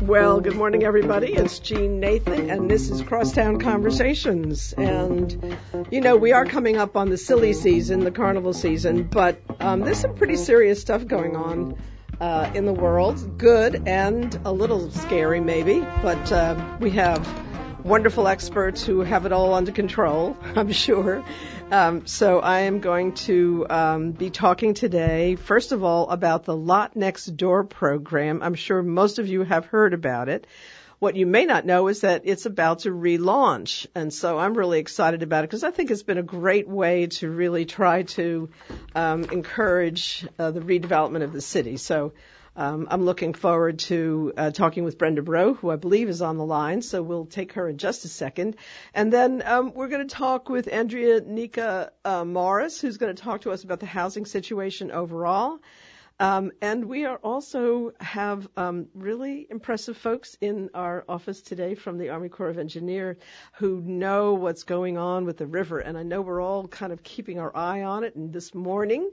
Well, 0.00 0.40
good 0.40 0.56
morning, 0.56 0.84
everybody. 0.84 1.34
It's 1.34 1.58
Jeanne 1.58 2.00
Nathan, 2.00 2.48
and 2.48 2.70
this 2.70 2.88
is 2.88 3.02
Crosstown 3.02 3.60
Conversations. 3.60 4.72
And, 4.72 5.58
you 5.90 6.00
know, 6.00 6.16
we 6.16 6.32
are 6.32 6.46
coming 6.46 6.78
up 6.78 6.96
on 6.96 7.10
the 7.10 7.18
silly 7.18 7.52
season, 7.52 8.00
the 8.00 8.10
carnival 8.10 8.54
season, 8.54 9.02
but 9.02 9.42
um, 9.60 9.80
there's 9.80 9.98
some 10.00 10.14
pretty 10.14 10.36
serious 10.36 10.80
stuff 10.80 11.06
going 11.06 11.36
on 11.36 11.78
uh, 12.22 12.52
in 12.54 12.64
the 12.64 12.72
world. 12.72 13.36
Good 13.36 13.86
and 13.86 14.34
a 14.46 14.52
little 14.52 14.90
scary, 14.90 15.40
maybe, 15.40 15.80
but 16.00 16.32
uh, 16.32 16.78
we 16.80 16.88
have 16.92 17.47
wonderful 17.88 18.28
experts 18.28 18.84
who 18.84 19.00
have 19.00 19.24
it 19.24 19.32
all 19.32 19.54
under 19.54 19.72
control, 19.72 20.36
I'm 20.56 20.72
sure. 20.72 21.24
Um, 21.70 22.06
so 22.06 22.38
I 22.38 22.60
am 22.60 22.80
going 22.80 23.14
to 23.14 23.66
um, 23.70 24.12
be 24.12 24.28
talking 24.28 24.74
today, 24.74 25.36
first 25.36 25.72
of 25.72 25.82
all, 25.82 26.10
about 26.10 26.44
the 26.44 26.54
Lot 26.54 26.96
Next 26.96 27.24
Door 27.24 27.64
program. 27.64 28.42
I'm 28.42 28.56
sure 28.56 28.82
most 28.82 29.18
of 29.18 29.26
you 29.26 29.42
have 29.42 29.64
heard 29.64 29.94
about 29.94 30.28
it. 30.28 30.46
What 30.98 31.16
you 31.16 31.24
may 31.24 31.46
not 31.46 31.64
know 31.64 31.88
is 31.88 32.02
that 32.02 32.22
it's 32.24 32.44
about 32.44 32.80
to 32.80 32.90
relaunch. 32.90 33.86
And 33.94 34.12
so 34.12 34.38
I'm 34.38 34.52
really 34.52 34.80
excited 34.80 35.22
about 35.22 35.44
it 35.44 35.48
because 35.48 35.64
I 35.64 35.70
think 35.70 35.90
it's 35.90 36.02
been 36.02 36.18
a 36.18 36.22
great 36.22 36.68
way 36.68 37.06
to 37.06 37.30
really 37.30 37.64
try 37.64 38.02
to 38.02 38.50
um, 38.94 39.24
encourage 39.24 40.26
uh, 40.38 40.50
the 40.50 40.60
redevelopment 40.60 41.22
of 41.22 41.32
the 41.32 41.40
city. 41.40 41.78
So 41.78 42.12
um, 42.58 42.88
I'm 42.90 43.04
looking 43.04 43.34
forward 43.34 43.78
to 43.90 44.32
uh, 44.36 44.50
talking 44.50 44.82
with 44.82 44.98
Brenda 44.98 45.22
Breaux, 45.22 45.54
who 45.54 45.70
I 45.70 45.76
believe 45.76 46.08
is 46.08 46.20
on 46.20 46.38
the 46.38 46.44
line, 46.44 46.82
so 46.82 47.00
we'll 47.04 47.26
take 47.26 47.52
her 47.52 47.68
in 47.68 47.78
just 47.78 48.04
a 48.04 48.08
second. 48.08 48.56
And 48.92 49.12
then 49.12 49.44
um, 49.46 49.72
we're 49.74 49.86
going 49.86 50.06
to 50.06 50.12
talk 50.12 50.48
with 50.48 50.66
Andreanecia 50.66 51.90
uh, 52.04 52.24
Morris, 52.24 52.80
who's 52.80 52.96
going 52.96 53.14
to 53.14 53.22
talk 53.22 53.42
to 53.42 53.52
us 53.52 53.62
about 53.62 53.78
the 53.78 53.86
housing 53.86 54.26
situation 54.26 54.90
overall. 54.90 55.60
Um, 56.18 56.50
and 56.60 56.86
we 56.86 57.04
are 57.04 57.18
also 57.18 57.92
have 58.00 58.48
um, 58.56 58.88
really 58.92 59.46
impressive 59.48 59.96
folks 59.96 60.36
in 60.40 60.70
our 60.74 61.04
office 61.08 61.40
today 61.42 61.76
from 61.76 61.96
the 61.96 62.08
Army 62.08 62.28
Corps 62.28 62.48
of 62.48 62.58
Engineers 62.58 63.18
who 63.58 63.80
know 63.80 64.34
what's 64.34 64.64
going 64.64 64.98
on 64.98 65.26
with 65.26 65.36
the 65.36 65.46
river. 65.46 65.78
And 65.78 65.96
I 65.96 66.02
know 66.02 66.22
we're 66.22 66.42
all 66.42 66.66
kind 66.66 66.92
of 66.92 67.04
keeping 67.04 67.38
our 67.38 67.56
eye 67.56 67.84
on 67.84 68.02
it. 68.02 68.16
And 68.16 68.32
this 68.32 68.52
morning, 68.52 69.12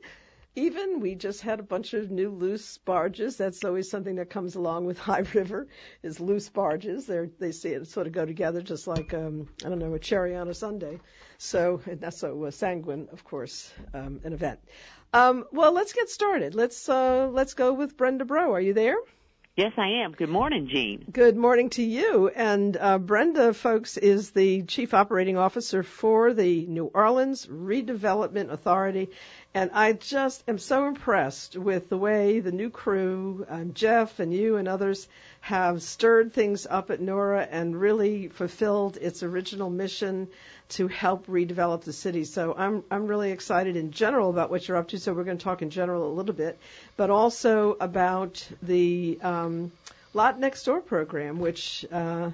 even 0.56 1.00
we 1.02 1.16
just 1.16 1.42
had 1.42 1.60
a 1.60 1.64
bunch 1.64 1.94
of 1.94 2.10
new 2.10 2.30
loose 2.30 2.78
barges. 2.80 3.38
That's 3.38 3.64
always 3.64 3.90
something 3.90 4.16
that 4.16 4.30
comes 4.30 4.56
along 4.56 4.86
with 4.86 4.98
High 5.12 5.24
River 5.34 5.68
is 6.02 6.20
loose 6.20 6.50
barges. 6.50 7.06
They're, 7.06 7.30
they 7.40 7.52
see 7.52 7.70
it 7.70 7.88
sort 7.88 8.08
of 8.08 8.14
go 8.14 8.26
together 8.26 8.62
just 8.62 8.88
like 8.88 9.14
um, 9.14 9.50
I 9.66 9.70
don't 9.70 9.80
know 9.80 9.94
a 9.94 10.00
cherry 10.00 10.36
on 10.36 10.48
a 10.48 10.54
sundae. 10.54 11.00
So 11.38 11.82
and 11.86 12.00
that's 12.00 12.18
so 12.18 12.46
uh, 12.46 12.52
sanguine, 12.52 13.10
of 13.12 13.24
course, 13.24 13.72
um, 13.94 14.22
an 14.24 14.34
event. 14.34 14.60
Um, 15.14 15.46
well, 15.52 15.74
let's 15.74 15.94
get 15.94 16.10
started. 16.10 16.56
Let's 16.56 16.90
uh, 16.90 17.28
let's 17.32 17.54
go 17.54 17.74
with 17.74 17.98
Brenda 17.98 18.26
Breaux. 18.26 18.54
Are 18.54 18.62
you 18.62 18.74
there? 18.74 18.98
Yes, 19.58 19.72
I 19.78 20.04
am. 20.04 20.12
Good 20.12 20.28
morning, 20.28 20.68
Jean. 20.70 21.06
Good 21.10 21.38
morning 21.38 21.70
to 21.72 21.82
you. 21.82 22.28
And 22.28 22.76
uh, 22.76 22.98
Brenda, 22.98 23.54
folks, 23.54 23.96
is 23.96 24.32
the 24.32 24.64
Chief 24.64 24.94
Operating 24.94 25.38
Officer 25.38 25.82
for 25.82 26.34
the 26.34 26.66
New 26.66 26.88
Orleans 26.88 27.48
Redevelopment 27.48 28.52
Authority. 28.52 29.12
And 29.56 29.72
I 29.74 29.94
just 29.94 30.44
am 30.50 30.60
so 30.60 30.86
impressed 30.86 31.56
with 31.56 31.88
the 31.88 31.98
way 31.98 32.42
the 32.42 32.52
new 32.52 32.70
crew, 32.70 33.46
um, 33.48 33.74
Jeff 33.74 34.20
and 34.20 34.34
you 34.34 34.58
and 34.58 34.68
others, 34.68 35.08
have 35.40 35.82
stirred 35.82 36.34
things 36.34 36.68
up 36.70 36.92
at 36.92 37.00
NORA 37.00 37.48
and 37.50 37.80
really 37.80 38.28
fulfilled 38.28 38.98
its 38.98 39.24
original 39.24 39.70
mission 39.70 40.28
to 40.72 40.90
help 40.90 41.28
redevelop 41.28 41.86
the 41.86 41.94
city. 41.94 42.26
So 42.26 42.54
I'm 42.54 42.84
I'm 42.92 43.08
really 43.08 43.32
excited 43.32 43.78
in 43.78 43.92
general 43.92 44.30
about 44.30 44.52
what 44.52 44.68
you're 44.68 44.76
up 44.76 44.90
to. 44.90 45.00
So 45.00 45.14
we're 45.14 45.24
going 45.24 45.38
to 45.38 45.44
talk 45.46 45.62
in 45.62 45.70
general 45.70 46.06
a 46.06 46.14
little 46.14 46.36
bit, 46.36 46.60
but 46.98 47.10
also 47.10 47.78
about 47.80 48.46
the 48.62 49.18
um, 49.22 49.72
Lot 50.14 50.38
Next 50.38 50.66
Door 50.66 50.82
program, 50.82 51.40
which. 51.40 51.86
Uh, 51.90 52.32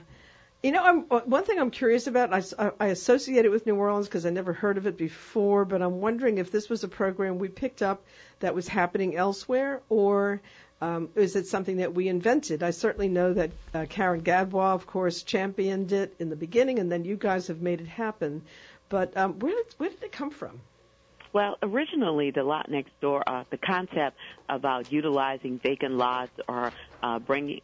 you 0.63 0.71
know, 0.71 0.83
I'm, 0.83 1.01
one 1.29 1.43
thing 1.43 1.59
I'm 1.59 1.71
curious 1.71 2.05
about, 2.05 2.33
I, 2.33 2.71
I 2.79 2.87
associate 2.87 3.45
it 3.45 3.49
with 3.49 3.65
New 3.65 3.75
Orleans 3.75 4.07
because 4.07 4.25
I 4.25 4.29
never 4.29 4.53
heard 4.53 4.77
of 4.77 4.85
it 4.85 4.95
before, 4.95 5.65
but 5.65 5.81
I'm 5.81 6.01
wondering 6.01 6.37
if 6.37 6.51
this 6.51 6.69
was 6.69 6.83
a 6.83 6.87
program 6.87 7.39
we 7.39 7.47
picked 7.47 7.81
up 7.81 8.03
that 8.41 8.53
was 8.53 8.67
happening 8.67 9.15
elsewhere, 9.15 9.81
or 9.89 10.39
um, 10.79 11.09
is 11.15 11.35
it 11.35 11.47
something 11.47 11.77
that 11.77 11.95
we 11.95 12.07
invented? 12.07 12.61
I 12.61 12.71
certainly 12.71 13.07
know 13.07 13.33
that 13.33 13.51
uh, 13.73 13.85
Karen 13.89 14.21
Gadbois, 14.21 14.75
of 14.75 14.85
course, 14.85 15.23
championed 15.23 15.91
it 15.93 16.15
in 16.19 16.29
the 16.29 16.35
beginning, 16.35 16.77
and 16.77 16.91
then 16.91 17.05
you 17.05 17.15
guys 17.15 17.47
have 17.47 17.61
made 17.61 17.81
it 17.81 17.87
happen. 17.87 18.43
But 18.89 19.17
um, 19.17 19.39
where, 19.39 19.55
did, 19.55 19.73
where 19.77 19.89
did 19.89 20.03
it 20.03 20.11
come 20.11 20.29
from? 20.29 20.59
Well, 21.33 21.57
originally, 21.63 22.31
the 22.31 22.43
lot 22.43 22.69
next 22.69 22.91
door, 22.99 23.23
uh, 23.25 23.45
the 23.49 23.57
concept 23.57 24.17
about 24.49 24.91
utilizing 24.91 25.59
vacant 25.59 25.93
lots 25.93 26.31
or 26.47 26.71
uh, 27.01 27.19
bringing 27.19 27.61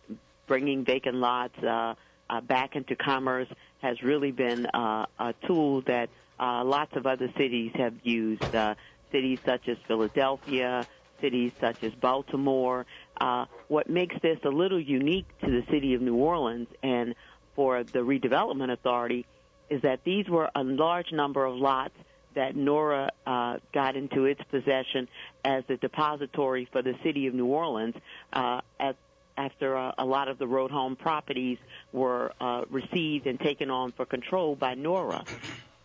bringing 0.47 0.86
vacant 0.86 1.16
lots 1.16 1.62
uh, 1.62 1.96
uh, 2.30 2.42
back 2.42 2.76
into 2.76 2.96
commerce 2.96 3.48
has 3.82 4.02
really 4.02 4.32
been 4.32 4.66
uh, 4.68 5.06
a 5.20 5.34
tool 5.46 5.82
that 5.82 6.10
uh, 6.40 6.64
lots 6.64 6.96
of 6.96 7.06
other 7.06 7.32
cities 7.38 7.72
have 7.76 7.94
used. 8.04 8.54
Uh, 8.54 8.76
cities 9.12 9.40
such 9.46 9.68
as 9.68 9.78
Philadelphia, 9.88 10.86
cities 11.22 11.52
such 11.60 11.84
as 11.84 11.94
Baltimore. 11.94 12.86
Uh, 13.20 13.46
what 13.68 13.90
makes 13.90 14.16
this 14.22 14.38
a 14.44 14.50
little 14.50 14.80
unique 14.80 15.28
to 15.40 15.48
the 15.48 15.64
city 15.72 15.94
of 15.94 16.02
New 16.02 16.16
Orleans 16.16 16.68
and 16.84 17.16
for 17.56 17.84
the 17.84 18.00
redevelopment 18.00 18.72
authority 18.72 19.26
is 19.70 19.82
that 19.82 20.04
these 20.04 20.28
were 20.30 20.50
a 20.56 20.64
large 20.64 21.12
number 21.12 21.44
of 21.44 21.56
lots 21.56 21.94
that 22.36 22.56
Nora 22.56 23.10
uh, 23.26 23.58
got 23.74 23.96
into 23.96 24.26
its 24.26 24.42
possession 24.52 25.08
as 25.44 25.64
the 25.68 25.78
depository 25.78 26.68
for 26.72 26.84
the 26.84 26.94
city 27.04 27.26
of 27.26 27.34
New 27.34 27.48
Orleans 27.48 27.96
uh, 28.32 28.62
at 28.80 28.96
after 29.38 29.75
a, 29.75 29.94
a 30.00 30.06
lot 30.06 30.28
of 30.28 30.38
the 30.40 30.48
road 30.48 30.72
home 30.72 30.96
properties 30.96 31.59
were 31.94 32.34
uh, 32.42 32.64
received 32.70 33.28
and 33.28 33.40
taken 33.40 33.70
on 33.70 33.92
for 33.92 34.06
control 34.06 34.56
by 34.56 34.74
Nora. 34.74 35.24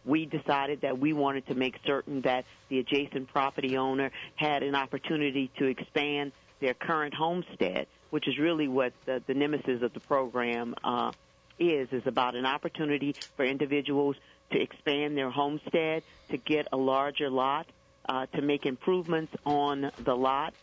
We 0.05 0.27
decided 0.27 0.81
that 0.81 0.99
we 0.99 1.13
wanted 1.13 1.47
to 1.47 1.55
make 1.55 1.77
certain 1.87 2.23
that 2.23 2.45
the 2.69 2.81
adjacent 2.81 3.29
property 3.29 3.77
owner 3.77 4.11
had 4.35 4.63
an 4.63 4.75
opportunity 4.75 5.51
to 5.59 5.67
expand 5.67 6.33
their 6.61 6.75
current 6.75 7.15
homestead, 7.15 7.87
which 8.11 8.27
is 8.27 8.39
really 8.39 8.67
what 8.69 8.93
the, 9.05 9.23
the 9.27 9.35
nemesis 9.35 9.83
of 9.83 9.93
the 9.93 10.01
program 10.01 10.75
uh, 10.83 11.13
is, 11.59 11.89
is 11.93 12.07
about 12.07 12.35
an 12.35 12.47
opportunity 12.47 13.15
for 13.37 13.45
individuals 13.45 14.17
to 14.51 14.61
expand 14.61 15.17
their 15.17 15.31
homestead, 15.31 16.03
to 16.31 16.37
get 16.37 16.67
a 16.73 16.77
larger 16.77 17.31
lot, 17.31 17.67
uh, 18.09 18.27
to 18.27 18.43
make 18.43 18.67
improvements 18.67 19.33
on 19.47 19.91
the 20.05 20.17
lot, 20.17 20.55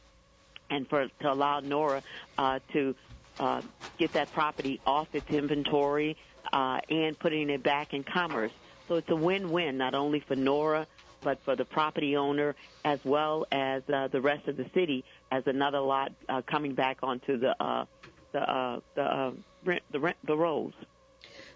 and 0.70 0.88
for 0.88 1.08
to 1.22 1.32
allow 1.32 1.60
Nora 1.60 2.04
uh, 2.38 2.60
to 2.74 2.96
uh, 3.40 3.62
get 3.98 4.14
that 4.14 4.32
property 4.32 4.82
off 4.86 5.08
its 5.14 5.30
inventory 5.30 6.18
uh, 6.52 6.80
and 6.90 7.18
putting 7.20 7.50
it 7.50 7.64
back 7.64 7.94
in 7.94 8.04
commerce. 8.04 8.52
So 8.88 8.96
it's 8.96 9.10
a 9.10 9.16
win-win 9.16 9.78
not 9.78 9.94
only 9.94 10.20
for 10.28 10.36
Nora 10.36 10.88
but 11.24 11.40
for 11.44 11.56
the 11.56 11.66
property 11.66 12.16
owner 12.16 12.56
as 12.86 13.00
well 13.04 13.46
as 13.52 13.84
uh, 13.94 14.08
the 14.08 14.22
rest 14.22 14.48
of 14.48 14.58
the 14.58 14.66
city 14.74 15.04
as 15.32 15.44
another 15.46 15.80
lot 15.80 16.12
uh, 16.28 16.42
coming 16.50 16.76
back 16.76 16.98
onto 17.04 17.38
the 17.38 17.56
uh, 17.64 17.86
the 18.32 18.40
uh, 18.40 18.80
the 18.96 19.02
uh, 19.02 19.32
rent, 19.64 19.84
the 19.92 20.00
rent, 20.00 20.18
the 20.24 20.38
rolls. 20.38 20.74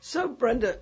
So 0.01 0.27
Brenda, 0.27 0.77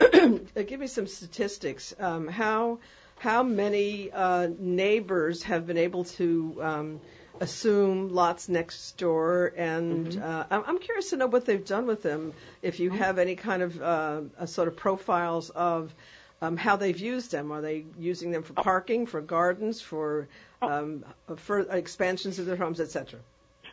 give 0.67 0.79
me 0.79 0.87
some 0.87 1.07
statistics. 1.07 1.93
Um, 1.99 2.27
how 2.27 2.79
how 3.17 3.43
many 3.43 4.11
uh, 4.11 4.47
neighbors 4.57 5.43
have 5.43 5.67
been 5.67 5.77
able 5.77 6.05
to 6.05 6.57
um, 6.61 7.01
assume 7.41 8.13
lots 8.13 8.47
next 8.47 8.97
door, 8.97 9.51
and 9.57 10.07
mm-hmm. 10.07 10.23
uh, 10.23 10.61
I'm 10.65 10.79
curious 10.79 11.09
to 11.09 11.17
know 11.17 11.27
what 11.27 11.45
they've 11.45 11.65
done 11.65 11.87
with 11.87 12.03
them. 12.03 12.33
If 12.61 12.79
you 12.79 12.91
have 12.91 13.17
any 13.17 13.35
kind 13.35 13.63
of 13.63 13.81
uh, 13.81 14.21
a 14.37 14.47
sort 14.47 14.67
of 14.67 14.77
profiles 14.77 15.49
of 15.49 15.93
um, 16.41 16.55
how 16.55 16.75
they've 16.75 16.97
used 16.97 17.31
them, 17.31 17.51
are 17.51 17.61
they 17.61 17.85
using 17.99 18.31
them 18.31 18.43
for 18.43 18.53
parking, 18.53 19.07
for 19.07 19.21
gardens, 19.21 19.81
for 19.81 20.27
oh. 20.61 20.69
um, 20.69 21.05
for 21.37 21.59
expansions 21.59 22.37
of 22.37 22.45
their 22.45 22.55
homes, 22.55 22.79
etc. 22.79 23.19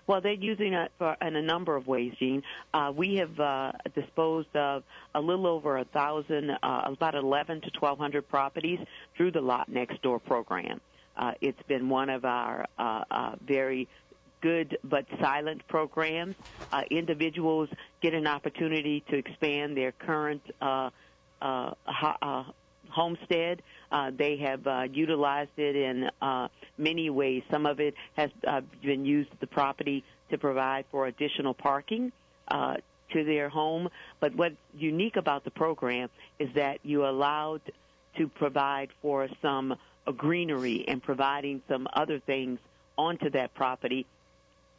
Well, 0.07 0.23
they're 0.23 0.33
using 0.33 0.73
it 0.73 0.91
for, 0.97 1.19
in 1.21 1.37
a 1.37 1.43
number 1.43 1.77
of 1.77 1.87
ways, 1.87 2.15
Jean. 2.19 2.43
Uh, 2.73 2.91
we 2.97 3.17
have 3.17 3.39
uh, 3.39 3.73
disposed 3.95 4.57
of 4.57 4.83
a 5.15 5.21
little 5.21 5.47
over 5.47 5.77
a 5.77 5.85
thousand, 5.85 6.51
uh, 6.51 6.81
about 6.87 7.15
11 7.15 7.61
to 7.61 7.71
1,200 7.79 8.27
properties 8.27 8.79
through 9.19 9.33
the 9.33 9.43
Lot 9.43 9.69
Next 9.69 10.01
Door 10.01 10.21
program. 10.21 10.81
Uh, 11.19 11.33
it's 11.41 11.63
been 11.67 11.89
one 11.89 12.09
of 12.11 12.25
our 12.25 12.67
uh, 12.79 13.05
uh, 13.11 13.37
very 13.47 13.89
good 14.41 14.79
but 14.85 15.05
silent 15.21 15.67
programs. 15.69 16.37
Uh, 16.73 16.83
individuals 16.91 17.69
get 18.01 18.15
an 18.15 18.27
opportunity 18.27 19.03
to 19.11 19.17
expand 19.17 19.77
their 19.77 19.93
current 19.93 20.43
uh, 20.61 20.91
uh, 21.43 21.73
uh, 22.23 22.45
homestead. 22.91 23.63
Uh, 23.91 24.11
they 24.17 24.37
have 24.37 24.67
uh, 24.67 24.83
utilized 24.93 25.51
it 25.57 25.75
in 25.75 26.09
uh, 26.23 26.49
many 26.77 27.11
ways. 27.11 27.43
Some 27.51 27.67
of 27.67 27.81
it 27.81 27.95
has 28.17 28.31
uh, 28.47 28.61
been 28.83 29.05
used 29.05 29.31
the 29.41 29.47
property 29.47 30.05
to 30.31 30.39
provide 30.39 30.85
for 30.91 31.07
additional 31.07 31.55
parking. 31.55 32.13
Uh, 32.49 32.77
to 33.13 33.25
their 33.25 33.49
home, 33.49 33.89
but 34.21 34.35
what's 34.35 34.55
unique 34.77 35.17
about 35.17 35.43
the 35.43 35.51
program 35.51 36.11
is 36.39 36.49
that 36.55 36.79
you 36.83 37.05
are 37.05 37.09
allowed 37.09 37.63
to 38.19 38.29
provide 38.29 38.91
for 39.01 39.29
some 39.41 39.75
greenery 40.13 40.85
and 40.89 41.03
providing 41.03 41.63
some 41.69 41.89
other 41.93 42.19
things 42.19 42.59
onto 42.97 43.31
that 43.31 43.55
property 43.55 44.07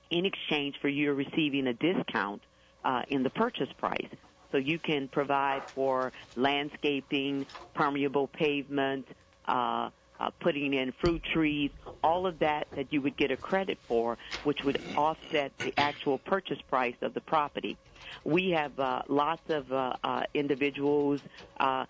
in 0.10 0.26
exchange 0.26 0.76
for 0.82 0.90
you 0.90 1.14
receiving 1.14 1.68
a 1.68 1.74
discount 1.74 2.42
uh, 2.84 3.04
in 3.10 3.24
the 3.24 3.30
purchase 3.30 3.70
price. 3.78 4.08
So 4.52 4.58
you 4.58 4.80
can 4.80 5.08
provide 5.08 5.64
for 5.70 6.12
landscaping, 6.36 7.46
permeable 7.76 8.28
pavement, 8.28 9.08
uh, 9.48 9.90
uh, 10.20 10.32
putting 10.42 10.74
in 10.74 10.92
fruit 10.92 11.24
trees, 11.24 11.72
all 12.04 12.28
of 12.28 12.40
that 12.40 12.68
that 12.72 12.92
you 12.92 13.02
would 13.02 13.16
get 13.16 13.32
a 13.32 13.38
credit 13.38 13.78
for, 13.88 14.18
which 14.44 14.64
would 14.64 14.82
offset 14.98 15.58
the 15.60 15.74
actual 15.78 16.18
purchase 16.18 16.60
price 16.70 16.96
of 17.02 17.14
the 17.14 17.22
property. 17.22 17.78
We 18.24 18.50
have 18.52 18.78
uh, 18.80 19.04
lots 19.08 19.50
of 19.50 19.72
uh, 19.72 19.94
uh, 20.04 20.24
individuals 20.34 21.22
uh, 21.60 21.86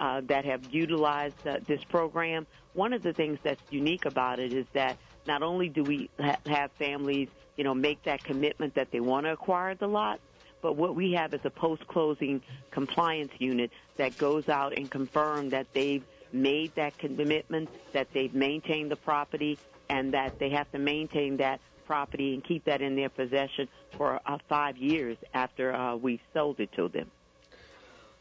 uh, 0.00 0.20
that 0.28 0.44
have 0.44 0.62
utilized 0.70 1.34
uh, 1.46 1.56
this 1.66 1.82
program. 1.84 2.46
One 2.72 2.92
of 2.92 3.02
the 3.02 3.12
things 3.12 3.38
that's 3.42 3.60
unique 3.70 4.04
about 4.06 4.38
it 4.38 4.52
is 4.52 4.66
that 4.74 4.98
not 5.26 5.42
only 5.42 5.68
do 5.68 5.84
we 5.84 6.10
ha- 6.20 6.36
have 6.46 6.70
families, 6.78 7.28
you 7.56 7.64
know, 7.64 7.74
make 7.74 8.02
that 8.04 8.24
commitment 8.24 8.74
that 8.74 8.88
they 8.90 9.00
want 9.00 9.26
to 9.26 9.32
acquire 9.32 9.74
the 9.74 9.86
lot, 9.86 10.20
but 10.62 10.76
what 10.76 10.96
we 10.96 11.12
have 11.12 11.34
is 11.34 11.40
a 11.44 11.50
post-closing 11.50 12.42
compliance 12.70 13.32
unit 13.38 13.70
that 13.98 14.16
goes 14.16 14.48
out 14.48 14.76
and 14.76 14.90
confirms 14.90 15.50
that 15.50 15.66
they've 15.74 16.04
made 16.32 16.74
that 16.76 16.98
commitment, 16.98 17.68
that 17.92 18.08
they've 18.12 18.34
maintained 18.34 18.90
the 18.90 18.96
property, 18.96 19.58
and 19.88 20.14
that 20.14 20.32
they 20.40 20.50
have 20.50 20.70
to 20.72 20.78
maintain 20.78 21.36
that 21.36 21.60
property 21.86 22.34
and 22.34 22.42
keep 22.44 22.64
that 22.64 22.80
in 22.80 22.96
their 22.96 23.10
possession 23.10 23.68
for 23.96 24.20
uh, 24.26 24.38
five 24.48 24.76
years 24.76 25.16
after 25.32 25.74
uh, 25.74 25.94
we 25.96 26.20
sold 26.32 26.58
it 26.60 26.72
to 26.72 26.88
them. 26.88 27.10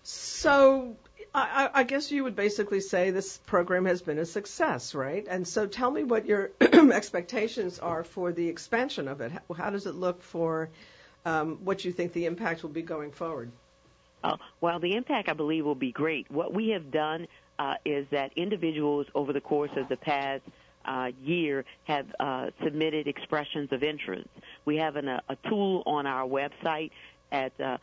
So, 0.03 0.97
I, 1.35 1.69
I 1.73 1.83
guess 1.83 2.11
you 2.11 2.23
would 2.25 2.35
basically 2.35 2.79
say 2.79 3.09
this 3.09 3.39
program 3.39 3.85
has 3.85 4.03
been 4.03 4.19
a 4.19 4.25
success, 4.25 4.93
right? 4.93 5.25
And 5.27 5.47
so, 5.47 5.65
tell 5.65 5.89
me 5.89 6.03
what 6.03 6.27
your 6.27 6.51
expectations 6.61 7.79
are 7.79 8.03
for 8.03 8.31
the 8.31 8.47
expansion 8.47 9.07
of 9.07 9.21
it. 9.21 9.31
How, 9.55 9.71
does 9.71 9.87
it 9.87 9.95
look 9.95 10.21
for 10.21 10.69
um, 11.25 11.57
what 11.63 11.85
you 11.85 11.91
think 11.91 12.13
the 12.13 12.27
impact 12.27 12.61
will 12.61 12.69
be 12.69 12.83
going 12.83 13.11
forward? 13.11 13.51
Uh, 14.23 14.37
well, 14.61 14.79
the 14.79 14.95
impact, 14.95 15.27
I 15.27 15.33
believe, 15.33 15.65
will 15.65 15.73
be 15.73 15.91
great. 15.91 16.29
What 16.29 16.53
we 16.53 16.69
have 16.69 16.91
done 16.91 17.27
uh, 17.57 17.75
is 17.83 18.05
that 18.11 18.31
individuals 18.35 19.07
over 19.15 19.33
the 19.33 19.41
course 19.41 19.71
of 19.75 19.89
the 19.89 19.97
past 19.97 20.43
uh, 20.85 21.11
year 21.23 21.65
have 21.85 22.05
uh, 22.19 22.51
submitted 22.63 23.07
expressions 23.07 23.71
of 23.71 23.83
interest. 23.83 24.27
We 24.65 24.77
have 24.77 24.97
an, 24.97 25.07
a, 25.07 25.21
a, 25.29 25.35
tool 25.47 25.81
on 25.85 26.05
our 26.05 26.27
website 26.27 26.91
at 27.31 27.59
uh, 27.59 27.77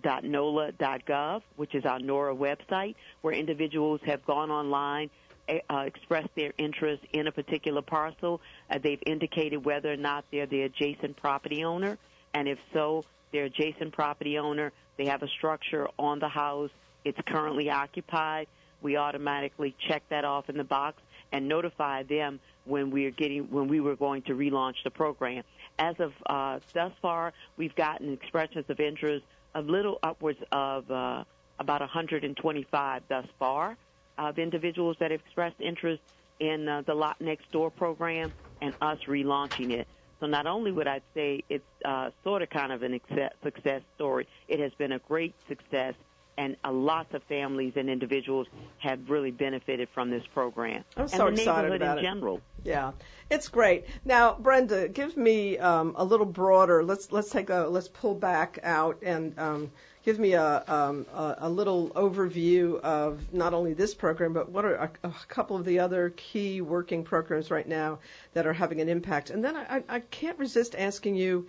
redevelop.nola.gov, 0.00 1.42
which 1.56 1.74
is 1.74 1.84
our 1.84 1.98
NORA 1.98 2.34
website, 2.34 2.94
where 3.20 3.34
individuals 3.34 4.00
have 4.04 4.24
gone 4.26 4.50
online, 4.50 5.10
eh, 5.48 5.58
uh, 5.70 5.84
expressed 5.86 6.34
their 6.36 6.52
interest 6.58 7.02
in 7.12 7.26
a 7.26 7.32
particular 7.32 7.82
parcel. 7.82 8.40
Uh, 8.70 8.78
they've 8.82 9.02
indicated 9.06 9.64
whether 9.64 9.92
or 9.92 9.96
not 9.96 10.24
they're 10.30 10.46
the 10.46 10.62
adjacent 10.62 11.16
property 11.16 11.64
owner, 11.64 11.98
and 12.34 12.48
if 12.48 12.58
so, 12.72 13.04
they're 13.32 13.44
adjacent 13.44 13.92
property 13.92 14.38
owner. 14.38 14.72
They 14.96 15.06
have 15.06 15.22
a 15.22 15.28
structure 15.28 15.88
on 15.98 16.18
the 16.18 16.28
house 16.28 16.70
it's 17.04 17.18
currently 17.26 17.70
occupied. 17.70 18.46
We 18.80 18.96
automatically 18.96 19.74
check 19.88 20.02
that 20.10 20.24
off 20.24 20.48
in 20.48 20.56
the 20.56 20.64
box 20.64 21.02
and 21.32 21.48
notify 21.48 22.02
them 22.02 22.40
when 22.64 22.90
we 22.90 23.06
are 23.06 23.10
getting 23.10 23.50
when 23.50 23.68
we 23.68 23.80
were 23.80 23.96
going 23.96 24.22
to 24.22 24.34
relaunch 24.34 24.76
the 24.84 24.90
program. 24.90 25.42
As 25.78 25.96
of 25.98 26.12
uh, 26.26 26.60
thus 26.72 26.92
far, 27.00 27.32
we've 27.56 27.74
gotten 27.74 28.12
expressions 28.12 28.66
of 28.68 28.78
interest 28.80 29.24
a 29.54 29.60
little 29.60 29.98
upwards 30.02 30.38
of 30.50 30.90
uh, 30.90 31.24
about 31.58 31.80
125 31.80 33.02
thus 33.08 33.26
far 33.38 33.76
of 34.18 34.38
individuals 34.38 34.96
that 35.00 35.10
have 35.10 35.20
expressed 35.20 35.60
interest 35.60 36.02
in 36.40 36.68
uh, 36.68 36.82
the 36.86 36.94
Lot 36.94 37.20
Next 37.20 37.50
Door 37.52 37.70
program 37.72 38.32
and 38.60 38.74
us 38.80 38.98
relaunching 39.08 39.72
it. 39.72 39.86
So 40.20 40.26
not 40.26 40.46
only 40.46 40.70
would 40.70 40.86
I 40.86 41.00
say 41.14 41.42
it's 41.48 41.64
uh, 41.84 42.10
sort 42.22 42.42
of 42.42 42.50
kind 42.50 42.72
of 42.72 42.82
an 42.82 42.98
success 43.42 43.82
story, 43.96 44.28
it 44.48 44.60
has 44.60 44.72
been 44.78 44.92
a 44.92 45.00
great 45.00 45.34
success 45.48 45.94
and 46.36 46.56
a 46.64 46.72
lot 46.72 47.14
of 47.14 47.22
families 47.24 47.74
and 47.76 47.88
individuals 47.90 48.46
have 48.78 49.10
really 49.10 49.30
benefited 49.30 49.88
from 49.94 50.10
this 50.10 50.24
program. 50.32 50.84
I'm 50.96 51.08
so 51.08 51.26
and 51.26 51.36
the 51.36 51.42
excited 51.42 51.70
neighborhood 51.70 51.82
about 51.82 51.98
in 51.98 52.04
general. 52.04 52.40
Yeah, 52.64 52.92
it's 53.30 53.48
great. 53.48 53.86
Now, 54.04 54.34
Brenda, 54.34 54.88
give 54.88 55.16
me 55.16 55.58
um, 55.58 55.94
a 55.96 56.04
little 56.04 56.26
broader. 56.26 56.84
Let's 56.84 57.10
let's 57.12 57.30
take 57.30 57.50
a 57.50 57.66
let's 57.68 57.88
pull 57.88 58.14
back 58.14 58.58
out 58.62 59.02
and 59.02 59.38
um, 59.38 59.70
give 60.04 60.18
me 60.18 60.32
a, 60.32 60.64
um, 60.66 61.06
a, 61.14 61.36
a 61.38 61.50
little 61.50 61.90
overview 61.90 62.80
of 62.80 63.32
not 63.32 63.54
only 63.54 63.74
this 63.74 63.94
program, 63.94 64.32
but 64.32 64.50
what 64.50 64.64
are 64.64 64.74
a, 64.74 64.90
a, 65.04 65.12
couple 65.28 65.56
of 65.56 65.64
the 65.64 65.78
other 65.78 66.10
key 66.10 66.60
working 66.60 67.04
programs 67.04 67.50
right 67.50 67.66
now 67.66 67.98
that 68.34 68.46
are 68.46 68.52
having 68.52 68.80
an 68.80 68.88
impact. 68.88 69.30
And 69.30 69.44
then 69.44 69.56
I, 69.56 69.82
I 69.88 70.00
can't 70.00 70.38
resist 70.38 70.74
asking 70.76 71.16
you 71.16 71.46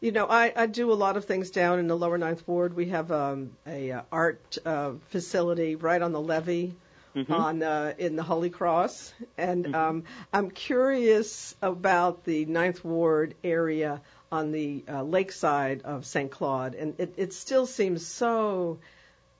you 0.00 0.12
know, 0.12 0.26
I, 0.26 0.52
I 0.54 0.66
do 0.66 0.92
a 0.92 0.94
lot 0.94 1.16
of 1.16 1.24
things 1.24 1.50
down 1.50 1.78
in 1.78 1.88
the 1.88 1.96
lower 1.96 2.18
ninth 2.18 2.46
ward. 2.46 2.74
We 2.74 2.86
have 2.86 3.10
um, 3.10 3.50
a 3.66 3.92
uh, 3.92 4.02
art 4.12 4.58
uh, 4.64 4.92
facility 5.08 5.74
right 5.74 6.00
on 6.00 6.12
the 6.12 6.20
levee 6.20 6.74
mm-hmm. 7.14 7.32
on 7.32 7.62
uh, 7.62 7.94
in 7.98 8.16
the 8.16 8.22
Holy 8.22 8.50
Cross, 8.50 9.12
and 9.36 9.64
mm-hmm. 9.64 9.74
um, 9.74 10.04
I'm 10.32 10.50
curious 10.50 11.54
about 11.60 12.24
the 12.24 12.44
ninth 12.44 12.84
ward 12.84 13.34
area 13.42 14.00
on 14.30 14.52
the 14.52 14.84
uh, 14.88 15.02
lakeside 15.02 15.82
of 15.82 16.06
St. 16.06 16.30
Claude, 16.30 16.74
and 16.74 16.94
it, 16.98 17.14
it 17.16 17.32
still 17.32 17.66
seems 17.66 18.06
so 18.06 18.78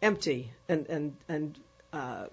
empty 0.03 0.51
and 0.69 0.87
and 0.87 1.17
and. 1.29 1.59
Uh, 1.93 2.27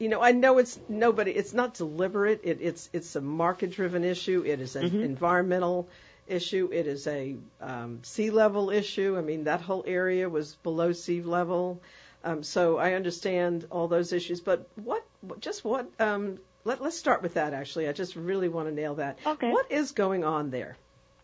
you 0.00 0.08
know, 0.08 0.22
I 0.22 0.30
know 0.30 0.58
it's 0.58 0.78
nobody. 0.88 1.32
It's 1.32 1.52
not 1.52 1.74
deliberate. 1.74 2.42
It, 2.44 2.58
it's 2.60 2.88
it's 2.92 3.16
a 3.16 3.20
market-driven 3.20 4.04
issue. 4.04 4.44
It 4.46 4.60
is 4.60 4.76
an 4.76 4.84
mm-hmm. 4.84 5.00
environmental 5.00 5.88
issue. 6.28 6.68
It 6.72 6.86
is 6.86 7.06
a 7.06 7.36
um, 7.60 8.00
sea 8.02 8.30
level 8.30 8.70
issue. 8.70 9.16
I 9.18 9.22
mean, 9.22 9.44
that 9.44 9.60
whole 9.60 9.84
area 9.86 10.28
was 10.28 10.54
below 10.62 10.92
sea 10.92 11.22
level. 11.22 11.80
Um, 12.24 12.42
so 12.42 12.78
I 12.78 12.94
understand 12.94 13.66
all 13.70 13.88
those 13.88 14.12
issues. 14.12 14.40
But 14.40 14.68
what, 14.76 15.04
just 15.40 15.64
what, 15.64 15.88
um, 15.98 16.38
let, 16.64 16.82
let's 16.82 16.96
start 16.96 17.22
with 17.22 17.34
that 17.34 17.54
actually. 17.54 17.88
I 17.88 17.92
just 17.92 18.16
really 18.16 18.48
want 18.48 18.68
to 18.68 18.74
nail 18.74 18.96
that. 18.96 19.18
Okay. 19.24 19.50
What 19.50 19.70
is 19.70 19.92
going 19.92 20.24
on 20.24 20.50
there? 20.50 20.76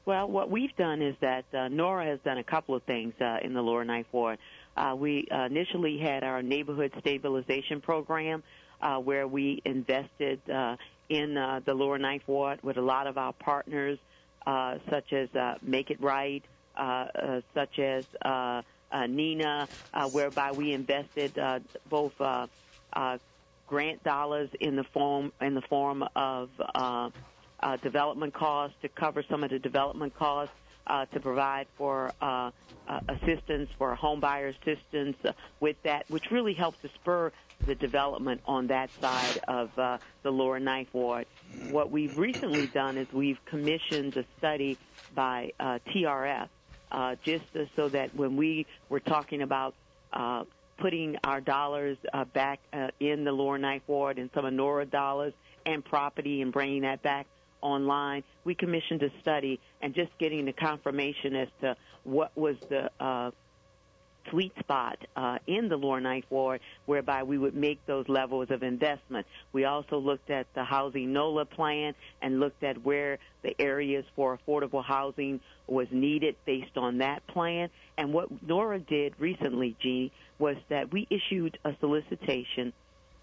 Well, 0.06 0.28
what 0.28 0.50
we've 0.50 0.74
done 0.76 1.00
is 1.00 1.14
that 1.20 1.44
uh, 1.54 1.68
Nora 1.68 2.04
has 2.04 2.20
done 2.20 2.36
a 2.36 2.44
couple 2.44 2.74
of 2.74 2.82
things 2.82 3.14
uh, 3.20 3.38
in 3.42 3.54
the 3.54 3.62
Lower 3.62 3.84
Ninth 3.84 4.06
Ward. 4.12 4.38
Uh, 4.76 4.94
we 4.98 5.26
uh, 5.30 5.44
initially 5.44 5.98
had 5.98 6.22
our 6.24 6.42
neighborhood 6.42 6.92
stabilization 7.00 7.80
program 7.80 8.42
uh, 8.82 8.98
where 8.98 9.26
we 9.26 9.62
invested 9.64 10.40
uh, 10.50 10.76
in 11.08 11.36
uh, 11.36 11.60
the 11.64 11.72
Lower 11.72 11.98
Ninth 11.98 12.24
Ward 12.26 12.60
with 12.62 12.76
a 12.76 12.82
lot 12.82 13.06
of 13.06 13.16
our 13.16 13.32
partners 13.32 13.98
uh, 14.46 14.79
such 14.91 15.12
as 15.12 15.30
uh, 15.35 15.59
Make 15.62 15.90
It 15.90 16.00
Right, 16.00 16.45
uh, 16.76 16.80
uh, 16.80 17.40
such 17.54 17.78
as 17.78 18.04
uh, 18.25 18.62
uh, 18.90 19.07
NENA, 19.07 19.68
uh, 19.92 20.09
whereby 20.09 20.52
we 20.52 20.73
invested 20.73 21.38
uh, 21.38 21.61
both 21.87 22.12
uh, 22.21 22.49
uh, 22.92 23.18
grant 23.66 24.02
dollars 24.02 24.50
in 24.61 24.76
the 24.76 24.85
form 24.92 25.33
in 25.40 25.54
the 25.54 25.62
form 25.62 26.02
of 26.14 26.50
uh, 26.61 27.11
uh, 27.61 27.76
development 27.78 28.35
costs 28.35 28.76
to 28.83 28.88
cover 28.88 29.23
some 29.30 29.42
of 29.45 29.50
the 29.50 29.59
development 29.59 30.14
costs. 30.14 30.54
Uh, 30.87 31.07
to 31.07 31.19
provide 31.19 31.67
for 31.79 32.12
uh, 32.21 32.50
uh, 32.87 33.00
assistance 33.09 33.71
for 33.79 33.95
home 33.95 34.21
buyer 34.21 34.49
assistance 34.49 35.17
uh, 35.25 35.33
with 35.59 35.76
that, 35.83 36.05
which 36.11 36.31
really 36.31 36.53
helps 36.53 36.79
to 36.83 36.91
spur 36.97 37.33
the 37.67 37.75
development 37.75 38.41
on 38.47 38.67
that 38.67 38.91
side 39.00 39.38
of 39.49 39.71
uh, 39.79 39.97
the 40.23 40.31
lower 40.31 40.61
ninth 40.61 40.93
ward. 40.93 41.26
What 41.71 41.91
we've 41.91 42.19
recently 42.19 42.67
done 42.67 42.99
is 42.99 43.07
we've 43.12 43.43
commissioned 43.47 44.17
a 44.17 44.25
study 44.38 44.76
by 45.14 45.53
uh, 45.59 45.79
TRF 45.87 46.49
uh, 46.93 47.17
just 47.23 47.45
so 47.76 47.88
that 47.88 48.14
when 48.14 48.37
we 48.37 48.67
were 48.88 49.00
talking 49.00 49.43
about 49.43 49.75
uh, 50.12 50.45
putting 50.79 51.17
our 51.25 51.41
dollars 51.41 51.97
uh, 52.12 52.25
back 52.25 52.61
uh, 52.73 52.88
in 53.00 53.25
the 53.25 53.33
lower 53.33 53.59
ninth 53.59 53.85
ward 53.87 54.19
and 54.19 54.31
some 54.35 54.45
of 54.45 54.53
Nora 54.53 54.87
dollars 54.87 55.33
and 55.67 55.85
property 55.85 56.43
and 56.43 56.53
bringing 56.53 56.83
that 56.83 57.03
back 57.03 57.26
online, 57.64 58.23
we 58.44 58.54
commissioned 58.54 59.02
a 59.02 59.11
study 59.21 59.59
and 59.80 59.94
just 59.94 60.16
getting 60.18 60.44
the 60.44 60.52
confirmation 60.52 61.35
as 61.35 61.49
to 61.62 61.76
what 62.04 62.37
was 62.37 62.56
the 62.68 62.90
uh, 63.00 63.30
sweet 64.30 64.52
spot 64.59 64.99
uh, 65.16 65.38
in 65.47 65.68
the 65.68 65.76
lower 65.76 66.00
ninth 66.00 66.25
ward 66.30 66.61
whereby 66.87 67.23
we 67.23 67.38
would 67.38 67.54
make 67.54 67.85
those 67.87 68.09
levels 68.09 68.50
of 68.50 68.62
investment. 68.62 69.26
We 69.52 69.64
also 69.64 69.99
looked 69.99 70.30
at 70.30 70.47
the 70.54 70.64
housing 70.64 71.12
NOLA 71.12 71.47
plan 71.47 71.94
and 72.23 72.40
looked 72.40 72.62
at 72.62 72.85
where 72.85 73.18
the 73.42 73.54
areas 73.61 74.04
for 74.16 74.38
affordable 74.38 74.85
housing 74.85 75.40
was 75.66 75.88
needed 75.90 76.37
based 76.44 76.76
on 76.76 76.99
that 76.99 77.26
plan. 77.26 77.71
And 77.97 78.12
what 78.12 78.28
Nora 78.42 78.78
did 78.78 79.14
recently, 79.18 79.76
Jeannie, 79.80 80.12
was 80.38 80.56
that 80.68 80.92
we 80.92 81.06
issued 81.11 81.59
a 81.64 81.75
solicitation 81.80 82.73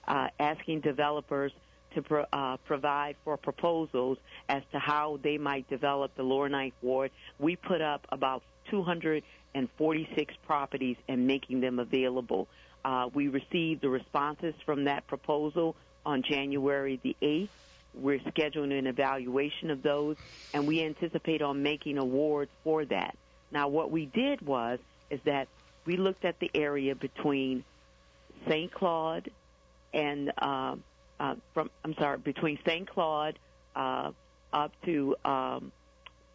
uh, 0.08 0.28
asking 0.40 0.82
developers 0.82 1.52
to 1.96 2.02
pro, 2.02 2.26
uh, 2.32 2.58
provide 2.66 3.16
for 3.24 3.38
proposals 3.38 4.18
as 4.50 4.64
to 4.72 4.80
how 4.80 5.20
they 5.22 5.38
might 5.38 5.70
develop 5.70 6.16
the 6.16 6.24
lower 6.24 6.50
ninth 6.50 6.74
ward. 6.82 7.12
We 7.40 7.56
put 7.56 7.82
up 7.82 8.08
about 8.12 8.44
246 8.70 10.34
properties 10.46 10.98
and 11.08 11.28
making 11.28 11.62
them 11.62 11.80
available. 11.80 12.48
Uh, 12.84 13.10
we 13.14 13.28
received 13.28 13.82
the 13.82 13.90
responses 13.90 14.56
from 14.66 14.86
that 14.86 15.08
proposal 15.08 15.76
on 16.06 16.24
January 16.24 17.00
the 17.04 17.16
8th, 17.22 17.50
we're 17.94 18.20
scheduling 18.20 18.78
an 18.78 18.88
evaluation 18.88 19.70
of 19.70 19.84
those, 19.84 20.16
and 20.54 20.68
we 20.68 20.84
anticipate 20.84 21.42
on 21.42 21.62
making 21.62 21.98
awards 21.98 22.52
for 22.64 22.86
that. 22.86 23.18
Now, 23.52 23.68
what 23.68 23.92
we 23.92 24.06
did 24.06 24.42
was 24.42 24.80
is 25.10 25.20
that 25.26 25.48
we 25.86 25.98
looked 25.98 26.24
at 26.24 26.40
the 26.40 26.50
area 26.54 26.96
between 26.96 27.66
St. 28.48 28.72
Claude 28.72 29.30
and 29.94 30.32
uh, 30.38 30.76
uh, 31.22 31.36
from 31.54 31.70
I'm 31.86 31.94
sorry 32.00 32.18
between 32.18 32.58
St. 32.66 32.90
Claude 32.90 33.38
uh, 33.76 34.12
up 34.52 34.72
to 34.86 35.16
um, 35.24 35.72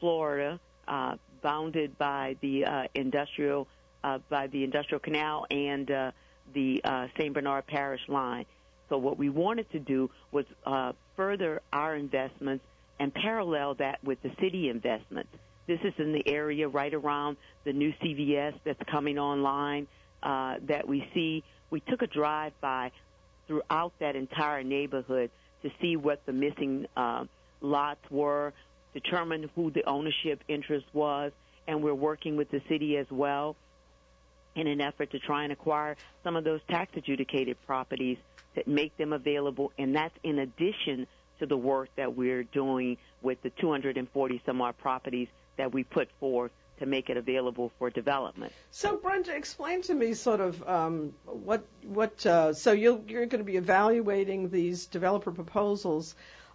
Florida, 0.01 0.61
uh, 0.87 1.17
bounded 1.43 1.99
by 1.99 2.37
the 2.41 2.65
uh, 2.65 2.83
industrial 2.95 3.67
uh, 4.05 4.19
by 4.31 4.47
the 4.47 4.63
industrial 4.63 5.01
canal 5.01 5.47
and 5.51 5.91
uh, 5.91 6.11
the 6.55 6.81
uh, 6.85 7.09
St. 7.19 7.35
Bernard 7.35 7.67
Parish 7.67 8.03
line. 8.09 8.47
So 8.89 8.99
what 8.99 9.19
we 9.19 9.29
wanted 9.29 9.71
to 9.73 9.81
do 9.81 10.09
was 10.31 10.45
uh, 10.65 10.93
further 11.17 11.61
our 11.73 11.97
investments 11.97 12.65
and 13.01 13.13
parallel 13.13 13.75
that 13.75 14.03
with 14.05 14.23
the 14.23 14.31
city 14.41 14.69
investments. 14.69 15.31
This 15.67 15.81
is 15.83 15.93
in 15.99 16.13
the 16.13 16.23
area 16.29 16.69
right 16.69 16.95
around 16.95 17.37
the 17.65 17.73
new 17.73 17.93
CVS 18.01 18.55
that's 18.65 18.81
coming 18.89 19.19
online 19.19 19.89
uh, 20.23 20.57
that 20.69 20.87
we 20.87 21.05
see. 21.13 21.43
We 21.71 21.81
took 21.81 22.03
a 22.03 22.07
drive 22.07 22.53
by 22.61 22.93
throughout 23.47 23.93
that 23.99 24.17
entire 24.17 24.63
neighborhood 24.63 25.31
to 25.63 25.71
see 25.81 25.97
what 25.97 26.25
the 26.27 26.33
missing 26.33 26.87
uh, 26.97 27.25
lots 27.61 28.01
were, 28.11 28.53
determine 28.95 29.51
who 29.55 29.71
the 29.71 29.85
ownership 29.85 30.43
interest 30.49 30.87
was, 30.93 31.33
and 31.67 31.83
we're 31.83 31.95
working 31.95 32.37
with 32.37 32.51
the 32.51 32.61
city 32.69 32.97
as 32.97 33.07
well 33.11 33.57
in 34.55 34.67
an 34.67 34.81
effort 34.81 35.11
to 35.11 35.19
try 35.19 35.43
and 35.45 35.53
acquire 35.53 35.97
some 36.25 36.37
of 36.37 36.45
those 36.45 36.61
tax 36.69 36.91
adjudicated 36.97 37.57
properties 37.67 38.17
that 38.55 38.67
make 38.67 38.97
them 38.97 39.13
available, 39.13 39.71
and 39.79 39.95
that's 39.95 40.15
in 40.23 40.39
addition 40.39 41.07
to 41.39 41.47
the 41.47 41.57
work 41.57 41.91
that 41.97 42.17
we're 42.17 42.43
doing 42.43 42.97
with 43.21 43.43
the 43.43 43.51
240 43.51 44.43
some 44.47 44.63
odd 44.63 44.79
properties 44.79 45.29
that 45.59 45.73
we 45.73 45.85
put 45.85 46.09
forth 46.19 46.51
to 46.79 46.87
make 46.87 47.11
it 47.11 47.17
available 47.17 47.73
for 47.79 47.91
development. 47.91 48.53
So, 48.71 48.97
Brenda, 48.97 49.35
explain 49.35 49.83
to 49.83 49.95
me 49.95 50.15
sort 50.15 50.41
of 50.41 50.67
um, 50.69 51.13
what 51.25 51.65
what. 51.85 52.25
Uh, 52.25 52.53
so 52.53 52.73
you 52.73 53.05
you're 53.09 53.27
going 53.27 53.45
to 53.45 53.45
be 53.45 53.57
evaluating 53.57 54.51
these 54.51 54.87
developer 54.87 55.33
proposals 55.33 56.15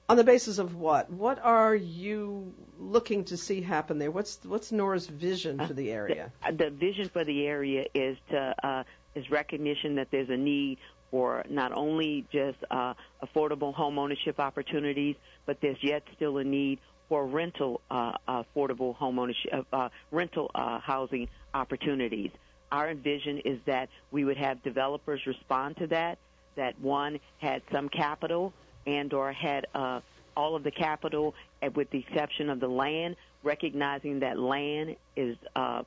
on 0.10 0.18
the 0.18 0.24
basis 0.24 0.58
of 0.58 0.75
what? 0.75 1.10
What 1.10 1.40
are 1.44 1.75
you 1.75 2.54
looking 2.80 3.24
to 3.25 3.38
see 3.38 3.62
happen 3.62 3.98
there? 3.98 4.12
What's 4.12 4.40
what's 4.44 4.72
Nora's 4.72 5.08
vision 5.08 5.66
for 5.66 5.74
the 5.74 5.92
area? 5.92 6.32
Uh, 6.44 6.51
the, 6.51 6.66
the 6.66 6.70
vision 6.72 7.10
for 7.10 7.24
the 7.24 7.48
area 7.48 7.86
is 7.94 8.18
to 8.30 8.56
uh, 8.63 8.84
is 9.16 9.30
recognition 9.30 9.96
that 9.96 10.10
there's 10.12 10.30
a 10.30 10.38
need 10.38 10.80
for 11.12 11.44
not 11.50 11.74
only 11.74 12.25
just 12.32 12.58
uh, 12.72 12.94
affordable 13.24 13.74
home 13.74 14.00
ownership 14.00 14.40
opportunities, 14.40 15.16
but 15.46 15.60
there's 15.62 15.82
yet 15.82 16.04
still 16.16 16.38
a 16.38 16.44
need 16.44 16.80
for 17.12 17.25
rental 17.25 17.82
uh, 17.91 18.13
affordable 18.25 18.96
home 18.96 19.20
ownership, 19.20 19.65
uh, 19.74 19.89
rental 20.12 20.50
uh, 20.56 20.80
housing 20.80 21.27
opportunities. 21.53 22.32
Our 22.72 22.94
vision 22.94 23.39
is 23.39 23.60
that 23.65 23.89
we 24.12 24.24
would 24.24 24.38
have 24.38 24.63
developers 24.63 25.20
respond 25.27 25.75
to 25.80 25.88
that. 25.88 26.20
That 26.56 26.80
one 26.80 27.20
had 27.39 27.63
some 27.70 27.89
capital 27.89 28.53
and 28.88 29.12
or 29.13 29.34
had 29.34 29.68
uh, 29.75 30.00
all 30.38 30.56
of 30.56 30.63
the 30.63 30.72
capital, 30.72 31.36
uh, 31.62 31.70
with 31.75 31.89
the 31.89 32.00
exception 32.00 32.50
of 32.50 32.62
the 32.62 32.70
land, 32.70 33.18
recognizing 33.44 34.22
that 34.22 34.39
land 34.39 34.96
is 35.18 35.36
uh, 35.53 35.84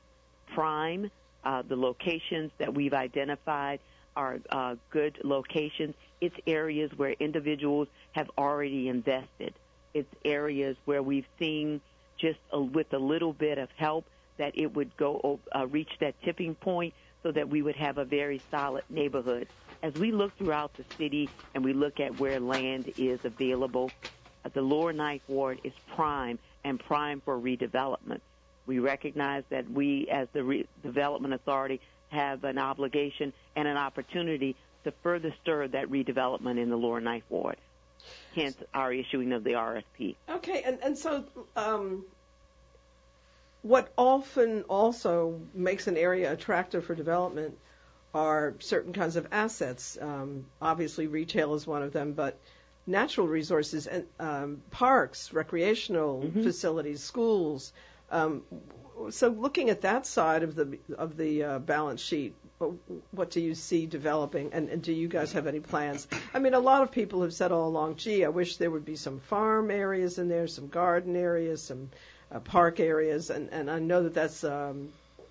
prime. 0.54 1.10
Uh, 1.42 1.62
the 1.66 1.76
locations 1.76 2.50
that 2.58 2.74
we've 2.74 2.92
identified 2.92 3.80
are 4.14 4.40
uh, 4.50 4.74
good 4.90 5.18
locations. 5.24 5.94
It's 6.20 6.36
areas 6.46 6.90
where 6.98 7.12
individuals 7.12 7.88
have 8.12 8.30
already 8.36 8.90
invested. 8.90 9.54
It's 9.94 10.10
areas 10.24 10.78
where 10.86 11.02
we've 11.04 11.26
seen 11.40 11.82
just 12.20 12.40
a, 12.52 12.62
with 12.62 12.92
a 12.94 12.98
little 12.98 13.34
bit 13.34 13.58
of 13.58 13.70
help 13.76 14.08
that 14.38 14.54
it 14.56 14.72
would 14.74 14.96
go 14.96 15.42
uh, 15.56 15.68
reach 15.68 15.90
that 16.00 16.16
tipping 16.24 16.56
point 16.56 16.94
so 17.24 17.32
that 17.32 17.50
we 17.50 17.62
would 17.62 17.76
have 17.76 17.98
a 17.98 18.06
very 18.06 18.44
solid 18.52 18.84
neighborhood. 18.90 19.50
As 19.82 19.94
we 19.96 20.12
look 20.12 20.38
throughout 20.38 20.76
the 20.76 20.86
city 20.98 21.32
and 21.54 21.64
we 21.64 21.74
look 21.74 22.00
at 22.00 22.16
where 22.16 22.40
land 22.40 22.88
is 22.98 23.20
available, 23.24 23.94
uh, 24.44 24.50
the 24.54 24.62
lower 24.62 24.94
ninth 24.94 25.24
ward 25.28 25.60
is 25.64 25.74
prime 25.96 26.40
and 26.64 26.80
prime 26.80 27.22
for 27.22 27.38
redevelopment. 27.38 28.22
We 28.66 28.80
recognize 28.80 29.44
that 29.50 29.68
we, 29.70 30.08
as 30.12 30.28
the 30.34 30.44
Re- 30.44 30.70
Development 30.82 31.34
Authority, 31.34 31.82
have 32.08 32.44
an 32.44 32.58
obligation 32.58 33.34
and 33.56 33.68
an 33.68 33.78
opportunity 33.78 34.58
to 34.84 34.92
further 35.02 35.34
stir 35.42 35.68
that 35.68 35.88
redevelopment 35.88 36.62
in 36.62 36.70
the 36.70 36.76
lower 36.76 37.00
ninth 37.02 37.26
ward. 37.30 37.60
Hence 38.34 38.56
our 38.72 38.92
issuing 38.92 39.32
of 39.32 39.44
the 39.44 39.50
RFP. 39.50 40.16
Okay, 40.28 40.62
and, 40.64 40.78
and 40.82 40.98
so 40.98 41.24
um, 41.56 42.04
what 43.62 43.92
often 43.96 44.62
also 44.62 45.40
makes 45.54 45.86
an 45.86 45.96
area 45.96 46.32
attractive 46.32 46.84
for 46.84 46.94
development 46.94 47.56
are 48.12 48.54
certain 48.60 48.92
kinds 48.92 49.16
of 49.16 49.26
assets. 49.32 49.98
Um, 50.00 50.46
obviously, 50.60 51.06
retail 51.06 51.54
is 51.54 51.66
one 51.66 51.82
of 51.82 51.92
them, 51.92 52.12
but 52.12 52.38
natural 52.86 53.26
resources 53.26 53.86
and 53.86 54.06
um, 54.20 54.62
parks, 54.70 55.32
recreational 55.32 56.22
mm-hmm. 56.22 56.42
facilities, 56.42 57.02
schools. 57.02 57.72
Um, 58.10 58.42
so 59.10 59.28
looking 59.28 59.70
at 59.70 59.80
that 59.80 60.06
side 60.06 60.42
of 60.42 60.54
the 60.54 60.78
of 60.96 61.16
the 61.16 61.42
uh, 61.42 61.58
balance 61.58 62.00
sheet, 62.00 62.34
what 63.10 63.30
do 63.30 63.40
you 63.40 63.54
see 63.54 63.86
developing, 63.86 64.52
and, 64.52 64.68
and 64.68 64.82
do 64.82 64.92
you 64.92 65.08
guys 65.08 65.32
have 65.32 65.46
any 65.46 65.60
plans? 65.60 66.06
I 66.32 66.38
mean, 66.38 66.54
a 66.54 66.60
lot 66.60 66.82
of 66.82 66.90
people 66.90 67.22
have 67.22 67.34
said 67.34 67.52
all 67.52 67.68
along, 67.68 67.96
"Gee, 67.96 68.24
I 68.24 68.28
wish 68.28 68.56
there 68.56 68.70
would 68.70 68.84
be 68.84 68.96
some 68.96 69.20
farm 69.20 69.70
areas 69.70 70.18
in 70.18 70.28
there, 70.28 70.46
some 70.46 70.68
garden 70.68 71.16
areas, 71.16 71.62
some 71.62 71.90
uh, 72.30 72.40
park 72.40 72.80
areas," 72.80 73.30
and 73.30 73.50
and 73.52 73.70
I 73.70 73.78
know 73.78 74.02
that 74.04 74.14
that's 74.14 74.44
um, 74.44 74.90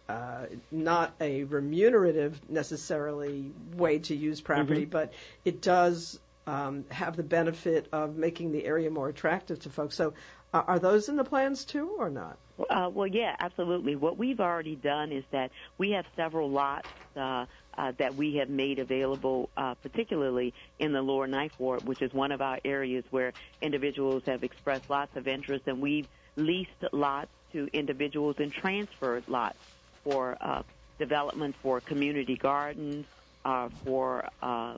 uh, 0.10 0.46
not 0.72 1.14
a 1.22 1.44
remunerative 1.46 2.40
necessarily 2.50 3.52
way 3.76 4.00
to 4.00 4.16
use 4.16 4.42
property, 4.42 4.82
mm-hmm. 4.82 4.90
but 4.90 5.14
it 5.46 5.62
does 5.62 6.20
um, 6.46 6.86
have 6.90 7.16
the 7.16 7.24
benefit 7.24 7.88
of 7.92 8.16
making 8.16 8.52
the 8.52 8.66
area 8.66 8.90
more 8.90 9.08
attractive 9.08 9.60
to 9.62 9.70
folks. 9.70 9.96
So, 9.96 10.14
are 10.62 10.80
those 10.80 11.10
in 11.10 11.16
the 11.16 11.24
plans 11.24 11.66
too, 11.66 11.96
or 11.98 12.10
not? 12.10 12.40
Uh, 12.70 12.90
well, 12.94 13.08
yeah, 13.08 13.36
absolutely. 13.40 13.96
What 13.96 14.18
we've 14.18 14.40
already 14.40 14.76
done 14.76 15.12
is 15.12 15.24
that 15.32 15.52
we 15.78 15.92
have 15.92 16.06
several 16.16 16.50
lots 16.52 16.88
uh, 17.16 17.46
uh, 17.78 17.92
that 18.00 18.16
we 18.16 18.36
have 18.36 18.50
made 18.50 18.80
available, 18.80 19.50
uh, 19.58 19.76
particularly 19.76 20.54
in 20.80 20.94
the 20.94 21.02
lower 21.02 21.28
ninth 21.28 21.54
ward, 21.58 21.84
which 21.84 22.02
is 22.02 22.14
one 22.14 22.32
of 22.32 22.42
our 22.42 22.60
areas 22.64 23.06
where 23.10 23.34
individuals 23.62 24.24
have 24.26 24.44
expressed 24.44 24.90
lots 24.90 25.16
of 25.16 25.28
interest, 25.28 25.64
and 25.68 25.82
we've 25.82 26.08
leased 26.36 26.72
lots 26.92 27.32
to 27.52 27.68
individuals 27.74 28.36
and 28.40 28.52
transferred 28.52 29.28
lots 29.28 29.58
for 30.04 30.38
uh, 30.42 30.64
development 31.00 31.56
for 31.62 31.82
community 31.82 32.36
gardens, 32.38 33.06
uh, 33.46 33.70
for 33.84 34.28
uh, 34.42 34.78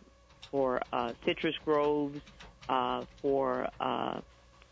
for 0.51 0.81
uh, 0.93 1.13
citrus 1.25 1.55
groves, 1.65 2.21
uh, 2.69 3.05
for 3.21 3.67
uh, 3.79 4.21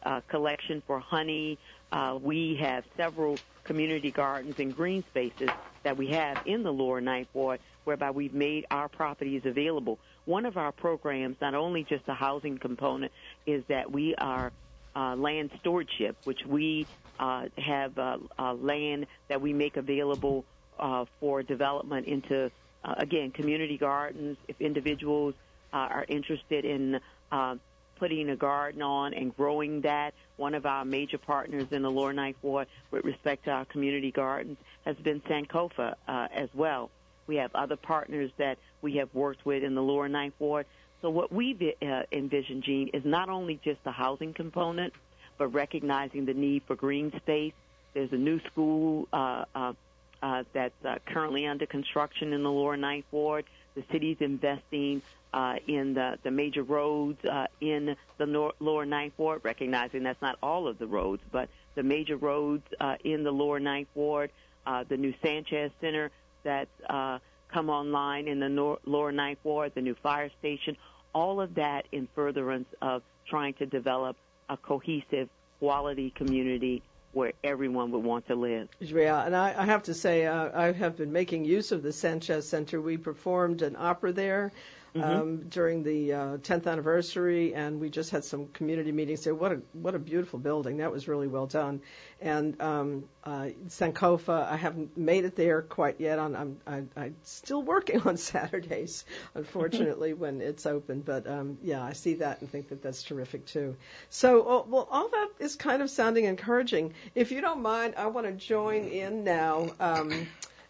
uh, 0.05 0.21
collection 0.21 0.81
for 0.85 0.99
honey. 0.99 1.59
Uh, 1.91 2.17
we 2.21 2.55
have 2.55 2.85
several 2.97 3.37
community 3.63 4.11
gardens 4.11 4.55
and 4.59 4.75
green 4.75 5.03
spaces 5.03 5.49
that 5.83 5.97
we 5.97 6.07
have 6.09 6.39
in 6.45 6.63
the 6.63 6.71
lower 6.71 7.01
ninth 7.01 7.29
ward 7.33 7.59
whereby 7.83 8.11
we've 8.11 8.33
made 8.33 8.65
our 8.71 8.89
properties 8.89 9.41
available. 9.45 9.99
One 10.25 10.45
of 10.45 10.57
our 10.57 10.71
programs, 10.71 11.37
not 11.41 11.53
only 11.53 11.83
just 11.83 12.05
the 12.05 12.13
housing 12.13 12.57
component, 12.57 13.11
is 13.45 13.65
that 13.67 13.91
we 13.91 14.15
are 14.15 14.53
uh, 14.95 15.15
land 15.15 15.51
stewardship, 15.59 16.17
which 16.23 16.45
we 16.45 16.87
uh, 17.19 17.49
have 17.57 17.97
uh, 17.97 18.17
uh, 18.37 18.53
land 18.53 19.07
that 19.27 19.41
we 19.41 19.53
make 19.53 19.77
available 19.77 20.45
uh, 20.79 21.05
for 21.19 21.43
development 21.43 22.07
into, 22.07 22.51
uh, 22.83 22.95
again, 22.97 23.31
community 23.31 23.77
gardens. 23.77 24.37
If 24.47 24.61
individuals 24.61 25.35
uh, 25.71 25.77
are 25.77 26.05
interested 26.07 26.65
in 26.65 26.99
uh, 27.31 27.57
putting 27.97 28.29
a 28.29 28.35
garden 28.35 28.81
on 28.81 29.13
and 29.13 29.35
growing 29.35 29.81
that, 29.81 30.13
one 30.37 30.55
of 30.55 30.65
our 30.65 30.85
major 30.85 31.17
partners 31.17 31.67
in 31.71 31.81
the 31.81 31.91
Lower 31.91 32.13
Ninth 32.13 32.37
Ward 32.41 32.67
with 32.91 33.05
respect 33.05 33.45
to 33.45 33.51
our 33.51 33.65
community 33.65 34.11
gardens 34.11 34.57
has 34.85 34.95
been 34.97 35.21
Sankofa 35.21 35.95
uh, 36.07 36.27
as 36.33 36.49
well. 36.53 36.89
We 37.27 37.37
have 37.37 37.53
other 37.55 37.75
partners 37.75 38.31
that 38.37 38.57
we 38.81 38.97
have 38.97 39.09
worked 39.13 39.45
with 39.45 39.63
in 39.63 39.75
the 39.75 39.81
Lower 39.81 40.09
Ninth 40.09 40.33
Ward. 40.39 40.65
So 41.01 41.09
what 41.09 41.31
we've 41.31 41.61
uh, 41.81 42.03
envisioned, 42.11 42.63
Gene, 42.63 42.89
is 42.93 43.03
not 43.05 43.29
only 43.29 43.59
just 43.63 43.83
the 43.83 43.91
housing 43.91 44.33
component, 44.33 44.93
but 45.37 45.47
recognizing 45.47 46.25
the 46.25 46.33
need 46.33 46.63
for 46.67 46.75
green 46.75 47.11
space. 47.17 47.53
There's 47.93 48.11
a 48.11 48.17
new 48.17 48.39
school 48.51 49.07
uh, 49.13 49.45
uh, 49.53 49.73
uh, 50.21 50.43
that's 50.53 50.85
uh, 50.85 50.99
currently 51.05 51.45
under 51.45 51.65
construction 51.65 52.33
in 52.33 52.43
the 52.43 52.51
Lower 52.51 52.77
Ninth 52.77 53.05
Ward. 53.11 53.45
The 53.75 53.83
city's 53.91 54.17
investing 54.19 55.01
uh, 55.33 55.55
in 55.67 55.93
the, 55.93 56.17
the 56.23 56.31
major 56.31 56.63
roads 56.63 57.23
uh, 57.25 57.47
in 57.59 57.95
the 58.17 58.25
nor- 58.25 58.53
Lower 58.59 58.85
Ninth 58.85 59.13
Ward, 59.17 59.41
recognizing 59.43 60.03
that's 60.03 60.21
not 60.21 60.37
all 60.43 60.67
of 60.67 60.77
the 60.77 60.87
roads, 60.87 61.23
but 61.31 61.49
the 61.75 61.83
major 61.83 62.17
roads 62.17 62.63
uh, 62.79 62.97
in 63.03 63.23
the 63.23 63.31
Lower 63.31 63.59
Ninth 63.59 63.87
Ward, 63.95 64.31
uh, 64.67 64.83
the 64.87 64.97
new 64.97 65.13
Sanchez 65.23 65.71
Center 65.81 66.11
that's 66.43 66.69
uh, 66.89 67.19
come 67.51 67.69
online 67.69 68.27
in 68.27 68.39
the 68.39 68.49
nor- 68.49 68.79
Lower 68.85 69.11
Ninth 69.11 69.39
Ward, 69.43 69.71
the 69.73 69.81
new 69.81 69.95
fire 69.95 70.29
station, 70.39 70.77
all 71.13 71.41
of 71.41 71.55
that 71.55 71.87
in 71.91 72.07
furtherance 72.15 72.67
of 72.81 73.01
trying 73.27 73.53
to 73.55 73.65
develop 73.65 74.17
a 74.49 74.57
cohesive, 74.57 75.29
quality 75.59 76.11
community 76.11 76.83
where 77.13 77.33
everyone 77.43 77.91
would 77.91 78.03
want 78.03 78.27
to 78.27 78.35
live. 78.35 78.67
Yeah, 78.79 79.23
and 79.23 79.35
I, 79.35 79.55
I 79.57 79.65
have 79.65 79.83
to 79.83 79.93
say, 79.93 80.25
uh, 80.25 80.49
I 80.53 80.71
have 80.71 80.97
been 80.97 81.11
making 81.11 81.45
use 81.45 81.71
of 81.71 81.83
the 81.83 81.93
Sanchez 81.93 82.47
Center. 82.47 82.81
We 82.81 82.97
performed 82.97 83.61
an 83.61 83.75
opera 83.77 84.11
there 84.11 84.51
mm-hmm. 84.95 85.03
um, 85.03 85.37
during 85.49 85.83
the 85.83 86.13
uh, 86.13 86.37
10th 86.37 86.67
anniversary, 86.67 87.53
and 87.53 87.79
we 87.79 87.89
just 87.89 88.11
had 88.11 88.23
some 88.23 88.47
community 88.47 88.91
meetings 88.91 89.23
there. 89.23 89.35
What 89.35 89.51
a 89.51 89.61
what 89.73 89.95
a 89.95 89.99
beautiful 89.99 90.39
building! 90.39 90.77
That 90.77 90.91
was 90.91 91.07
really 91.07 91.27
well 91.27 91.47
done. 91.47 91.81
And 92.21 92.59
um, 92.61 93.05
uh, 93.23 93.49
Sankofa, 93.67 94.47
I 94.49 94.55
haven't 94.55 94.97
made 94.97 95.25
it 95.25 95.35
there 95.35 95.61
quite 95.61 95.99
yet. 95.99 96.19
On 96.19 96.35
I'm 96.35 96.57
I, 96.67 96.83
I'm 96.95 97.15
still 97.23 97.61
working 97.61 98.01
on 98.05 98.17
Saturdays, 98.17 99.05
unfortunately, 99.33 100.13
when 100.23 100.41
it's 100.41 100.65
open. 100.65 101.01
But 101.01 101.27
um, 101.27 101.57
yeah, 101.63 101.83
I 101.83 101.93
see 101.93 102.15
that 102.15 102.41
and 102.41 102.49
think 102.49 102.69
that 102.69 102.81
that's 102.81 103.03
terrific 103.03 103.45
too. 103.45 103.75
So 104.09 104.41
uh, 104.41 104.63
well, 104.67 104.87
all 104.91 105.09
that 105.09 105.29
is 105.39 105.55
kind 105.55 105.81
of 105.81 105.89
sounding 105.89 106.25
encouraging. 106.25 106.93
If 107.15 107.31
you 107.31 107.41
don't 107.41 107.61
mind, 107.61 107.95
I 107.97 108.07
want 108.07 108.27
to 108.27 108.33
join 108.33 108.85
in 108.85 109.23
now. 109.23 109.69
Um, 109.79 110.27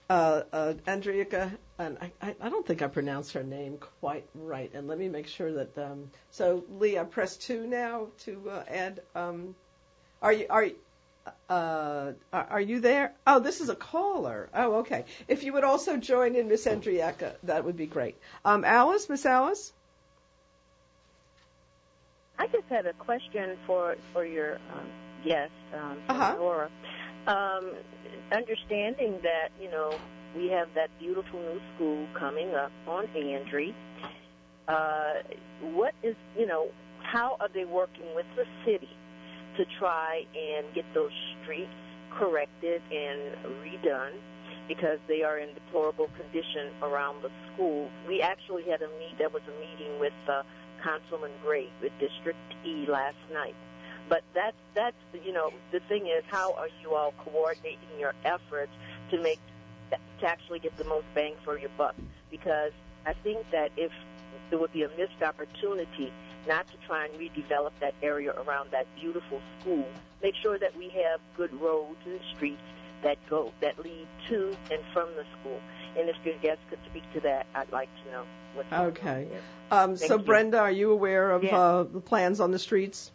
uh, 0.09 0.43
uh, 0.51 0.73
Andrika, 0.85 1.51
and 1.79 1.97
I, 2.21 2.35
I 2.39 2.49
don't 2.49 2.65
think 2.65 2.81
I 2.81 2.87
pronounced 2.87 3.33
her 3.33 3.43
name 3.43 3.79
quite 3.99 4.25
right. 4.35 4.71
And 4.73 4.87
let 4.87 4.97
me 4.97 5.09
make 5.09 5.27
sure 5.27 5.51
that. 5.53 5.77
Um, 5.77 6.11
so, 6.31 6.63
Lee, 6.79 6.97
I 6.97 7.03
press 7.03 7.35
two 7.37 7.65
now 7.65 8.07
to 8.25 8.49
uh, 8.49 8.63
add. 8.67 9.01
Um, 9.15 9.55
are 10.21 10.33
you 10.33 10.45
are 10.49 10.67
uh, 11.49 12.11
are 12.31 12.61
you 12.61 12.79
there? 12.79 13.13
Oh, 13.25 13.39
this 13.39 13.61
is 13.61 13.69
a 13.69 13.75
caller. 13.75 14.49
Oh, 14.53 14.75
okay. 14.79 15.05
If 15.27 15.43
you 15.43 15.53
would 15.53 15.63
also 15.63 15.97
join 15.97 16.35
in, 16.35 16.47
Miss 16.47 16.65
Andrieka, 16.65 17.35
that 17.43 17.65
would 17.65 17.77
be 17.77 17.85
great. 17.85 18.17
Um, 18.43 18.65
Alice, 18.65 19.09
Miss 19.09 19.25
Alice. 19.25 19.71
I 22.37 22.47
just 22.47 22.65
had 22.69 22.85
a 22.85 22.93
question 22.93 23.57
for 23.65 23.95
for 24.11 24.25
your 24.25 24.55
um, 24.55 24.87
guest, 25.23 25.51
um, 25.73 25.97
uh-huh. 26.09 26.35
Laura. 26.39 26.69
Um, 27.25 27.71
understanding 28.33 29.19
that, 29.23 29.49
you 29.61 29.69
know, 29.71 29.97
we 30.35 30.49
have 30.49 30.67
that 30.75 30.89
beautiful 30.99 31.39
new 31.39 31.61
school 31.75 32.07
coming 32.13 32.53
up 32.55 32.71
on 32.87 33.07
Andre, 33.15 33.73
uh, 34.67 35.13
what 35.61 35.93
is, 36.01 36.15
you 36.37 36.45
know, 36.45 36.67
how 37.01 37.37
are 37.39 37.49
they 37.53 37.65
working 37.65 38.05
with 38.15 38.25
the 38.35 38.45
city 38.65 38.89
to 39.57 39.65
try 39.77 40.25
and 40.35 40.65
get 40.73 40.85
those 40.93 41.11
streets 41.41 41.69
corrected 42.11 42.81
and 42.91 43.35
redone? 43.63 44.13
Because 44.67 44.99
they 45.07 45.23
are 45.23 45.37
in 45.37 45.53
deplorable 45.53 46.09
condition 46.17 46.71
around 46.81 47.21
the 47.21 47.29
school. 47.53 47.89
We 48.07 48.21
actually 48.21 48.63
had 48.63 48.81
a 48.81 48.87
meet. 48.99 49.17
There 49.17 49.29
was 49.29 49.41
a 49.43 49.59
meeting 49.59 49.99
with 49.99 50.13
uh, 50.29 50.43
Councilman 50.81 51.31
Gray 51.43 51.67
with 51.81 51.91
District 51.99 52.39
E 52.65 52.85
last 52.87 53.17
night 53.33 53.55
but 54.09 54.21
that's 54.33 54.57
that's 54.75 54.95
you 55.25 55.31
know 55.31 55.51
the 55.71 55.79
thing 55.87 56.07
is 56.07 56.23
how 56.27 56.53
are 56.53 56.67
you 56.81 56.93
all 56.93 57.13
coordinating 57.23 57.87
your 57.97 58.13
efforts 58.25 58.71
to 59.09 59.21
make 59.21 59.39
to 60.19 60.27
actually 60.27 60.59
get 60.59 60.75
the 60.77 60.83
most 60.85 61.05
bang 61.13 61.35
for 61.43 61.57
your 61.57 61.69
buck? 61.77 61.95
Because 62.31 62.71
I 63.05 63.13
think 63.13 63.49
that 63.51 63.71
if 63.77 63.91
there 64.49 64.59
would 64.59 64.73
be 64.73 64.83
a 64.83 64.89
missed 64.89 65.21
opportunity 65.21 66.11
not 66.47 66.67
to 66.67 66.73
try 66.85 67.05
and 67.05 67.13
redevelop 67.15 67.71
that 67.79 67.93
area 68.01 68.33
around 68.33 68.71
that 68.71 68.85
beautiful 68.99 69.41
school, 69.59 69.85
make 70.21 70.35
sure 70.35 70.57
that 70.59 70.75
we 70.77 70.89
have 70.89 71.19
good 71.37 71.53
roads 71.59 71.97
and 72.05 72.19
streets 72.35 72.61
that 73.01 73.17
go 73.29 73.51
that 73.59 73.77
lead 73.79 74.07
to 74.29 74.55
and 74.71 74.81
from 74.93 75.09
the 75.15 75.25
school. 75.39 75.59
And 75.97 76.09
if 76.09 76.15
your 76.25 76.35
guests 76.37 76.63
could 76.69 76.79
speak 76.89 77.03
to 77.13 77.19
that, 77.21 77.45
I'd 77.53 77.71
like 77.71 77.89
to 78.03 78.11
know. 78.11 78.23
What's 78.55 78.71
okay. 78.71 79.27
Um, 79.71 79.97
so, 79.97 80.17
you. 80.17 80.23
Brenda, 80.23 80.59
are 80.59 80.71
you 80.71 80.91
aware 80.91 81.31
of 81.31 81.43
yes. 81.43 81.53
uh, 81.53 81.85
the 81.91 81.99
plans 81.99 82.39
on 82.39 82.51
the 82.51 82.59
streets? 82.59 83.11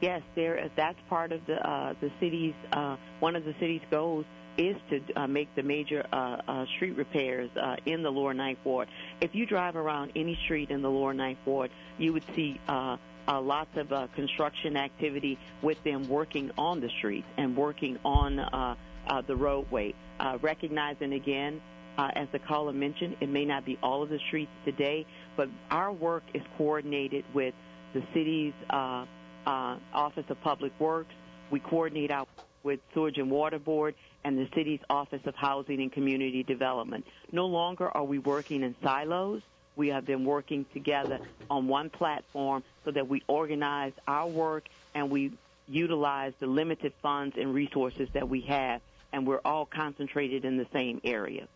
Yes, 0.00 0.22
there. 0.34 0.70
That's 0.76 0.98
part 1.08 1.32
of 1.32 1.44
the 1.46 1.56
uh, 1.56 1.94
the 2.00 2.10
city's 2.20 2.54
uh, 2.72 2.96
one 3.20 3.36
of 3.36 3.44
the 3.44 3.54
city's 3.60 3.82
goals 3.90 4.24
is 4.58 4.76
to 4.90 5.00
uh, 5.14 5.26
make 5.26 5.54
the 5.54 5.62
major 5.62 6.06
uh, 6.12 6.40
uh, 6.46 6.66
street 6.76 6.96
repairs 6.96 7.50
uh, 7.56 7.76
in 7.84 8.02
the 8.02 8.10
Lower 8.10 8.34
Ninth 8.34 8.58
Ward. 8.64 8.88
If 9.20 9.34
you 9.34 9.46
drive 9.46 9.76
around 9.76 10.12
any 10.16 10.38
street 10.44 10.70
in 10.70 10.82
the 10.82 10.90
Lower 10.90 11.14
Ninth 11.14 11.38
Ward, 11.44 11.70
you 11.98 12.12
would 12.12 12.24
see 12.34 12.60
uh, 12.68 12.96
uh, 13.28 13.40
lots 13.40 13.76
of 13.76 13.92
uh, 13.92 14.06
construction 14.14 14.76
activity 14.76 15.38
with 15.62 15.82
them 15.84 16.08
working 16.08 16.50
on 16.56 16.80
the 16.80 16.88
streets 16.88 17.26
and 17.36 17.56
working 17.56 17.98
on 18.04 18.38
uh, 18.38 18.74
uh, 19.06 19.22
the 19.22 19.36
roadway. 19.36 19.94
Uh, 20.18 20.38
recognizing 20.40 21.12
again, 21.12 21.60
uh, 21.98 22.10
as 22.14 22.28
the 22.32 22.38
caller 22.38 22.72
mentioned, 22.72 23.16
it 23.20 23.28
may 23.28 23.44
not 23.44 23.64
be 23.64 23.78
all 23.82 24.02
of 24.02 24.08
the 24.08 24.18
streets 24.28 24.50
today, 24.64 25.06
but 25.36 25.48
our 25.70 25.92
work 25.92 26.22
is 26.34 26.42
coordinated 26.56 27.24
with 27.34 27.54
the 27.94 28.02
city's 28.12 28.52
uh, 28.70 29.04
uh, 29.46 29.76
Office 29.92 30.24
of 30.28 30.40
Public 30.42 30.72
Works. 30.78 31.14
We 31.50 31.60
coordinate 31.60 32.10
out 32.10 32.28
with 32.66 32.80
Sewage 32.92 33.16
and 33.16 33.30
Water 33.30 33.60
Board 33.60 33.94
and 34.24 34.36
the 34.36 34.48
city's 34.54 34.80
Office 34.90 35.24
of 35.24 35.36
Housing 35.36 35.80
and 35.80 35.90
Community 35.90 36.42
Development. 36.42 37.06
No 37.30 37.46
longer 37.46 37.88
are 37.88 38.04
we 38.04 38.18
working 38.18 38.62
in 38.62 38.74
silos. 38.82 39.40
We 39.76 39.88
have 39.88 40.04
been 40.04 40.24
working 40.24 40.66
together 40.74 41.20
on 41.48 41.68
one 41.68 41.90
platform 41.90 42.64
so 42.84 42.90
that 42.90 43.08
we 43.08 43.22
organize 43.28 43.92
our 44.08 44.26
work 44.26 44.64
and 44.94 45.10
we 45.10 45.32
utilize 45.68 46.32
the 46.40 46.46
limited 46.48 46.92
funds 47.02 47.36
and 47.38 47.54
resources 47.54 48.08
that 48.14 48.28
we 48.28 48.40
have, 48.42 48.80
and 49.12 49.26
we're 49.26 49.40
all 49.44 49.66
concentrated 49.66 50.44
in 50.44 50.56
the 50.56 50.66
same 50.72 51.00
area. 51.04 51.46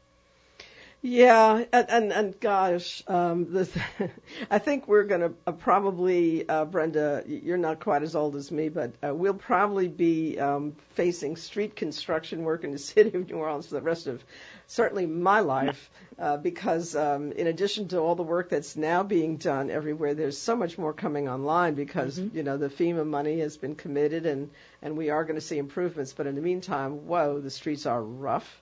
Yeah, 1.02 1.64
and 1.72 1.86
and, 1.88 2.12
and 2.12 2.40
gosh, 2.40 3.02
um, 3.06 3.50
this, 3.54 3.74
I 4.50 4.58
think 4.58 4.86
we're 4.86 5.04
going 5.04 5.22
to 5.22 5.32
uh, 5.46 5.52
probably, 5.52 6.46
uh, 6.46 6.66
Brenda, 6.66 7.24
you're 7.26 7.56
not 7.56 7.80
quite 7.80 8.02
as 8.02 8.14
old 8.14 8.36
as 8.36 8.52
me, 8.52 8.68
but 8.68 8.92
uh, 9.02 9.14
we'll 9.14 9.32
probably 9.32 9.88
be 9.88 10.38
um, 10.38 10.76
facing 10.90 11.36
street 11.36 11.74
construction 11.74 12.42
work 12.42 12.64
in 12.64 12.72
the 12.72 12.78
city 12.92 13.16
of 13.16 13.30
New 13.30 13.36
Orleans 13.36 13.68
for 13.68 13.76
the 13.76 13.80
rest 13.80 14.08
of 14.08 14.22
certainly 14.66 15.06
my 15.06 15.40
life, 15.40 15.90
uh, 16.18 16.36
because 16.36 16.94
um, 16.94 17.32
in 17.32 17.46
addition 17.46 17.88
to 17.88 17.98
all 17.98 18.14
the 18.14 18.22
work 18.22 18.50
that's 18.50 18.76
now 18.76 19.02
being 19.02 19.38
done 19.38 19.70
everywhere, 19.70 20.12
there's 20.12 20.36
so 20.36 20.54
much 20.54 20.76
more 20.76 20.92
coming 20.92 21.30
online 21.30 21.72
because 21.72 22.18
mm-hmm. 22.18 22.36
you 22.36 22.42
know 22.42 22.58
the 22.58 22.68
FEMA 22.68 23.06
money 23.06 23.40
has 23.40 23.56
been 23.56 23.74
committed 23.74 24.26
and 24.26 24.50
and 24.82 24.98
we 24.98 25.08
are 25.08 25.24
going 25.24 25.36
to 25.36 25.40
see 25.40 25.56
improvements. 25.56 26.12
But 26.12 26.26
in 26.26 26.34
the 26.34 26.42
meantime, 26.42 27.06
whoa, 27.06 27.40
the 27.40 27.50
streets 27.50 27.86
are 27.86 28.02
rough 28.02 28.60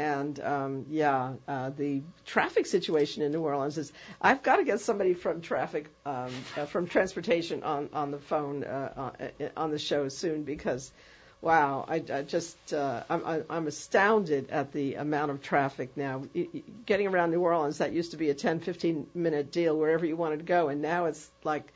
and 0.00 0.40
um, 0.40 0.86
yeah, 0.88 1.34
uh, 1.46 1.70
the 1.76 2.00
traffic 2.24 2.64
situation 2.64 3.22
in 3.22 3.32
New 3.32 3.42
Orleans 3.42 3.76
is. 3.76 3.92
I've 4.18 4.42
got 4.42 4.56
to 4.56 4.64
get 4.64 4.80
somebody 4.80 5.12
from 5.12 5.42
traffic, 5.42 5.90
um, 6.06 6.32
uh, 6.56 6.64
from 6.64 6.86
transportation 6.86 7.62
on 7.62 7.90
on 7.92 8.10
the 8.10 8.18
phone 8.18 8.64
uh, 8.64 8.92
on, 8.96 9.48
uh, 9.54 9.66
the 9.68 9.78
show 9.78 10.08
soon 10.08 10.44
because, 10.44 10.90
wow, 11.42 11.84
I, 11.86 12.02
I 12.10 12.22
just 12.22 12.72
uh, 12.72 13.02
I'm 13.10 13.44
I'm 13.50 13.66
astounded 13.66 14.48
at 14.48 14.72
the 14.72 14.94
amount 14.94 15.32
of 15.32 15.42
traffic 15.42 15.94
now. 15.98 16.22
Getting 16.86 17.08
around 17.08 17.30
New 17.32 17.40
Orleans 17.42 17.76
that 17.78 17.92
used 17.92 18.12
to 18.12 18.16
be 18.16 18.30
a 18.30 18.34
10 18.34 18.60
15 18.60 19.06
minute 19.14 19.52
deal 19.52 19.76
wherever 19.76 20.06
you 20.06 20.16
wanted 20.16 20.38
to 20.38 20.44
go, 20.46 20.68
and 20.68 20.80
now 20.80 21.04
it's 21.04 21.30
like 21.44 21.70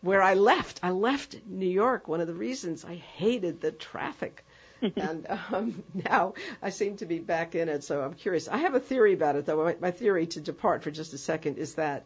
where 0.00 0.22
I 0.22 0.34
left. 0.34 0.80
I 0.82 0.90
left 0.90 1.36
New 1.46 1.70
York. 1.70 2.08
One 2.08 2.20
of 2.20 2.26
the 2.26 2.34
reasons 2.34 2.84
I 2.84 2.96
hated 2.96 3.60
the 3.60 3.70
traffic 3.70 4.44
and 4.96 5.26
um, 5.52 5.82
now 5.94 6.34
I 6.62 6.70
seem 6.70 6.96
to 6.98 7.06
be 7.06 7.18
back 7.18 7.54
in 7.54 7.68
it, 7.68 7.84
so 7.84 8.00
I'm 8.00 8.14
curious. 8.14 8.48
I 8.48 8.58
have 8.58 8.74
a 8.74 8.80
theory 8.80 9.12
about 9.12 9.36
it, 9.36 9.46
though. 9.46 9.64
My, 9.64 9.76
my 9.80 9.90
theory, 9.90 10.26
to 10.28 10.40
depart 10.40 10.82
for 10.82 10.90
just 10.90 11.12
a 11.12 11.18
second, 11.18 11.58
is 11.58 11.74
that 11.74 12.04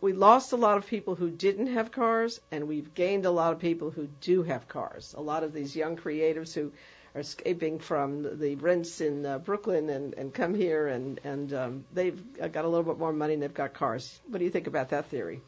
we 0.00 0.12
lost 0.12 0.52
a 0.52 0.56
lot 0.56 0.76
of 0.76 0.86
people 0.86 1.14
who 1.14 1.30
didn't 1.30 1.68
have 1.68 1.92
cars, 1.92 2.40
and 2.50 2.68
we've 2.68 2.92
gained 2.92 3.24
a 3.24 3.30
lot 3.30 3.52
of 3.52 3.58
people 3.58 3.90
who 3.90 4.08
do 4.20 4.42
have 4.42 4.68
cars. 4.68 5.14
A 5.16 5.22
lot 5.22 5.44
of 5.44 5.52
these 5.52 5.74
young 5.74 5.96
creatives 5.96 6.52
who 6.52 6.72
are 7.14 7.20
escaping 7.20 7.78
from 7.78 8.38
the 8.38 8.56
rents 8.56 9.00
in 9.00 9.24
uh, 9.24 9.38
Brooklyn 9.38 9.88
and, 9.88 10.14
and 10.14 10.34
come 10.34 10.54
here, 10.54 10.88
and, 10.88 11.20
and 11.24 11.52
um, 11.54 11.84
they've 11.92 12.20
got 12.38 12.64
a 12.64 12.68
little 12.68 12.84
bit 12.84 12.98
more 12.98 13.12
money 13.12 13.34
and 13.34 13.42
they've 13.42 13.54
got 13.54 13.72
cars. 13.72 14.20
What 14.28 14.38
do 14.38 14.44
you 14.44 14.50
think 14.50 14.66
about 14.66 14.90
that 14.90 15.06
theory? 15.06 15.40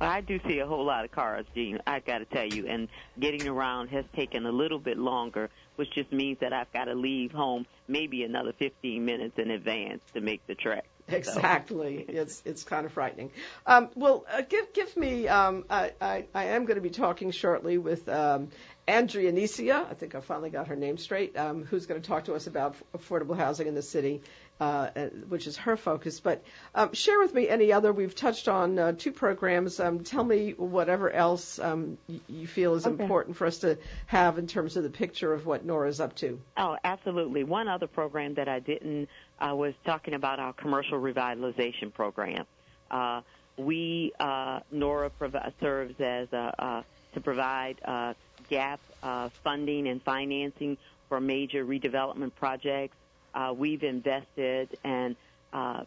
I 0.00 0.20
do 0.20 0.40
see 0.46 0.58
a 0.58 0.66
whole 0.66 0.84
lot 0.84 1.04
of 1.04 1.10
cars, 1.12 1.46
Gene. 1.54 1.78
I 1.86 2.00
got 2.00 2.18
to 2.18 2.24
tell 2.24 2.46
you, 2.46 2.66
and 2.66 2.88
getting 3.18 3.46
around 3.46 3.88
has 3.88 4.04
taken 4.14 4.46
a 4.46 4.52
little 4.52 4.78
bit 4.78 4.98
longer, 4.98 5.50
which 5.76 5.90
just 5.92 6.12
means 6.12 6.38
that 6.40 6.52
I've 6.52 6.72
got 6.72 6.84
to 6.86 6.94
leave 6.94 7.32
home 7.32 7.66
maybe 7.88 8.24
another 8.24 8.52
15 8.52 9.04
minutes 9.04 9.38
in 9.38 9.50
advance 9.50 10.02
to 10.14 10.20
make 10.20 10.46
the 10.46 10.54
trek. 10.54 10.84
Exactly, 11.06 11.96
it's 12.08 12.42
it's 12.46 12.64
kind 12.64 12.86
of 12.86 12.92
frightening. 12.92 13.30
Um, 13.66 13.90
well, 13.94 14.24
uh, 14.32 14.40
give 14.40 14.72
give 14.72 14.96
me. 14.96 15.28
Um, 15.28 15.66
I, 15.68 15.92
I 16.00 16.24
I 16.34 16.44
am 16.46 16.64
going 16.64 16.76
to 16.76 16.80
be 16.80 16.88
talking 16.88 17.30
shortly 17.30 17.76
with 17.76 18.08
um, 18.08 18.48
Andreanecia. 18.88 19.86
I 19.90 19.92
think 19.92 20.14
I 20.14 20.20
finally 20.20 20.48
got 20.48 20.68
her 20.68 20.76
name 20.76 20.96
straight. 20.96 21.36
Um, 21.36 21.62
who's 21.64 21.84
going 21.84 22.00
to 22.00 22.08
talk 22.08 22.24
to 22.24 22.34
us 22.34 22.46
about 22.46 22.76
affordable 22.96 23.36
housing 23.36 23.66
in 23.66 23.74
the 23.74 23.82
city? 23.82 24.22
Uh, 24.60 24.88
uh, 24.94 25.06
which 25.28 25.48
is 25.48 25.56
her 25.56 25.76
focus. 25.76 26.20
But 26.20 26.44
um, 26.76 26.92
share 26.92 27.18
with 27.18 27.34
me 27.34 27.48
any 27.48 27.72
other. 27.72 27.92
We've 27.92 28.14
touched 28.14 28.46
on 28.46 28.78
uh, 28.78 28.92
two 28.92 29.10
programs. 29.10 29.80
Um, 29.80 30.04
tell 30.04 30.22
me 30.22 30.52
whatever 30.52 31.10
else 31.10 31.58
um, 31.58 31.98
you 32.28 32.46
feel 32.46 32.76
is 32.76 32.86
okay. 32.86 33.02
important 33.02 33.36
for 33.36 33.48
us 33.48 33.58
to 33.58 33.78
have 34.06 34.38
in 34.38 34.46
terms 34.46 34.76
of 34.76 34.84
the 34.84 34.90
picture 34.90 35.34
of 35.34 35.44
what 35.44 35.64
Nora's 35.64 36.00
up 36.00 36.14
to. 36.16 36.40
Oh, 36.56 36.76
absolutely. 36.84 37.42
One 37.42 37.66
other 37.66 37.88
program 37.88 38.34
that 38.34 38.46
I 38.46 38.60
didn't 38.60 39.08
uh, 39.40 39.56
was 39.56 39.74
talking 39.84 40.14
about 40.14 40.38
our 40.38 40.52
commercial 40.52 41.00
revitalization 41.00 41.92
program. 41.92 42.46
Uh, 42.92 43.22
we 43.56 44.12
uh, 44.20 44.60
NORA 44.70 45.10
prov- 45.10 45.52
serves 45.60 46.00
as 46.00 46.32
a, 46.32 46.54
uh, 46.58 46.82
to 47.14 47.20
provide 47.20 47.80
uh, 47.84 48.14
gap 48.48 48.78
uh, 49.02 49.30
funding 49.42 49.88
and 49.88 50.00
financing 50.00 50.78
for 51.08 51.20
major 51.20 51.64
redevelopment 51.64 52.36
projects. 52.36 52.96
Uh, 53.34 53.52
we've 53.56 53.82
invested 53.82 54.78
and 54.84 55.16
uh, 55.52 55.84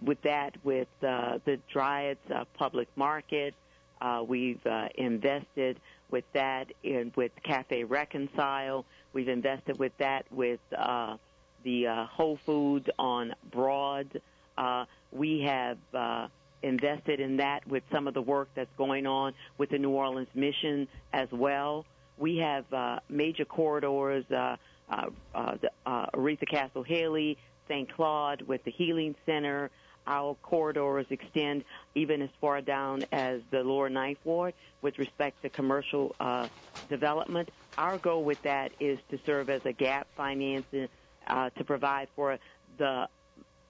with 0.00 0.20
that 0.22 0.56
with 0.64 0.88
uh, 1.02 1.38
the 1.44 1.58
Dryades 1.72 2.16
uh, 2.34 2.44
Public 2.54 2.88
Market. 2.96 3.54
Uh, 4.00 4.24
we've 4.26 4.64
uh, 4.66 4.88
invested 4.94 5.80
with 6.10 6.24
that 6.32 6.72
in 6.82 7.12
with 7.16 7.32
Cafe 7.42 7.84
Reconcile. 7.84 8.84
We've 9.12 9.28
invested 9.28 9.78
with 9.78 9.92
that 9.98 10.30
with 10.30 10.60
uh, 10.76 11.16
the 11.64 11.88
uh, 11.88 12.06
Whole 12.06 12.38
Foods 12.46 12.88
on 12.98 13.34
Broad. 13.50 14.20
Uh, 14.56 14.84
we 15.12 15.40
have 15.42 15.78
uh, 15.94 16.28
invested 16.62 17.20
in 17.20 17.36
that 17.38 17.66
with 17.66 17.82
some 17.92 18.06
of 18.06 18.14
the 18.14 18.22
work 18.22 18.48
that's 18.54 18.70
going 18.76 19.06
on 19.06 19.34
with 19.58 19.70
the 19.70 19.78
New 19.78 19.90
Orleans 19.90 20.28
Mission 20.34 20.88
as 21.12 21.28
well. 21.32 21.84
We 22.18 22.38
have 22.38 22.72
uh, 22.72 23.00
major 23.08 23.44
corridors, 23.44 24.24
uh, 24.30 24.56
uh, 24.90 25.10
uh, 25.34 25.56
the, 25.60 25.70
uh, 25.86 26.06
Oretha 26.14 26.48
Castle 26.48 26.82
Haley, 26.82 27.38
St. 27.68 27.92
Claude 27.92 28.42
with 28.42 28.64
the 28.64 28.70
Healing 28.70 29.14
Center. 29.24 29.70
Our 30.06 30.34
corridors 30.42 31.06
extend 31.10 31.64
even 31.94 32.22
as 32.22 32.30
far 32.40 32.62
down 32.62 33.04
as 33.12 33.42
the 33.50 33.62
lower 33.62 33.90
ninth 33.90 34.18
ward 34.24 34.54
with 34.80 34.98
respect 34.98 35.42
to 35.42 35.50
commercial 35.50 36.16
uh, 36.18 36.48
development. 36.88 37.50
Our 37.76 37.98
goal 37.98 38.24
with 38.24 38.42
that 38.42 38.72
is 38.80 38.98
to 39.10 39.18
serve 39.26 39.50
as 39.50 39.64
a 39.66 39.72
gap 39.72 40.08
financing 40.16 40.88
uh, 41.26 41.50
to 41.50 41.64
provide 41.64 42.08
for 42.16 42.38
the 42.78 43.08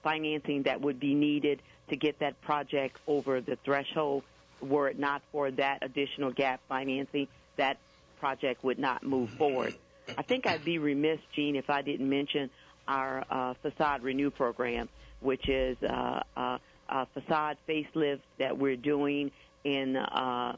financing 0.01 0.63
that 0.63 0.79
would 0.79 0.99
be 0.99 1.13
needed 1.13 1.61
to 1.89 1.97
get 1.97 2.19
that 2.19 2.39
project 2.41 2.97
over 3.05 3.41
the 3.41 3.57
threshold. 3.65 4.23
Were 4.61 4.87
it 4.87 4.97
not 4.97 5.21
for 5.33 5.51
that 5.51 5.79
additional 5.81 6.31
gap 6.31 6.61
financing, 6.69 7.27
that 7.57 7.77
project 8.19 8.63
would 8.63 8.79
not 8.79 9.03
move 9.03 9.29
forward. 9.31 9.75
I 10.17 10.23
think 10.23 10.47
I'd 10.47 10.65
be 10.65 10.77
remiss, 10.79 11.19
Gene, 11.35 11.55
if 11.55 11.69
I 11.69 11.81
didn't 11.81 12.09
mention 12.09 12.49
our 12.87 13.23
uh, 13.29 13.53
facade 13.61 14.01
renew 14.01 14.31
program, 14.31 14.89
which 15.21 15.47
is 15.47 15.77
uh, 15.83 16.21
uh, 16.35 16.57
a 16.89 17.05
facade 17.13 17.57
facelift 17.67 18.21
that 18.39 18.57
we're 18.57 18.75
doing 18.75 19.31
in 19.63 19.95
uh, 19.95 20.55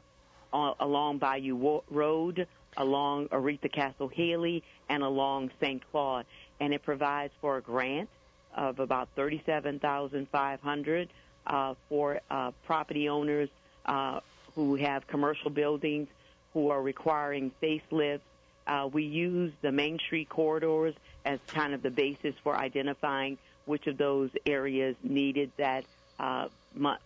along 0.52 1.18
Bayou 1.18 1.82
Road, 1.90 2.46
along 2.76 3.28
Oretha 3.28 3.70
Castle 3.72 4.08
Haley, 4.08 4.62
and 4.88 5.02
along 5.02 5.50
St. 5.60 5.82
Claude, 5.90 6.26
and 6.60 6.72
it 6.72 6.82
provides 6.82 7.32
for 7.40 7.58
a 7.58 7.60
grant 7.62 8.08
of 8.54 8.78
about 8.78 9.08
thirty-seven 9.16 9.78
thousand 9.78 10.28
five 10.30 10.60
hundred 10.60 11.08
uh, 11.46 11.74
for 11.88 12.20
uh, 12.30 12.50
property 12.64 13.08
owners 13.08 13.48
uh, 13.86 14.20
who 14.54 14.76
have 14.76 15.06
commercial 15.06 15.50
buildings 15.50 16.08
who 16.54 16.70
are 16.70 16.82
requiring 16.82 17.50
facelifts. 17.62 18.20
Uh, 18.66 18.88
we 18.92 19.04
use 19.04 19.52
the 19.62 19.72
Main 19.72 19.98
Street 19.98 20.28
corridors 20.28 20.94
as 21.24 21.38
kind 21.48 21.74
of 21.74 21.82
the 21.82 21.90
basis 21.90 22.34
for 22.42 22.56
identifying 22.56 23.38
which 23.64 23.86
of 23.86 23.96
those 23.96 24.30
areas 24.46 24.96
needed 25.02 25.50
that 25.56 25.84
uh, 26.18 26.48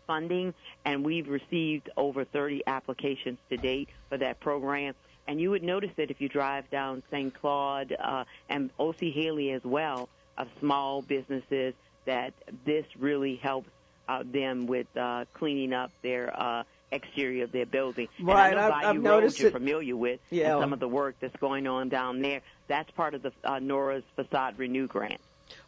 funding, 0.06 0.54
and 0.84 1.04
we've 1.04 1.28
received 1.28 1.90
over 1.96 2.24
30 2.24 2.62
applications 2.66 3.38
to 3.50 3.56
date 3.56 3.88
for 4.08 4.18
that 4.18 4.40
program. 4.40 4.94
And 5.28 5.40
you 5.40 5.50
would 5.50 5.62
notice 5.62 5.90
that 5.96 6.10
if 6.10 6.20
you 6.20 6.28
drive 6.28 6.70
down 6.70 7.02
St. 7.10 7.34
Claude 7.34 7.96
uh, 7.98 8.24
and 8.48 8.70
OC 8.78 9.00
Haley 9.12 9.50
as 9.52 9.64
well, 9.64 10.08
of 10.38 10.48
small 10.60 11.02
businesses, 11.02 11.74
that 12.04 12.34
this 12.64 12.84
really 12.98 13.36
helps 13.36 13.70
uh, 14.08 14.22
them 14.24 14.66
with 14.66 14.86
uh, 14.96 15.24
cleaning 15.34 15.72
up 15.72 15.90
their 16.02 16.38
uh, 16.38 16.62
exterior 16.92 17.44
of 17.44 17.52
their 17.52 17.66
building. 17.66 18.08
Right, 18.20 18.50
and 18.50 18.60
I 18.60 18.68
know 18.68 18.74
I've, 18.74 18.82
Bayou 18.82 18.88
I've 18.90 19.02
noticed 19.02 19.38
you're 19.40 19.48
it. 19.48 19.52
familiar 19.52 19.96
with, 19.96 20.20
Yeah. 20.30 20.58
some 20.60 20.72
of 20.72 20.80
the 20.80 20.88
work 20.88 21.16
that's 21.20 21.36
going 21.36 21.66
on 21.66 21.88
down 21.88 22.22
there. 22.22 22.42
That's 22.68 22.90
part 22.92 23.14
of 23.14 23.22
the 23.22 23.32
uh, 23.44 23.58
Nora's 23.58 24.04
Facade 24.14 24.58
Renew 24.58 24.86
grant. 24.86 25.20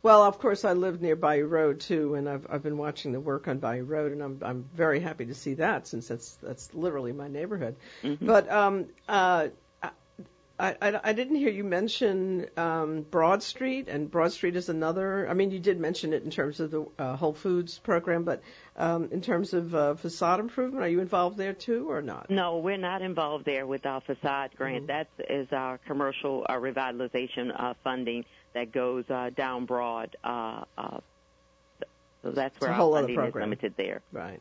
Well, 0.03 0.25
of 0.25 0.39
course, 0.39 0.65
I 0.65 0.73
live 0.73 1.01
near 1.01 1.15
Bayou 1.15 1.47
Road 1.47 1.81
too, 1.81 2.15
and 2.15 2.29
I've 2.29 2.47
I've 2.51 2.63
been 2.65 2.79
watching 2.79 3.13
the 3.13 3.21
work 3.21 3.47
on 3.47 3.59
Bayou 3.59 3.85
Road, 3.85 4.11
and 4.11 4.23
I'm 4.23 4.39
I'm 4.43 4.65
very 4.75 4.99
happy 4.99 5.27
to 5.27 5.35
see 5.35 5.55
that 5.55 5.87
since 5.87 6.09
that's 6.09 6.35
that's 6.43 6.75
literally 6.75 7.13
my 7.13 7.29
neighborhood. 7.29 7.77
Mm-hmm. 8.03 8.27
But 8.27 8.51
um, 8.51 8.87
uh, 9.09 9.49
I, 10.59 10.77
I 10.83 11.01
I 11.05 11.13
didn't 11.13 11.37
hear 11.37 11.51
you 11.51 11.63
mention 11.65 12.47
um, 12.57 13.03
Broad 13.03 13.43
Street, 13.43 13.89
and 13.89 14.11
Broad 14.11 14.33
Street 14.33 14.57
is 14.57 14.69
another. 14.69 15.29
I 15.29 15.35
mean, 15.35 15.51
you 15.51 15.61
did 15.61 15.79
mention 15.79 16.13
it 16.13 16.25
in 16.25 16.31
terms 16.31 16.59
of 16.61 16.71
the 16.71 16.87
uh, 16.99 17.17
Whole 17.17 17.33
Foods 17.33 17.79
program, 17.79 18.25
but 18.25 18.43
um, 18.77 19.09
in 19.13 19.21
terms 19.21 19.55
of 19.55 19.75
uh, 19.75 19.95
facade 19.95 20.41
improvement, 20.41 20.83
are 20.85 20.89
you 20.89 21.01
involved 21.01 21.37
there 21.37 21.53
too, 21.53 21.91
or 21.91 22.03
not? 22.03 22.29
No, 22.29 22.59
we're 22.59 22.77
not 22.77 23.03
involved 23.03 23.45
there 23.45 23.67
with 23.67 23.87
our 23.87 24.01
facade 24.01 24.51
grant. 24.57 24.85
Mhm. 24.85 24.87
That 24.89 25.09
is 25.31 25.49
our 25.53 25.79
commercial 25.79 26.45
uh, 26.49 26.55
revitalization 26.55 27.53
uh, 27.55 27.75
funding 27.85 28.25
that 28.55 28.73
goes 28.73 29.05
uh, 29.11 29.31
down 29.37 29.65
broad. 29.67 30.17
Uh, 30.25 30.65
uh, 30.77 30.99
so 32.23 32.33
that's 32.33 32.61
where 32.61 32.73
our 32.73 32.93
funding 32.93 33.21
is 33.21 33.35
limited 33.35 33.75
there. 33.77 34.03
Right. 34.11 34.41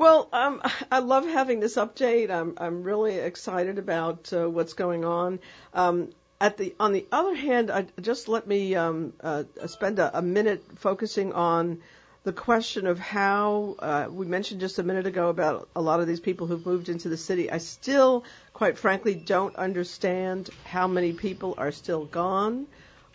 Well, 0.00 0.30
um, 0.32 0.62
I 0.90 1.00
love 1.00 1.26
having 1.26 1.60
this 1.60 1.76
update. 1.76 2.30
I'm 2.30 2.54
I'm 2.56 2.82
really 2.84 3.16
excited 3.16 3.78
about 3.78 4.32
uh, 4.32 4.48
what's 4.48 4.72
going 4.72 5.04
on. 5.04 5.40
Um, 5.74 6.08
at 6.40 6.56
the 6.56 6.74
on 6.80 6.94
the 6.94 7.06
other 7.12 7.34
hand, 7.34 7.70
I, 7.70 7.84
just 8.00 8.26
let 8.26 8.46
me 8.46 8.74
um, 8.76 9.12
uh, 9.20 9.44
spend 9.66 9.98
a, 9.98 10.16
a 10.16 10.22
minute 10.22 10.64
focusing 10.76 11.34
on 11.34 11.82
the 12.24 12.32
question 12.32 12.86
of 12.86 12.98
how 12.98 13.76
uh, 13.78 14.06
we 14.10 14.24
mentioned 14.24 14.60
just 14.60 14.78
a 14.78 14.82
minute 14.82 15.06
ago 15.06 15.28
about 15.28 15.68
a 15.76 15.82
lot 15.82 16.00
of 16.00 16.06
these 16.06 16.20
people 16.20 16.46
who've 16.46 16.64
moved 16.64 16.88
into 16.88 17.10
the 17.10 17.18
city. 17.18 17.50
I 17.50 17.58
still, 17.58 18.24
quite 18.54 18.78
frankly, 18.78 19.14
don't 19.14 19.54
understand 19.56 20.48
how 20.64 20.88
many 20.88 21.12
people 21.12 21.56
are 21.58 21.72
still 21.72 22.06
gone. 22.06 22.68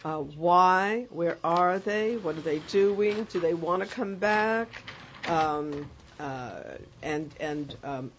Uh, 0.03 0.19
why? 0.19 1.07
Where 1.09 1.39
are 1.43 1.79
they? 1.79 2.17
What 2.17 2.37
are 2.37 2.41
they 2.41 2.59
doing? 2.59 3.23
Do 3.23 3.39
they 3.39 3.55
want 3.55 3.81
to 3.81 3.89
come 3.89 4.17
back? 4.17 4.83
Um, 5.27 5.89
and 6.19 7.32
and 7.39 7.75
um, 7.84 8.12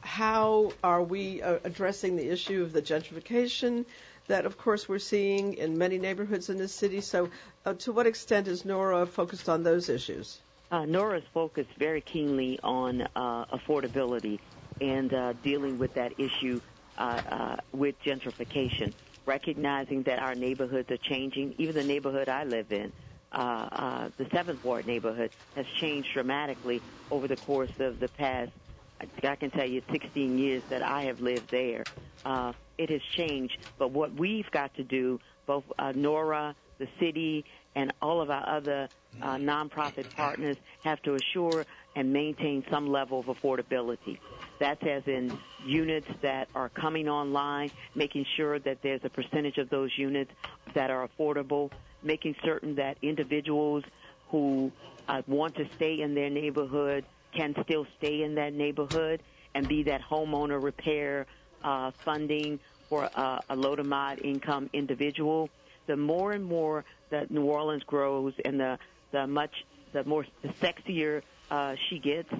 how 0.00 0.72
are 0.82 1.02
we 1.02 1.42
uh, 1.42 1.58
addressing 1.64 2.16
the 2.16 2.28
issue 2.28 2.62
of 2.62 2.72
the 2.72 2.82
gentrification 2.82 3.84
that, 4.28 4.46
of 4.46 4.56
course, 4.56 4.88
we're 4.88 4.98
seeing 4.98 5.54
in 5.54 5.76
many 5.76 5.98
neighborhoods 5.98 6.48
in 6.50 6.58
this 6.58 6.72
city? 6.74 7.00
So, 7.00 7.30
uh, 7.64 7.74
to 7.74 7.92
what 7.92 8.06
extent 8.06 8.48
is 8.48 8.64
Nora 8.64 9.06
focused 9.06 9.48
on 9.48 9.62
those 9.62 9.88
issues? 9.88 10.40
Uh, 10.70 10.84
Nora's 10.86 11.24
focused 11.32 11.70
very 11.78 12.00
keenly 12.00 12.58
on 12.62 13.02
uh, 13.14 13.44
affordability 13.46 14.38
and 14.80 15.12
uh, 15.12 15.34
dealing 15.34 15.78
with 15.78 15.94
that 15.94 16.12
issue 16.18 16.60
uh, 16.98 17.20
uh, 17.28 17.56
with 17.72 17.94
gentrification, 18.02 18.92
recognizing 19.26 20.02
that 20.04 20.18
our 20.18 20.34
neighborhoods 20.34 20.90
are 20.90 20.96
changing. 20.96 21.54
Even 21.58 21.74
the 21.74 21.84
neighborhood 21.84 22.28
I 22.28 22.44
live 22.44 22.72
in, 22.72 22.92
uh, 23.34 23.68
uh, 23.72 24.10
the 24.18 24.26
Seventh 24.34 24.62
Ward 24.64 24.86
neighborhood, 24.86 25.32
has 25.56 25.66
changed 25.80 26.10
dramatically 26.14 26.82
over 27.10 27.28
the 27.28 27.36
course 27.36 27.70
of 27.80 28.00
the 28.00 28.08
past. 28.08 28.52
I 29.00 29.36
can 29.36 29.50
tell 29.50 29.66
you, 29.66 29.82
16 29.92 30.38
years 30.38 30.64
that 30.70 30.82
I 30.82 31.04
have 31.04 31.20
lived 31.20 31.48
there. 31.50 31.88
Uh, 32.24 32.54
it 32.78 32.90
has 32.90 33.02
changed, 33.16 33.58
but 33.78 33.90
what 33.92 34.18
we've 34.18 34.50
got 34.52 34.74
to 34.74 34.84
do, 34.84 35.20
both 35.46 35.64
uh, 35.78 35.92
Nora, 35.92 36.56
the 36.78 36.88
city, 37.00 37.44
and 37.74 37.92
all 38.00 38.22
of 38.22 38.30
our 38.30 38.58
other 38.58 38.90
uh, 39.20 39.36
nonprofit 39.36 40.10
partners 40.12 40.58
have 40.82 41.02
to 41.02 41.16
assure 41.16 41.66
and 41.94 42.12
maintain 42.12 42.64
some 42.70 42.88
level 42.88 43.20
of 43.20 43.26
affordability. 43.26 44.20
That's 44.58 44.82
as 44.84 45.02
in 45.06 45.36
units 45.66 46.06
that 46.22 46.48
are 46.54 46.68
coming 46.68 47.08
online, 47.08 47.70
making 47.94 48.24
sure 48.36 48.58
that 48.60 48.78
there's 48.82 49.00
a 49.04 49.10
percentage 49.10 49.58
of 49.58 49.68
those 49.68 49.90
units 49.96 50.30
that 50.74 50.90
are 50.90 51.08
affordable, 51.08 51.70
making 52.02 52.36
certain 52.44 52.76
that 52.76 52.96
individuals 53.02 53.84
who 54.30 54.70
uh, 55.08 55.22
want 55.26 55.56
to 55.56 55.66
stay 55.76 56.00
in 56.00 56.14
their 56.14 56.30
neighborhood 56.30 57.04
can 57.36 57.54
still 57.64 57.86
stay 57.98 58.22
in 58.22 58.36
that 58.36 58.52
neighborhood 58.52 59.20
and 59.54 59.66
be 59.68 59.82
that 59.84 60.00
homeowner 60.02 60.62
repair 60.62 61.26
uh, 61.62 61.90
funding 62.04 62.60
for 62.88 63.08
uh, 63.14 63.40
a 63.48 63.56
low 63.56 63.74
to 63.74 63.84
mod 63.84 64.20
income 64.20 64.70
individual. 64.72 65.48
The 65.86 65.96
more 65.96 66.32
and 66.32 66.44
more 66.44 66.84
that 67.10 67.30
New 67.30 67.44
Orleans 67.44 67.82
grows 67.84 68.34
and 68.44 68.60
the, 68.60 68.78
the 69.12 69.26
much, 69.26 69.52
the 69.92 70.04
more, 70.04 70.24
the 70.42 70.48
sexier 70.48 71.22
uh, 71.50 71.74
she 71.88 71.98
gets, 71.98 72.32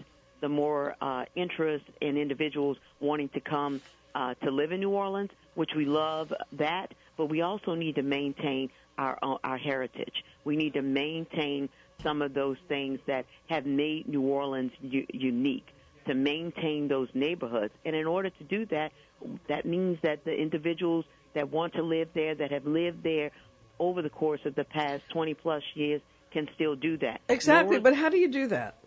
the 0.44 0.48
more 0.50 0.94
uh, 1.00 1.24
interest 1.34 1.86
in 2.02 2.18
individuals 2.18 2.76
wanting 3.00 3.30
to 3.30 3.40
come 3.40 3.80
uh, 4.14 4.34
to 4.34 4.50
live 4.50 4.72
in 4.72 4.80
New 4.80 4.90
Orleans, 4.90 5.30
which 5.54 5.70
we 5.74 5.86
love 5.86 6.34
that, 6.52 6.88
but 7.16 7.30
we 7.30 7.40
also 7.40 7.74
need 7.74 7.94
to 7.94 8.02
maintain 8.02 8.68
our 8.98 9.18
our 9.42 9.56
heritage. 9.56 10.12
We 10.44 10.56
need 10.56 10.74
to 10.74 10.82
maintain 10.82 11.70
some 12.02 12.20
of 12.20 12.34
those 12.34 12.58
things 12.68 12.98
that 13.06 13.24
have 13.48 13.64
made 13.64 14.06
New 14.06 14.20
Orleans 14.20 14.72
u- 14.82 15.06
unique. 15.14 15.66
To 16.08 16.14
maintain 16.14 16.88
those 16.88 17.08
neighborhoods, 17.14 17.72
and 17.86 17.96
in 17.96 18.06
order 18.06 18.28
to 18.28 18.44
do 18.44 18.66
that, 18.66 18.92
that 19.48 19.64
means 19.64 19.96
that 20.02 20.26
the 20.26 20.34
individuals 20.34 21.06
that 21.32 21.50
want 21.50 21.72
to 21.72 21.82
live 21.82 22.08
there, 22.12 22.34
that 22.34 22.52
have 22.52 22.66
lived 22.66 23.02
there 23.02 23.30
over 23.78 24.02
the 24.02 24.10
course 24.10 24.42
of 24.44 24.54
the 24.54 24.64
past 24.64 25.02
20 25.14 25.32
plus 25.32 25.62
years, 25.74 26.02
can 26.30 26.46
still 26.54 26.76
do 26.76 26.98
that. 26.98 27.22
Exactly, 27.30 27.78
but 27.78 27.96
how 27.96 28.10
do 28.10 28.18
you 28.18 28.28
do 28.28 28.48
that? 28.48 28.83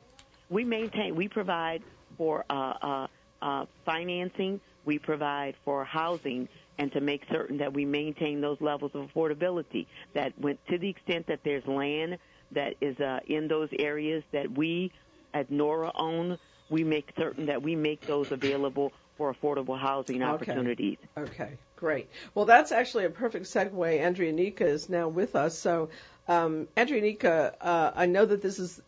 We 0.50 0.64
maintain, 0.64 1.16
we 1.16 1.28
provide 1.28 1.84
for 2.18 2.46
uh, 2.50 2.74
uh, 2.82 3.08
uh, 3.42 3.66
financing, 3.86 4.60
we 4.86 5.00
provide 5.00 5.56
for 5.66 5.84
housing, 5.84 6.48
and 6.78 6.92
to 6.94 7.02
make 7.02 7.24
certain 7.32 7.58
that 7.58 7.74
we 7.74 7.86
maintain 7.86 8.42
those 8.42 8.60
levels 8.62 8.92
of 8.94 9.10
affordability. 9.10 9.88
That 10.14 10.34
when, 10.38 10.58
to 10.70 10.78
the 10.78 10.90
extent 10.90 11.28
that 11.28 11.40
there's 11.44 11.66
land 11.66 12.18
that 12.52 12.76
is 12.80 12.98
uh, 13.00 13.20
in 13.28 13.48
those 13.48 13.70
areas 13.78 14.24
that 14.32 14.50
we 14.52 14.92
at 15.34 15.52
NORA 15.52 15.92
own, 15.96 16.38
we 16.70 16.84
make 16.84 17.10
certain 17.18 17.48
that 17.48 17.62
we 17.62 17.76
make 17.76 18.02
those 18.02 18.32
available 18.32 18.94
for 19.18 19.34
affordable 19.34 19.78
housing 19.78 20.24
opportunities. 20.24 20.98
Okay, 21.18 21.32
okay 21.32 21.58
great. 21.78 22.10
Well, 22.36 22.46
that's 22.46 22.74
actually 22.74 23.06
a 23.06 23.10
perfect 23.10 23.46
segue. 23.46 23.72
Andreanecia 23.74 24.62
is 24.62 24.90
now 24.90 25.08
with 25.08 25.36
us. 25.36 25.58
So, 25.58 25.90
um, 26.28 26.68
Andreanecia, 26.76 27.54
uh, 27.62 27.92
I 27.96 28.06
know 28.06 28.26
that 28.26 28.42
this 28.42 28.60
is 28.60 28.82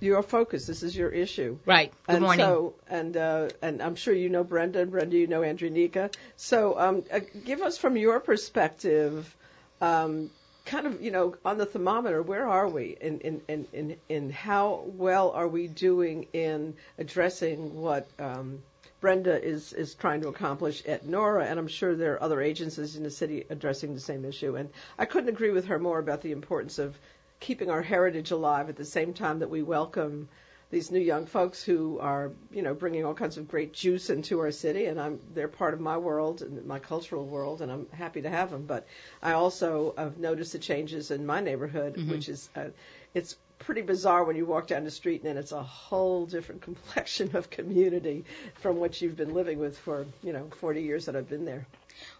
your 0.00 0.22
focus. 0.22 0.66
This 0.66 0.82
is 0.82 0.96
your 0.96 1.10
issue. 1.10 1.58
Right. 1.66 1.92
Good 2.06 2.16
and 2.16 2.24
morning. 2.24 2.44
So, 2.44 2.74
and 2.88 3.16
uh, 3.16 3.48
and 3.60 3.82
I'm 3.82 3.94
sure 3.94 4.14
you 4.14 4.28
know 4.28 4.44
Brenda, 4.44 4.80
and 4.80 4.90
Brenda, 4.90 5.16
you 5.16 5.26
know 5.26 5.42
Andreanecia. 5.42 6.12
So, 6.36 6.78
um, 6.78 7.04
uh, 7.12 7.20
give 7.44 7.60
us 7.60 7.78
from 7.78 7.96
your 7.96 8.20
perspective. 8.20 9.34
Um, 9.80 10.30
kind 10.68 10.86
of, 10.86 11.00
you 11.00 11.10
know, 11.10 11.34
on 11.44 11.56
the 11.56 11.64
thermometer, 11.64 12.20
where 12.22 12.46
are 12.46 12.68
we 12.68 12.96
in, 13.00 13.20
in, 13.20 13.40
in, 13.48 13.66
in, 13.72 13.96
in 14.08 14.30
how 14.30 14.84
well 14.86 15.30
are 15.30 15.48
we 15.48 15.66
doing 15.66 16.26
in 16.32 16.74
addressing 16.98 17.74
what 17.74 18.06
um, 18.18 18.62
Brenda 19.00 19.42
is, 19.42 19.72
is 19.72 19.94
trying 19.94 20.20
to 20.22 20.28
accomplish 20.28 20.84
at 20.84 21.06
NORA, 21.06 21.44
and 21.44 21.58
I'm 21.58 21.68
sure 21.68 21.94
there 21.94 22.14
are 22.14 22.22
other 22.22 22.40
agencies 22.40 22.96
in 22.96 23.04
the 23.04 23.10
city 23.10 23.44
addressing 23.48 23.94
the 23.94 24.00
same 24.00 24.24
issue. 24.24 24.56
And 24.56 24.70
I 24.98 25.04
couldn't 25.04 25.28
agree 25.28 25.50
with 25.50 25.66
her 25.66 25.78
more 25.78 25.98
about 25.98 26.22
the 26.22 26.32
importance 26.32 26.78
of 26.78 26.98
keeping 27.40 27.70
our 27.70 27.82
heritage 27.82 28.32
alive 28.32 28.68
at 28.68 28.76
the 28.76 28.84
same 28.84 29.14
time 29.14 29.38
that 29.38 29.50
we 29.50 29.62
welcome 29.62 30.28
these 30.70 30.90
new 30.90 31.00
young 31.00 31.26
folks 31.26 31.62
who 31.62 31.98
are, 31.98 32.32
you 32.50 32.62
know, 32.62 32.74
bringing 32.74 33.04
all 33.04 33.14
kinds 33.14 33.38
of 33.38 33.48
great 33.48 33.72
juice 33.72 34.10
into 34.10 34.40
our 34.40 34.50
city, 34.50 34.84
and 34.84 35.00
I'm 35.00 35.18
they're 35.34 35.48
part 35.48 35.74
of 35.74 35.80
my 35.80 35.96
world 35.96 36.42
and 36.42 36.64
my 36.66 36.78
cultural 36.78 37.26
world, 37.26 37.62
and 37.62 37.72
I'm 37.72 37.86
happy 37.90 38.22
to 38.22 38.30
have 38.30 38.50
them. 38.50 38.66
But 38.66 38.86
I 39.22 39.32
also 39.32 39.94
have 39.96 40.18
noticed 40.18 40.52
the 40.52 40.58
changes 40.58 41.10
in 41.10 41.24
my 41.24 41.40
neighborhood, 41.40 41.94
mm-hmm. 41.96 42.10
which 42.10 42.28
is 42.28 42.50
uh, 42.54 42.66
it's 43.14 43.36
pretty 43.58 43.82
bizarre 43.82 44.24
when 44.24 44.36
you 44.36 44.46
walk 44.46 44.66
down 44.66 44.84
the 44.84 44.90
street 44.90 45.22
and 45.22 45.30
then 45.30 45.36
it's 45.36 45.52
a 45.52 45.62
whole 45.62 46.26
different 46.26 46.62
complexion 46.68 47.34
of 47.34 47.50
community 47.50 48.24
from 48.60 48.76
what 48.76 49.00
you've 49.00 49.16
been 49.16 49.34
living 49.34 49.58
with 49.58 49.78
for 49.78 50.06
you 50.22 50.32
know 50.32 50.48
40 50.60 50.82
years 50.82 51.06
that 51.06 51.16
I've 51.16 51.28
been 51.28 51.44
there. 51.44 51.66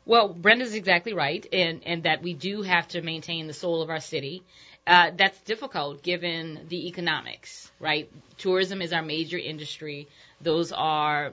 Well, 0.05 0.29
Brenda's 0.29 0.75
exactly 0.75 1.13
right, 1.13 1.47
and 1.53 1.83
and 1.85 2.03
that 2.05 2.23
we 2.23 2.35
do 2.35 2.63
have 2.63 2.89
to 2.89 3.03
maintain 3.03 3.47
the 3.47 3.53
soul 3.53 3.83
of 3.83 3.91
our 3.91 4.01
city. 4.01 4.43
Uh, 4.89 5.11
that's 5.15 5.39
difficult 5.43 6.03
given 6.03 6.61
the 6.69 6.89
economics, 6.89 7.71
right? 7.79 8.11
Tourism 8.39 8.81
is 8.81 8.95
our 8.95 9.03
major 9.03 9.37
industry. 9.37 10.09
Those 10.41 10.73
are, 10.73 11.33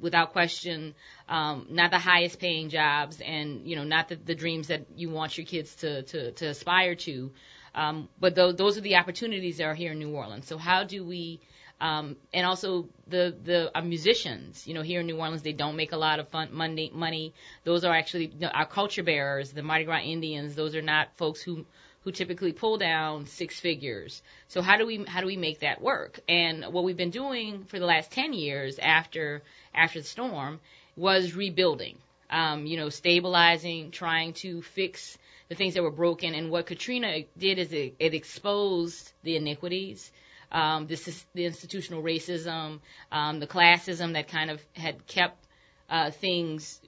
without 0.00 0.32
question, 0.32 0.96
um, 1.28 1.68
not 1.70 1.92
the 1.92 1.98
highest 1.98 2.40
paying 2.40 2.70
jobs, 2.70 3.20
and 3.20 3.64
you 3.64 3.76
know, 3.76 3.84
not 3.84 4.08
the, 4.08 4.16
the 4.16 4.34
dreams 4.34 4.66
that 4.66 4.86
you 4.96 5.10
want 5.10 5.38
your 5.38 5.46
kids 5.46 5.76
to 5.76 6.02
to, 6.02 6.32
to 6.32 6.46
aspire 6.46 6.96
to. 6.96 7.30
Um, 7.72 8.08
but 8.18 8.34
th- 8.34 8.56
those 8.56 8.76
are 8.76 8.80
the 8.80 8.96
opportunities 8.96 9.58
that 9.58 9.64
are 9.66 9.74
here 9.74 9.92
in 9.92 10.00
New 10.00 10.10
Orleans. 10.10 10.48
So 10.48 10.58
how 10.58 10.82
do 10.82 11.04
we 11.04 11.40
um, 11.80 12.16
and 12.34 12.44
also 12.44 12.88
the 13.06 13.32
the 13.44 13.70
uh, 13.78 13.82
musicians, 13.82 14.66
you 14.66 14.74
know, 14.74 14.82
here 14.82 15.00
in 15.00 15.06
New 15.06 15.18
Orleans, 15.18 15.42
they 15.42 15.52
don't 15.52 15.76
make 15.76 15.92
a 15.92 15.96
lot 15.96 16.18
of 16.18 16.28
fun 16.30 16.48
money. 16.52 16.90
Money. 16.92 17.32
Those 17.62 17.84
are 17.84 17.94
actually 17.94 18.32
our 18.52 18.66
culture 18.66 19.04
bearers, 19.04 19.52
the 19.52 19.62
Mardi 19.62 19.84
Gras 19.84 20.00
Indians. 20.00 20.56
Those 20.56 20.74
are 20.74 20.82
not 20.82 21.16
folks 21.16 21.40
who 21.40 21.64
who 22.08 22.12
typically 22.12 22.52
pull 22.52 22.78
down 22.78 23.26
six 23.26 23.60
figures. 23.60 24.22
So 24.48 24.62
how 24.62 24.78
do 24.78 24.86
we 24.86 25.04
how 25.04 25.20
do 25.20 25.26
we 25.26 25.36
make 25.36 25.60
that 25.60 25.82
work? 25.82 26.18
And 26.26 26.64
what 26.72 26.84
we've 26.84 26.96
been 26.96 27.10
doing 27.10 27.64
for 27.64 27.78
the 27.78 27.84
last 27.84 28.10
10 28.12 28.32
years 28.32 28.78
after 28.78 29.42
after 29.74 30.00
the 30.00 30.06
storm 30.06 30.58
was 30.96 31.34
rebuilding. 31.34 31.98
Um, 32.30 32.64
you 32.66 32.78
know, 32.78 32.88
stabilizing, 32.88 33.90
trying 33.90 34.32
to 34.44 34.62
fix 34.62 35.18
the 35.50 35.54
things 35.54 35.74
that 35.74 35.82
were 35.82 35.90
broken. 35.90 36.34
And 36.34 36.50
what 36.50 36.64
Katrina 36.64 37.24
did 37.36 37.58
is 37.58 37.72
it, 37.74 37.96
it 37.98 38.14
exposed 38.14 39.12
the 39.22 39.36
iniquities. 39.36 40.10
Um, 40.50 40.86
this 40.86 41.08
is 41.08 41.26
the 41.34 41.44
institutional 41.44 42.02
racism, 42.02 42.80
um, 43.12 43.38
the 43.38 43.46
classism 43.46 44.14
that 44.14 44.28
kind 44.28 44.50
of 44.50 44.60
had 44.72 45.06
kept 45.06 45.44
uh, 45.90 46.10
things, 46.10 46.80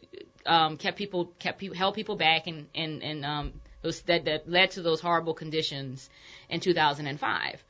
um, 0.47 0.79
kept 0.79 0.97
people, 0.97 1.27
kept 1.39 1.59
people, 1.59 1.77
held 1.77 1.95
people 1.95 2.17
back, 2.17 2.47
and 2.47 2.69
and 2.75 3.03
and 3.03 3.25
um, 3.25 3.53
those 3.83 4.01
that, 4.03 4.25
that 4.27 4.49
led 4.49 4.73
to 4.73 4.83
those 4.83 5.01
horrible 5.01 5.35
conditions 5.35 6.09
in 6.49 6.61
2005. 6.61 7.63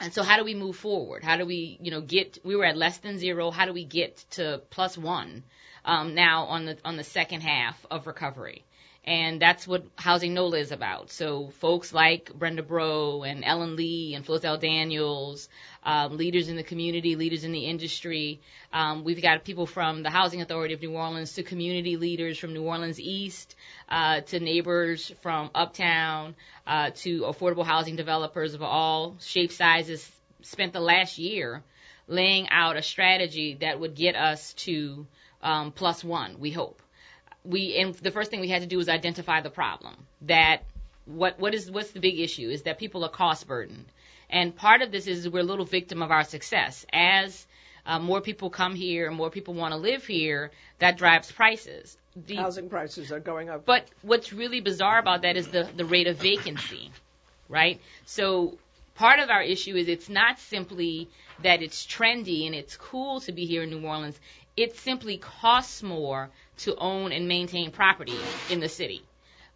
And 0.00 0.12
so 0.12 0.22
how 0.22 0.36
do 0.36 0.44
we 0.44 0.54
move 0.54 0.76
forward? 0.76 1.22
How 1.22 1.36
do 1.36 1.46
we, 1.46 1.78
you 1.80 1.90
know, 1.90 2.00
get, 2.00 2.38
we 2.44 2.56
were 2.56 2.64
at 2.64 2.76
less 2.76 2.98
than 2.98 3.18
zero. 3.18 3.50
How 3.50 3.64
do 3.64 3.72
we 3.72 3.84
get 3.84 4.16
to 4.32 4.60
plus 4.70 4.98
one, 4.98 5.44
um, 5.84 6.14
now 6.14 6.44
on 6.44 6.64
the, 6.64 6.78
on 6.84 6.96
the 6.96 7.04
second 7.04 7.42
half 7.42 7.84
of 7.90 8.06
recovery? 8.06 8.64
And 9.06 9.40
that's 9.40 9.68
what 9.68 9.84
Housing 9.96 10.32
NOLA 10.32 10.58
is 10.58 10.72
about. 10.72 11.10
So 11.10 11.48
folks 11.60 11.92
like 11.92 12.32
Brenda 12.32 12.62
Breaux 12.62 13.22
and 13.22 13.44
Ellen 13.44 13.76
Lee 13.76 14.14
and 14.14 14.24
Flozell 14.24 14.58
Daniels, 14.58 15.50
um, 15.84 16.16
leaders 16.16 16.48
in 16.48 16.56
the 16.56 16.62
community, 16.62 17.14
leaders 17.14 17.44
in 17.44 17.52
the 17.52 17.66
industry. 17.66 18.40
Um, 18.72 19.04
we've 19.04 19.20
got 19.20 19.44
people 19.44 19.66
from 19.66 20.02
the 20.02 20.08
Housing 20.08 20.40
Authority 20.40 20.72
of 20.72 20.80
New 20.80 20.92
Orleans 20.92 21.34
to 21.34 21.42
community 21.42 21.98
leaders 21.98 22.38
from 22.38 22.54
New 22.54 22.62
Orleans 22.62 22.98
East 22.98 23.54
uh, 23.88 24.20
to 24.22 24.40
neighbors 24.40 25.12
from 25.22 25.50
Uptown 25.54 26.34
uh, 26.66 26.90
to 26.96 27.22
affordable 27.22 27.64
housing 27.64 27.96
developers 27.96 28.54
of 28.54 28.62
all 28.62 29.16
shapes, 29.20 29.56
sizes. 29.56 30.10
Spent 30.42 30.72
the 30.72 30.80
last 30.80 31.18
year 31.18 31.62
laying 32.06 32.48
out 32.50 32.76
a 32.76 32.82
strategy 32.82 33.56
that 33.60 33.80
would 33.80 33.94
get 33.94 34.14
us 34.14 34.52
to 34.54 35.06
um, 35.42 35.72
plus 35.72 36.04
one. 36.04 36.38
We 36.38 36.50
hope 36.50 36.82
we 37.44 37.76
and 37.76 37.94
the 37.94 38.10
first 38.10 38.30
thing 38.30 38.40
we 38.40 38.48
had 38.48 38.62
to 38.62 38.68
do 38.68 38.78
was 38.78 38.88
identify 38.88 39.40
the 39.40 39.50
problem. 39.50 39.94
That 40.22 40.62
what 41.04 41.38
what 41.38 41.54
is 41.54 41.70
what's 41.70 41.92
the 41.92 42.00
big 42.00 42.18
issue 42.18 42.48
is 42.48 42.62
that 42.62 42.78
people 42.78 43.04
are 43.04 43.10
cost 43.10 43.46
burdened, 43.46 43.86
and 44.30 44.56
part 44.56 44.82
of 44.82 44.90
this 44.90 45.06
is 45.06 45.28
we're 45.28 45.40
a 45.40 45.44
little 45.44 45.66
victim 45.66 46.02
of 46.02 46.10
our 46.10 46.24
success. 46.24 46.86
As 46.92 47.46
uh, 47.86 47.98
more 47.98 48.22
people 48.22 48.48
come 48.48 48.74
here, 48.74 49.06
and 49.06 49.16
more 49.16 49.30
people 49.30 49.54
want 49.54 49.72
to 49.72 49.78
live 49.78 50.06
here, 50.06 50.50
that 50.78 50.96
drives 50.96 51.30
prices. 51.30 51.98
The, 52.16 52.36
Housing 52.36 52.68
prices 52.68 53.10
are 53.10 53.18
going 53.20 53.50
up. 53.50 53.64
But 53.64 53.86
what's 54.02 54.32
really 54.32 54.60
bizarre 54.60 54.98
about 54.98 55.22
that 55.22 55.36
is 55.36 55.48
the 55.48 55.68
the 55.76 55.84
rate 55.84 56.06
of 56.06 56.16
vacancy, 56.16 56.90
right? 57.48 57.80
So 58.06 58.56
part 58.94 59.18
of 59.18 59.30
our 59.30 59.42
issue 59.42 59.74
is 59.74 59.88
it's 59.88 60.08
not 60.08 60.38
simply 60.38 61.08
that 61.42 61.62
it's 61.62 61.84
trendy 61.84 62.46
and 62.46 62.54
it's 62.54 62.76
cool 62.76 63.20
to 63.22 63.32
be 63.32 63.46
here 63.46 63.64
in 63.64 63.70
New 63.70 63.84
Orleans. 63.84 64.18
It 64.56 64.76
simply 64.76 65.18
costs 65.18 65.82
more 65.82 66.30
to 66.58 66.76
own 66.76 67.10
and 67.10 67.26
maintain 67.26 67.72
property 67.72 68.18
in 68.48 68.60
the 68.60 68.68
city. 68.68 69.02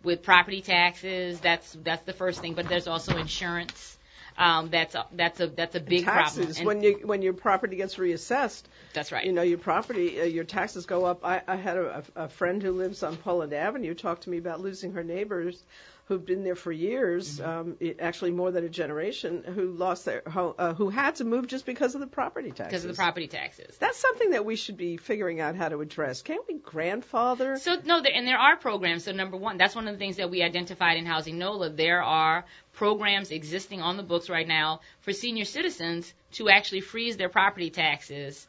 With 0.02 0.22
property 0.22 0.60
taxes, 0.60 1.38
that's 1.40 1.76
that's 1.84 2.02
the 2.02 2.12
first 2.12 2.40
thing, 2.40 2.54
but 2.54 2.68
there's 2.68 2.88
also 2.88 3.16
insurance. 3.16 3.97
Um, 4.38 4.70
that's 4.70 4.94
a, 4.94 5.04
that's 5.12 5.40
a 5.40 5.48
that's 5.48 5.74
a 5.74 5.80
big 5.80 5.98
and 5.98 6.06
taxes, 6.06 6.56
problem. 6.56 6.56
And 6.58 6.66
when 6.66 6.82
you 6.82 7.00
when 7.04 7.22
your 7.22 7.32
property 7.32 7.76
gets 7.76 7.96
reassessed, 7.96 8.62
that's 8.92 9.10
right. 9.10 9.26
You 9.26 9.32
know 9.32 9.42
your 9.42 9.58
property, 9.58 10.20
uh, 10.20 10.24
your 10.24 10.44
taxes 10.44 10.86
go 10.86 11.04
up. 11.04 11.24
I, 11.24 11.42
I 11.46 11.56
had 11.56 11.76
a, 11.76 12.04
a 12.14 12.28
friend 12.28 12.62
who 12.62 12.70
lives 12.70 13.02
on 13.02 13.16
Poland 13.16 13.52
Avenue 13.52 13.94
talk 13.94 14.20
to 14.22 14.30
me 14.30 14.38
about 14.38 14.60
losing 14.60 14.92
her 14.92 15.02
neighbors 15.02 15.60
who've 16.08 16.24
been 16.24 16.42
there 16.42 16.54
for 16.54 16.72
years, 16.72 17.38
mm-hmm. 17.38 17.50
um, 17.50 17.76
it, 17.80 18.00
actually 18.00 18.30
more 18.30 18.50
than 18.50 18.64
a 18.64 18.68
generation, 18.68 19.44
who 19.44 19.72
lost 19.72 20.06
their 20.06 20.22
home, 20.26 20.54
uh, 20.58 20.72
who 20.72 20.88
had 20.88 21.16
to 21.16 21.24
move 21.24 21.46
just 21.46 21.66
because 21.66 21.94
of 21.94 22.00
the 22.00 22.06
property 22.06 22.48
taxes. 22.50 22.66
Because 22.66 22.84
of 22.86 22.90
the 22.90 22.96
property 22.96 23.28
taxes. 23.28 23.76
That's 23.78 23.98
something 23.98 24.30
that 24.30 24.46
we 24.46 24.56
should 24.56 24.78
be 24.78 24.96
figuring 24.96 25.40
out 25.40 25.54
how 25.54 25.68
to 25.68 25.80
address. 25.82 26.22
Can't 26.22 26.42
we 26.48 26.54
grandfather? 26.54 27.58
So 27.58 27.76
no, 27.84 28.00
there, 28.00 28.12
and 28.14 28.26
there 28.26 28.38
are 28.38 28.56
programs. 28.56 29.04
So 29.04 29.12
number 29.12 29.36
one, 29.36 29.58
that's 29.58 29.74
one 29.74 29.86
of 29.86 29.94
the 29.94 29.98
things 29.98 30.16
that 30.16 30.30
we 30.30 30.42
identified 30.42 30.96
in 30.96 31.04
Housing 31.04 31.38
NOLA. 31.38 31.70
There 31.70 32.02
are 32.02 32.46
programs 32.72 33.30
existing 33.30 33.82
on 33.82 33.98
the 33.98 34.02
books 34.02 34.30
right 34.30 34.48
now 34.48 34.80
for 35.02 35.12
senior 35.12 35.44
citizens 35.44 36.12
to 36.32 36.48
actually 36.48 36.80
freeze 36.80 37.18
their 37.18 37.28
property 37.28 37.68
taxes. 37.68 38.46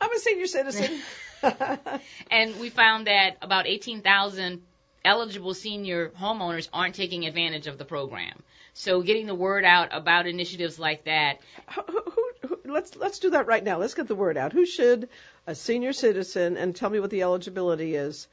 I'm 0.00 0.12
a 0.12 0.18
senior 0.18 0.46
citizen. 0.46 1.00
and 2.30 2.60
we 2.60 2.70
found 2.70 3.08
that 3.08 3.36
about 3.42 3.66
18,000 3.66 4.62
eligible 5.04 5.54
senior 5.54 6.10
homeowners 6.10 6.68
aren't 6.72 6.94
taking 6.94 7.26
advantage 7.26 7.66
of 7.66 7.78
the 7.78 7.84
program. 7.84 8.42
So 8.74 9.02
getting 9.02 9.26
the 9.26 9.34
word 9.34 9.64
out 9.64 9.88
about 9.92 10.26
initiatives 10.26 10.78
like 10.78 11.04
that. 11.04 11.40
Who, 11.74 11.82
who, 11.86 12.32
who, 12.48 12.58
let's 12.72 12.96
let's 12.96 13.18
do 13.18 13.30
that 13.30 13.46
right 13.46 13.62
now. 13.62 13.78
Let's 13.78 13.94
get 13.94 14.08
the 14.08 14.14
word 14.14 14.36
out. 14.36 14.52
Who 14.52 14.66
should 14.66 15.08
a 15.46 15.54
senior 15.54 15.92
citizen 15.92 16.56
and 16.56 16.74
tell 16.74 16.90
me 16.90 17.00
what 17.00 17.10
the 17.10 17.22
eligibility 17.22 17.94
is 17.94 18.28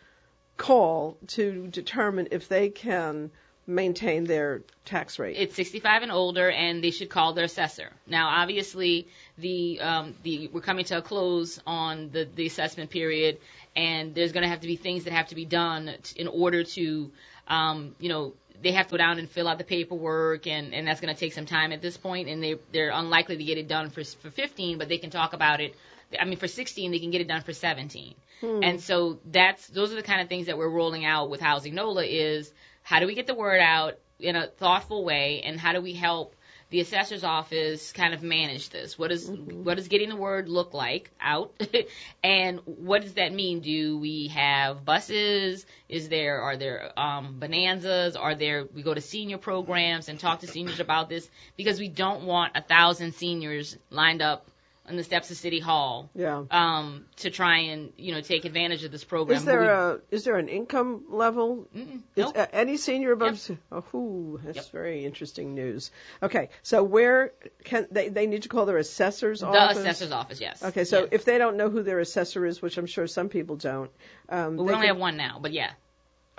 call 0.57 1.17
to 1.27 1.67
determine 1.67 2.29
if 2.31 2.47
they 2.47 2.69
can 2.69 3.31
maintain 3.65 4.23
their 4.23 4.61
tax 4.85 5.19
rate? 5.19 5.35
It's 5.37 5.55
65 5.55 6.03
and 6.03 6.11
older, 6.11 6.49
and 6.49 6.83
they 6.83 6.91
should 6.91 7.09
call 7.09 7.33
their 7.33 7.45
assessor. 7.45 7.91
Now, 8.07 8.29
obviously, 8.29 9.07
the 9.37 9.79
um, 9.81 10.15
the 10.23 10.47
we're 10.47 10.61
coming 10.61 10.85
to 10.85 10.97
a 10.97 11.01
close 11.01 11.59
on 11.65 12.09
the 12.11 12.27
the 12.35 12.45
assessment 12.45 12.89
period, 12.89 13.37
and 13.75 14.15
there's 14.15 14.31
going 14.31 14.43
to 14.43 14.49
have 14.49 14.61
to 14.61 14.67
be 14.67 14.75
things 14.75 15.03
that 15.03 15.13
have 15.13 15.27
to 15.27 15.35
be 15.35 15.45
done 15.45 15.93
t- 16.03 16.19
in 16.19 16.27
order 16.27 16.63
to, 16.63 17.11
um, 17.47 17.95
you 17.99 18.09
know, 18.09 18.33
they 18.61 18.71
have 18.71 18.87
to 18.87 18.91
go 18.91 18.97
down 18.97 19.19
and 19.19 19.29
fill 19.29 19.47
out 19.47 19.57
the 19.57 19.63
paperwork, 19.63 20.47
and 20.47 20.73
and 20.73 20.87
that's 20.87 21.01
going 21.01 21.13
to 21.13 21.19
take 21.19 21.33
some 21.33 21.45
time 21.45 21.71
at 21.71 21.81
this 21.81 21.97
point, 21.97 22.27
and 22.27 22.41
they 22.41 22.55
they're 22.71 22.91
unlikely 22.91 23.37
to 23.37 23.43
get 23.43 23.57
it 23.57 23.67
done 23.67 23.89
for 23.89 24.03
for 24.03 24.31
15, 24.31 24.77
but 24.77 24.89
they 24.89 24.97
can 24.97 25.09
talk 25.09 25.33
about 25.33 25.61
it. 25.61 25.75
I 26.19 26.25
mean, 26.25 26.37
for 26.37 26.47
16, 26.47 26.91
they 26.91 26.99
can 26.99 27.11
get 27.11 27.19
it 27.19 27.27
done 27.27 27.41
for 27.41 27.51
17. 27.51 28.15
Hmm. 28.39 28.59
And 28.63 28.81
so 28.81 29.19
that's 29.25 29.67
those 29.67 29.91
are 29.91 29.95
the 29.95 30.03
kind 30.03 30.21
of 30.21 30.29
things 30.29 30.47
that 30.47 30.57
we're 30.57 30.69
rolling 30.69 31.05
out 31.05 31.29
with 31.29 31.41
Housing 31.41 31.75
NOLA 31.75 32.05
is 32.05 32.51
how 32.81 32.99
do 32.99 33.07
we 33.07 33.13
get 33.13 33.27
the 33.27 33.35
word 33.35 33.59
out 33.59 33.99
in 34.19 34.35
a 34.35 34.47
thoughtful 34.47 35.03
way, 35.03 35.41
and 35.43 35.59
how 35.59 35.73
do 35.73 35.81
we 35.81 35.93
help 35.93 36.35
the 36.69 36.79
assessor's 36.81 37.23
office 37.23 37.91
kind 37.91 38.13
of 38.13 38.23
manage 38.23 38.69
this? 38.69 38.97
What 38.97 39.11
is 39.11 39.29
Mm-hmm. 39.29 39.63
what 39.63 39.75
does 39.77 39.87
getting 39.87 40.09
the 40.09 40.15
word 40.15 40.49
look 40.49 40.73
like 40.73 41.11
out, 41.19 41.53
and 42.23 42.59
what 42.65 43.01
does 43.01 43.13
that 43.13 43.33
mean? 43.33 43.59
Do 43.61 43.97
we 43.97 44.27
have 44.29 44.83
buses? 44.85 45.65
Is 45.89 46.09
there 46.09 46.41
are 46.41 46.57
there 46.57 46.91
um, 46.99 47.37
bonanzas? 47.39 48.15
Are 48.15 48.35
there 48.35 48.65
we 48.73 48.83
go 48.83 48.93
to 48.93 49.01
senior 49.01 49.37
programs 49.37 50.09
and 50.09 50.19
talk 50.19 50.39
to 50.41 50.47
seniors 50.47 50.79
about 50.79 51.09
this 51.09 51.29
because 51.55 51.79
we 51.79 51.87
don't 51.89 52.23
want 52.23 52.53
a 52.55 52.61
thousand 52.61 53.13
seniors 53.13 53.77
lined 53.89 54.21
up 54.21 54.47
on 54.87 54.95
the 54.95 55.03
steps 55.03 55.29
of 55.31 55.37
City 55.37 55.59
Hall 55.59 56.09
Yeah. 56.15 56.43
um, 56.51 57.05
to 57.17 57.29
try 57.29 57.57
and 57.59 57.91
you 57.97 58.13
know 58.13 58.21
take 58.21 58.45
advantage 58.45 58.83
of 58.83 58.91
this 58.91 59.03
program. 59.03 59.37
Is 59.37 59.45
there 59.45 59.61
we- 59.61 59.67
a 59.67 59.99
is 60.11 60.23
there 60.23 60.37
an 60.37 60.47
income 60.47 61.03
level? 61.09 61.67
Is, 61.73 61.87
nope. 62.15 62.37
uh, 62.37 62.45
any 62.53 62.77
senior 62.77 63.11
above? 63.11 63.51
Oh, 63.71 63.81
whew, 63.91 64.39
that's 64.43 64.57
Yep. 64.57 64.71
very 64.71 65.05
interesting 65.05 65.55
news. 65.55 65.91
Okay, 66.23 66.49
so 66.63 66.83
where 66.83 67.33
can 67.63 67.87
they? 67.91 68.09
They 68.09 68.27
need 68.27 68.43
to 68.43 68.49
call 68.49 68.65
their 68.65 68.77
assessor's 68.77 69.41
the 69.41 69.47
office. 69.47 69.77
The 69.77 69.83
assessor's 69.89 70.11
office, 70.11 70.39
yes. 70.41 70.63
Okay, 70.63 70.83
so 70.85 71.01
Yeah. 71.01 71.07
if 71.11 71.25
they 71.25 71.37
don't 71.37 71.57
know 71.57 71.69
who 71.69 71.83
their 71.83 71.99
assessor 71.99 72.45
is, 72.45 72.61
which 72.61 72.77
I'm 72.77 72.85
sure 72.87 73.07
some 73.07 73.29
people 73.29 73.55
don't, 73.57 73.91
um, 74.29 74.55
Well, 74.57 74.65
we 74.67 74.73
only 74.73 74.87
can- 74.87 74.95
have 74.95 74.97
one 74.97 75.17
now, 75.17 75.39
but 75.41 75.51
yeah, 75.53 75.71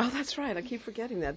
Oh, 0.00 0.08
that's 0.11 0.38
right. 0.38 0.56
I 0.56 0.62
keep 0.62 0.82
forgetting 0.82 1.20
that. 1.20 1.34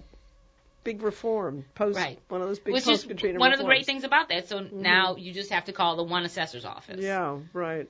Big 0.84 1.02
reform 1.02 1.64
post 1.74 1.96
Right. 1.96 2.18
one 2.28 2.40
of 2.42 2.48
those 2.48 2.58
big 2.58 2.74
which 2.74 2.84
post 2.84 3.04
is 3.04 3.08
Katrina 3.08 3.38
one 3.38 3.52
of 3.52 3.58
the 3.58 3.64
great. 3.64 3.82
Mm-hmm. 3.82 3.86
things 3.86 4.04
about 4.04 4.28
that. 4.30 4.48
So 4.48 4.60
now 4.72 5.16
you 5.16 5.32
just 5.32 5.50
have 5.50 5.66
to 5.66 5.72
call 5.72 5.96
the 5.96 6.02
one 6.02 6.24
assessor's 6.24 6.64
office. 6.64 7.00
Yeah, 7.00 7.38
right. 7.52 7.88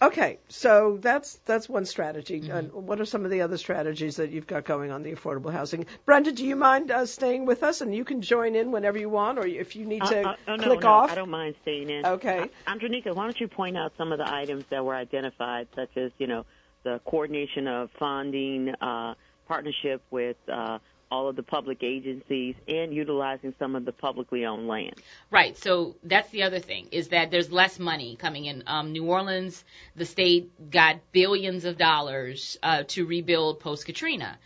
Okay, 0.00 0.38
so 0.48 0.98
that's 1.00 1.36
that's 1.44 1.68
one 1.68 1.84
strategy. 1.86 2.40
Mm-hmm. 2.40 2.50
And 2.56 2.72
what 2.72 3.00
are 3.00 3.04
some 3.04 3.24
of 3.24 3.30
the 3.30 3.42
other 3.42 3.56
strategies 3.56 4.16
that 4.16 4.30
you've 4.30 4.48
got 4.48 4.64
going 4.64 4.90
on 4.90 5.04
the 5.04 5.12
affordable 5.12 5.52
housing? 5.52 5.86
Brenda, 6.04 6.32
do 6.32 6.44
you 6.44 6.56
mind 6.56 6.90
uh, 6.90 7.06
staying 7.06 7.46
with 7.46 7.62
us, 7.62 7.82
and 7.82 7.94
you 7.94 8.04
can 8.04 8.20
join 8.20 8.56
in 8.56 8.72
whenever 8.72 8.98
you 8.98 9.08
want, 9.08 9.38
or 9.38 9.46
if 9.46 9.76
you 9.76 9.86
need 9.86 10.02
to 10.02 10.28
Uh, 10.28 10.30
uh, 10.32 10.36
oh, 10.48 10.56
click 10.56 10.80
no, 10.80 10.88
off? 10.88 11.12
I 11.12 11.14
don't 11.14 11.30
mind 11.30 11.54
staying 11.62 11.88
in. 11.88 12.04
Okay. 12.04 12.50
Andreanecia, 12.66 13.14
why 13.14 13.24
don't 13.24 13.38
you 13.40 13.46
point 13.46 13.76
out 13.76 13.92
some 13.96 14.10
of 14.10 14.18
the 14.18 14.28
items 14.28 14.64
that 14.70 14.84
were 14.84 14.96
identified, 14.96 15.68
such 15.76 15.96
as, 15.96 16.10
you 16.18 16.26
know, 16.26 16.46
the 16.82 17.00
coordination 17.04 17.68
of 17.68 17.90
funding, 17.96 18.70
uh, 18.80 19.14
partnership 19.46 20.02
with 20.10 20.36
uh, 20.52 20.78
all 21.12 21.28
of 21.28 21.36
the 21.36 21.42
public 21.42 21.82
agencies, 21.82 22.54
and 22.66 22.94
utilizing 22.94 23.54
some 23.58 23.76
of 23.76 23.84
the 23.84 23.92
publicly 23.92 24.46
owned 24.46 24.66
land. 24.66 24.94
Right. 25.30 25.54
So 25.58 25.94
that's 26.02 26.30
the 26.30 26.44
other 26.44 26.58
thing 26.58 26.88
is 26.90 27.08
that 27.08 27.30
there's 27.30 27.52
less 27.52 27.78
money 27.78 28.16
coming 28.16 28.46
in. 28.46 28.62
Um, 28.66 28.92
New 28.92 29.04
Orleans, 29.04 29.62
the 29.94 30.06
state 30.06 30.70
got 30.70 31.00
billions 31.12 31.66
of 31.66 31.76
dollars 31.76 32.58
uh, 32.62 32.84
to 32.88 33.04
rebuild 33.04 33.60
post 33.60 33.84
Katrina. 33.84 34.38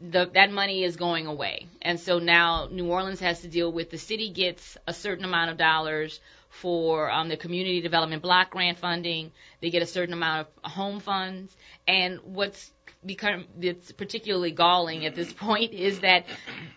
That 0.00 0.52
money 0.52 0.84
is 0.84 0.96
going 0.96 1.26
away, 1.26 1.66
and 1.82 1.98
so 1.98 2.20
now 2.20 2.68
New 2.70 2.86
Orleans 2.86 3.18
has 3.20 3.40
to 3.40 3.48
deal 3.48 3.70
with 3.72 3.90
the 3.90 3.98
city 3.98 4.30
gets 4.30 4.76
a 4.86 4.94
certain 4.94 5.24
amount 5.24 5.50
of 5.50 5.56
dollars 5.56 6.20
for 6.48 7.10
um, 7.10 7.28
the 7.28 7.36
community 7.36 7.80
development 7.80 8.22
block 8.22 8.50
grant 8.50 8.78
funding. 8.78 9.32
They 9.60 9.70
get 9.70 9.82
a 9.82 9.86
certain 9.86 10.14
amount 10.14 10.48
of 10.62 10.70
home 10.70 11.00
funds, 11.00 11.56
and 11.86 12.18
what's 12.24 12.72
become 13.06 13.44
it's 13.60 13.92
particularly 13.92 14.50
galling 14.50 15.06
at 15.06 15.14
this 15.14 15.32
point 15.46 15.72
is 15.72 16.00
that 16.00 16.26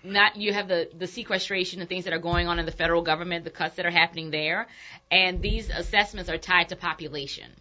not 0.04 0.36
you 0.36 0.54
have 0.54 0.68
the 0.68 0.90
the 0.96 1.08
sequestration 1.08 1.80
and 1.80 1.90
things 1.90 2.06
that 2.06 2.14
are 2.14 2.20
going 2.20 2.48
on 2.48 2.60
in 2.60 2.66
the 2.66 2.72
federal 2.72 3.02
government, 3.02 3.44
the 3.44 3.50
cuts 3.50 3.76
that 3.76 3.86
are 3.86 3.92
happening 3.92 4.32
there, 4.32 4.68
and 5.10 5.42
these 5.42 5.70
assessments 5.70 6.30
are 6.30 6.38
tied 6.38 6.70
to 6.70 6.76
population. 6.76 7.52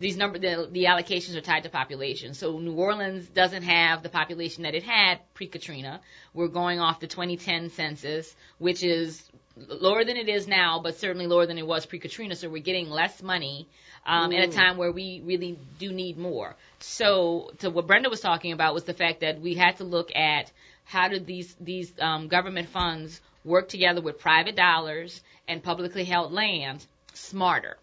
These 0.00 0.16
number 0.16 0.38
the, 0.38 0.66
the 0.72 0.84
allocations 0.84 1.36
are 1.36 1.42
tied 1.42 1.64
to 1.64 1.68
population. 1.68 2.32
So 2.32 2.58
New 2.58 2.72
Orleans 2.72 3.28
doesn't 3.28 3.64
have 3.64 4.02
the 4.02 4.08
population 4.08 4.62
that 4.62 4.74
it 4.74 4.82
had 4.82 5.18
pre-Katrina. 5.34 6.00
We're 6.32 6.48
going 6.48 6.80
off 6.80 7.00
the 7.00 7.06
2010 7.06 7.68
census, 7.68 8.34
which 8.56 8.82
is 8.82 9.22
lower 9.68 10.04
than 10.04 10.16
it 10.16 10.28
is 10.28 10.48
now, 10.48 10.80
but 10.82 10.96
certainly 10.98 11.26
lower 11.26 11.46
than 11.46 11.58
it 11.58 11.66
was 11.66 11.86
pre-Katrina. 11.86 12.36
So 12.36 12.48
we're 12.48 12.62
getting 12.62 12.88
less 12.88 13.22
money 13.22 13.68
um, 14.06 14.32
at 14.32 14.48
a 14.48 14.52
time 14.52 14.76
where 14.76 14.92
we 14.92 15.22
really 15.24 15.58
do 15.78 15.92
need 15.92 16.16
more. 16.16 16.56
So, 16.78 17.50
to 17.58 17.70
what 17.70 17.86
Brenda 17.86 18.08
was 18.08 18.20
talking 18.20 18.52
about 18.52 18.74
was 18.74 18.84
the 18.84 18.94
fact 18.94 19.20
that 19.20 19.40
we 19.40 19.54
had 19.54 19.76
to 19.76 19.84
look 19.84 20.14
at 20.14 20.50
how 20.84 21.08
did 21.08 21.26
these 21.26 21.54
these 21.60 21.92
um, 22.00 22.28
government 22.28 22.68
funds 22.68 23.20
work 23.44 23.68
together 23.68 24.00
with 24.00 24.18
private 24.18 24.56
dollars 24.56 25.22
and 25.46 25.62
publicly 25.62 26.04
held 26.04 26.32
land 26.32 26.84
smarter. 27.14 27.76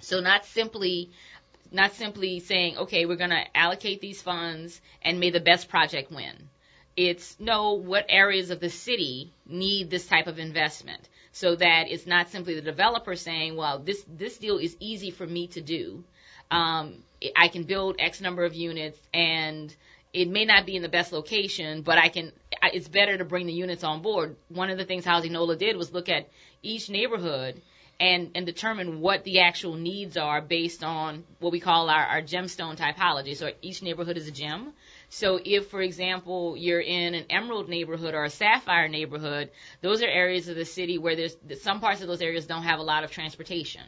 So 0.00 0.20
not 0.20 0.44
simply 0.44 1.10
not 1.72 1.94
simply 1.94 2.40
saying, 2.40 2.78
okay, 2.78 3.06
we're 3.06 3.16
going 3.16 3.30
to 3.30 3.44
allocate 3.56 4.00
these 4.00 4.20
funds 4.20 4.80
and 5.02 5.20
may 5.20 5.30
the 5.30 5.40
best 5.40 5.68
project 5.68 6.10
win. 6.10 6.48
It's 6.96 7.38
know 7.38 7.74
what 7.74 8.06
areas 8.08 8.50
of 8.50 8.60
the 8.60 8.70
city 8.70 9.32
need 9.46 9.90
this 9.90 10.06
type 10.06 10.26
of 10.26 10.38
investment 10.38 11.08
so 11.32 11.54
that 11.56 11.84
it's 11.88 12.06
not 12.06 12.30
simply 12.30 12.54
the 12.54 12.60
developer 12.60 13.14
saying, 13.14 13.56
well, 13.56 13.78
this, 13.78 14.04
this 14.08 14.38
deal 14.38 14.58
is 14.58 14.76
easy 14.80 15.10
for 15.10 15.26
me 15.26 15.46
to 15.48 15.60
do. 15.60 16.04
Um, 16.50 17.04
I 17.36 17.48
can 17.48 17.62
build 17.64 17.96
X 17.98 18.20
number 18.20 18.44
of 18.44 18.54
units 18.54 18.98
and 19.14 19.74
it 20.12 20.28
may 20.28 20.44
not 20.44 20.66
be 20.66 20.74
in 20.74 20.82
the 20.82 20.88
best 20.88 21.12
location, 21.12 21.82
but 21.82 21.96
I 21.96 22.08
can, 22.08 22.32
it's 22.64 22.88
better 22.88 23.16
to 23.16 23.24
bring 23.24 23.46
the 23.46 23.52
units 23.52 23.84
on 23.84 24.02
board. 24.02 24.36
One 24.48 24.70
of 24.70 24.78
the 24.78 24.84
things 24.84 25.04
Housing 25.04 25.32
NOLA 25.32 25.56
did 25.56 25.76
was 25.76 25.92
look 25.92 26.08
at 26.08 26.28
each 26.62 26.90
neighborhood 26.90 27.62
and, 28.00 28.30
and 28.34 28.46
determine 28.46 29.00
what 29.00 29.22
the 29.24 29.40
actual 29.40 29.74
needs 29.74 30.16
are 30.16 30.40
based 30.40 30.82
on 30.82 31.22
what 31.38 31.52
we 31.52 31.60
call 31.60 31.90
our, 31.90 32.04
our 32.04 32.22
gemstone 32.22 32.76
typology. 32.76 33.36
So 33.36 33.50
each 33.62 33.82
neighborhood 33.82 34.16
is 34.16 34.26
a 34.26 34.32
gem. 34.32 34.72
So 35.10 35.40
if, 35.44 35.66
for 35.66 35.82
example, 35.82 36.56
you're 36.56 36.80
in 36.80 37.14
an 37.14 37.26
emerald 37.30 37.68
neighborhood 37.68 38.14
or 38.14 38.24
a 38.24 38.30
sapphire 38.30 38.88
neighborhood, 38.88 39.50
those 39.80 40.02
are 40.02 40.08
areas 40.08 40.48
of 40.48 40.54
the 40.54 40.64
city 40.64 40.98
where 40.98 41.16
there's 41.16 41.36
some 41.60 41.80
parts 41.80 42.00
of 42.00 42.06
those 42.06 42.22
areas 42.22 42.46
don't 42.46 42.62
have 42.62 42.78
a 42.78 42.84
lot 42.84 43.02
of 43.02 43.10
transportation. 43.10 43.82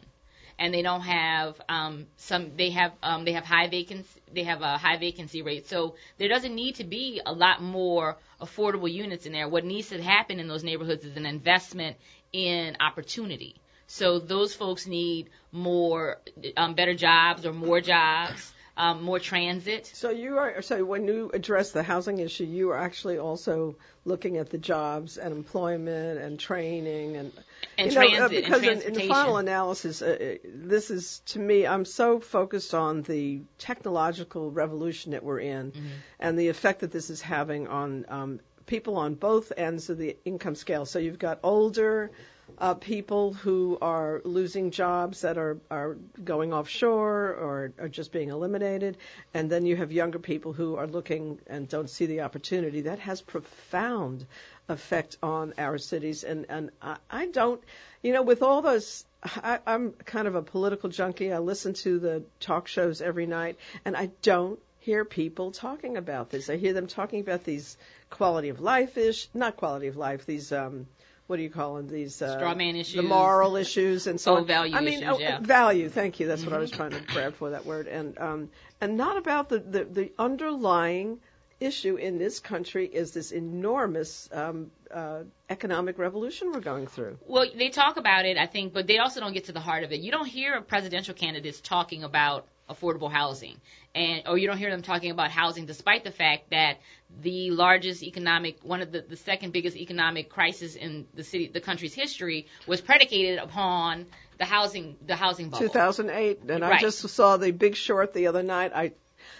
And 0.59 0.73
they 0.73 0.83
don't 0.83 1.01
have 1.01 1.59
um, 1.67 2.05
some. 2.17 2.55
They 2.57 2.69
have 2.69 2.91
um, 3.01 3.25
they 3.25 3.31
have 3.31 3.43
high 3.43 3.67
vacancy. 3.69 4.21
They 4.31 4.43
have 4.43 4.61
a 4.61 4.77
high 4.77 4.97
vacancy 4.97 5.41
rate. 5.41 5.67
So 5.67 5.95
there 6.19 6.29
doesn't 6.29 6.53
need 6.53 6.75
to 6.75 6.83
be 6.83 7.21
a 7.25 7.33
lot 7.33 7.59
more 7.59 8.17
affordable 8.39 8.91
units 8.91 9.25
in 9.25 9.31
there. 9.31 9.49
What 9.49 9.65
needs 9.65 9.89
to 9.89 10.01
happen 10.03 10.39
in 10.39 10.47
those 10.47 10.63
neighborhoods 10.63 11.05
is 11.05 11.17
an 11.17 11.25
investment 11.25 11.97
in 12.31 12.77
opportunity. 12.79 13.55
So 13.87 14.19
those 14.19 14.53
folks 14.53 14.85
need 14.85 15.29
more, 15.51 16.19
um, 16.55 16.75
better 16.75 16.93
jobs 16.93 17.45
or 17.45 17.53
more 17.53 17.81
jobs, 17.81 18.52
um, 18.75 19.03
more 19.03 19.19
transit. 19.19 19.91
So 19.93 20.09
you 20.09 20.37
are 20.37 20.61
so 20.61 20.83
when 20.83 21.07
you 21.07 21.29
address 21.33 21.71
the 21.71 21.83
housing 21.83 22.19
issue, 22.19 22.45
you 22.45 22.71
are 22.71 22.77
actually 22.77 23.19
also 23.19 23.75
looking 24.03 24.37
at 24.37 24.49
the 24.49 24.57
jobs 24.57 25.17
and 25.17 25.33
employment 25.33 26.19
and 26.19 26.39
training 26.39 27.17
and 27.17 27.31
And 27.77 27.91
you 27.91 27.99
know, 27.99 28.05
uh, 28.05 28.09
transit 28.09 28.37
and 28.37 28.45
because 28.45 28.63
in, 28.63 28.81
in 28.81 28.93
the 28.93 29.07
final 29.07 29.37
analysis, 29.37 30.01
uh, 30.01 30.05
uh, 30.05 30.47
this 30.53 30.89
is 30.89 31.21
to 31.27 31.39
me, 31.39 31.67
I'm 31.67 31.85
so 31.85 32.19
focused 32.19 32.73
on 32.73 33.03
the 33.03 33.41
technological 33.59 34.49
revolution 34.51 35.11
that 35.11 35.23
we're 35.23 35.39
in 35.39 35.53
Mm-hmm. 35.53 35.87
and 36.19 36.37
the 36.37 36.49
effect 36.49 36.81
that 36.81 36.91
this 36.91 37.09
is 37.09 37.21
having 37.21 37.67
on 37.67 38.05
um, 38.09 38.39
people 38.65 38.97
on 38.97 39.15
both 39.15 39.51
ends 39.55 39.89
of 39.89 39.97
the 39.97 40.17
income 40.25 40.55
scale. 40.55 40.85
So 40.85 40.99
you've 40.99 41.19
got 41.19 41.39
older 41.43 42.11
uh, 42.57 42.73
people 42.75 43.33
who 43.33 43.77
are 43.81 44.21
losing 44.23 44.71
jobs 44.71 45.21
that 45.21 45.37
are, 45.37 45.57
are 45.71 45.97
going 46.23 46.53
offshore 46.53 47.33
or 47.33 47.73
are 47.79 47.89
just 47.89 48.11
being 48.11 48.29
eliminated. 48.29 48.97
And 49.33 49.49
then 49.49 49.65
you 49.65 49.75
have 49.75 49.91
younger 49.91 50.19
people 50.19 50.53
who 50.53 50.75
are 50.75 50.87
looking 50.87 51.39
and 51.47 51.67
don't 51.67 51.89
see 51.89 52.05
the 52.05 52.21
opportunity. 52.21 52.81
That 52.81 52.99
has 52.99 53.21
profound 53.21 54.25
effect 54.69 55.17
on 55.23 55.53
our 55.57 55.77
cities. 55.77 56.23
And, 56.23 56.45
and 56.49 56.69
I, 56.81 56.97
I 57.09 57.27
don't, 57.27 57.61
you 58.01 58.13
know, 58.13 58.21
with 58.21 58.43
all 58.43 58.61
those, 58.61 59.05
I, 59.23 59.59
I'm 59.65 59.91
kind 59.91 60.27
of 60.27 60.35
a 60.35 60.41
political 60.41 60.89
junkie. 60.89 61.33
I 61.33 61.39
listen 61.39 61.73
to 61.73 61.99
the 61.99 62.23
talk 62.39 62.67
shows 62.67 63.01
every 63.01 63.25
night 63.25 63.57
and 63.83 63.97
I 63.97 64.11
don't 64.21 64.59
hear 64.79 65.05
people 65.05 65.51
talking 65.51 65.95
about 65.95 66.29
this. 66.29 66.49
I 66.49 66.57
hear 66.57 66.73
them 66.73 66.87
talking 66.87 67.21
about 67.21 67.45
these 67.45 67.77
quality 68.09 68.49
of 68.49 68.59
life 68.59 68.97
ish, 68.97 69.29
not 69.33 69.55
quality 69.55 69.87
of 69.87 69.95
life, 69.95 70.25
these, 70.25 70.51
um, 70.51 70.87
what 71.27 71.37
do 71.37 71.43
you 71.43 71.49
call 71.49 71.75
them? 71.75 71.87
These 71.87 72.21
uh, 72.21 72.37
Straw 72.37 72.53
man 72.55 72.75
issues. 72.75 72.95
the 72.95 73.03
moral 73.03 73.55
issues, 73.55 74.07
and 74.07 74.19
so 74.19 74.33
Oh, 74.33 74.37
on. 74.37 74.45
value 74.45 74.75
I 74.75 74.81
mean, 74.81 74.99
issues, 75.03 75.09
oh, 75.15 75.19
yeah. 75.19 75.39
value. 75.39 75.89
Thank 75.89 76.19
you. 76.19 76.27
That's 76.27 76.43
what 76.43 76.53
I 76.53 76.57
was 76.57 76.71
trying 76.71 76.91
to 76.91 77.01
grab 77.01 77.35
for 77.35 77.51
that 77.51 77.65
word, 77.65 77.87
and 77.87 78.17
um, 78.19 78.49
and 78.81 78.97
not 78.97 79.17
about 79.17 79.49
the 79.49 79.59
the, 79.59 79.83
the 79.85 80.11
underlying 80.19 81.19
issue 81.59 81.95
in 81.95 82.17
this 82.17 82.39
country 82.41 82.85
is 82.85 83.11
this 83.11 83.31
enormous 83.31 84.27
um, 84.33 84.69
uh, 84.91 85.19
economic 85.49 85.97
revolution 85.97 86.51
we're 86.51 86.59
going 86.59 86.87
through. 86.87 87.17
Well, 87.25 87.45
they 87.55 87.69
talk 87.69 87.95
about 87.95 88.25
it, 88.25 88.37
I 88.37 88.47
think, 88.47 88.73
but 88.73 88.85
they 88.85 88.97
also 88.97 89.21
don't 89.21 89.33
get 89.33 89.45
to 89.45 89.53
the 89.53 89.61
heart 89.61 89.83
of 89.83 89.91
it. 89.93 90.01
You 90.01 90.11
don't 90.11 90.25
hear 90.27 90.59
presidential 90.61 91.13
candidates 91.13 91.61
talking 91.61 92.03
about 92.03 92.45
affordable 92.69 93.11
housing, 93.11 93.55
and 93.95 94.23
or 94.27 94.37
you 94.37 94.47
don't 94.47 94.57
hear 94.57 94.71
them 94.71 94.81
talking 94.81 95.11
about 95.11 95.31
housing, 95.31 95.65
despite 95.65 96.03
the 96.03 96.11
fact 96.11 96.49
that 96.51 96.79
the 97.21 97.51
largest 97.51 98.03
economic, 98.03 98.57
one 98.63 98.81
of 98.81 98.91
the, 98.91 99.01
the 99.01 99.15
second 99.15 99.53
biggest 99.53 99.77
economic 99.77 100.29
crisis 100.29 100.75
in 100.75 101.05
the 101.13 101.23
city, 101.23 101.47
the 101.47 101.61
country's 101.61 101.93
history, 101.93 102.47
was 102.67 102.81
predicated 102.81 103.39
upon 103.39 104.05
the 104.37 104.45
housing, 104.45 104.95
the 105.05 105.15
housing 105.15 105.49
bubble. 105.49 105.67
2008, 105.67 106.39
and 106.49 106.61
Right. 106.61 106.73
I 106.73 106.79
just 106.79 107.07
saw 107.09 107.37
The 107.37 107.51
Big 107.51 107.75
Short 107.75 108.13
the 108.13 108.27
other 108.27 108.43
night. 108.43 108.71
I, 108.73 108.93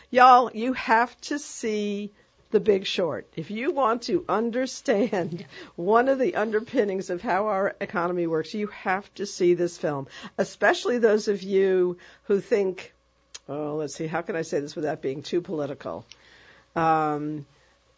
y'all, 0.10 0.52
you 0.54 0.74
have 0.74 1.20
to 1.22 1.40
see 1.40 2.12
The 2.52 2.60
Big 2.60 2.86
Short 2.86 3.28
if 3.36 3.50
you 3.50 3.72
want 3.72 4.04
to 4.04 4.24
understand 4.30 5.46
one 5.76 6.10
of 6.10 6.20
the 6.20 6.36
underpinnings 6.36 7.10
of 7.10 7.22
how 7.22 7.48
our 7.48 7.76
economy 7.82 8.28
works. 8.28 8.54
You 8.54 8.68
have 8.68 9.12
to 9.16 9.26
see 9.26 9.56
this 9.56 9.78
film, 9.78 10.08
especially 10.38 11.00
those 11.00 11.28
of 11.28 11.42
you 11.42 11.98
who 12.24 12.40
think, 12.40 12.94
oh, 13.50 13.76
let's 13.76 13.96
see, 13.96 14.08
how 14.08 14.22
can 14.22 14.36
I 14.36 14.44
say 14.44 14.60
this 14.60 14.76
without 14.76 15.02
being 15.02 15.24
too 15.24 15.42
political? 15.42 16.06
Um, 16.76 17.46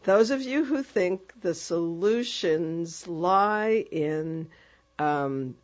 those 0.06 0.32
of 0.32 0.42
you 0.42 0.64
who 0.64 0.84
think 0.84 1.34
the 1.42 1.54
solutions 1.54 3.08
lie 3.08 3.84
in 3.92 4.48
um, 5.00 5.56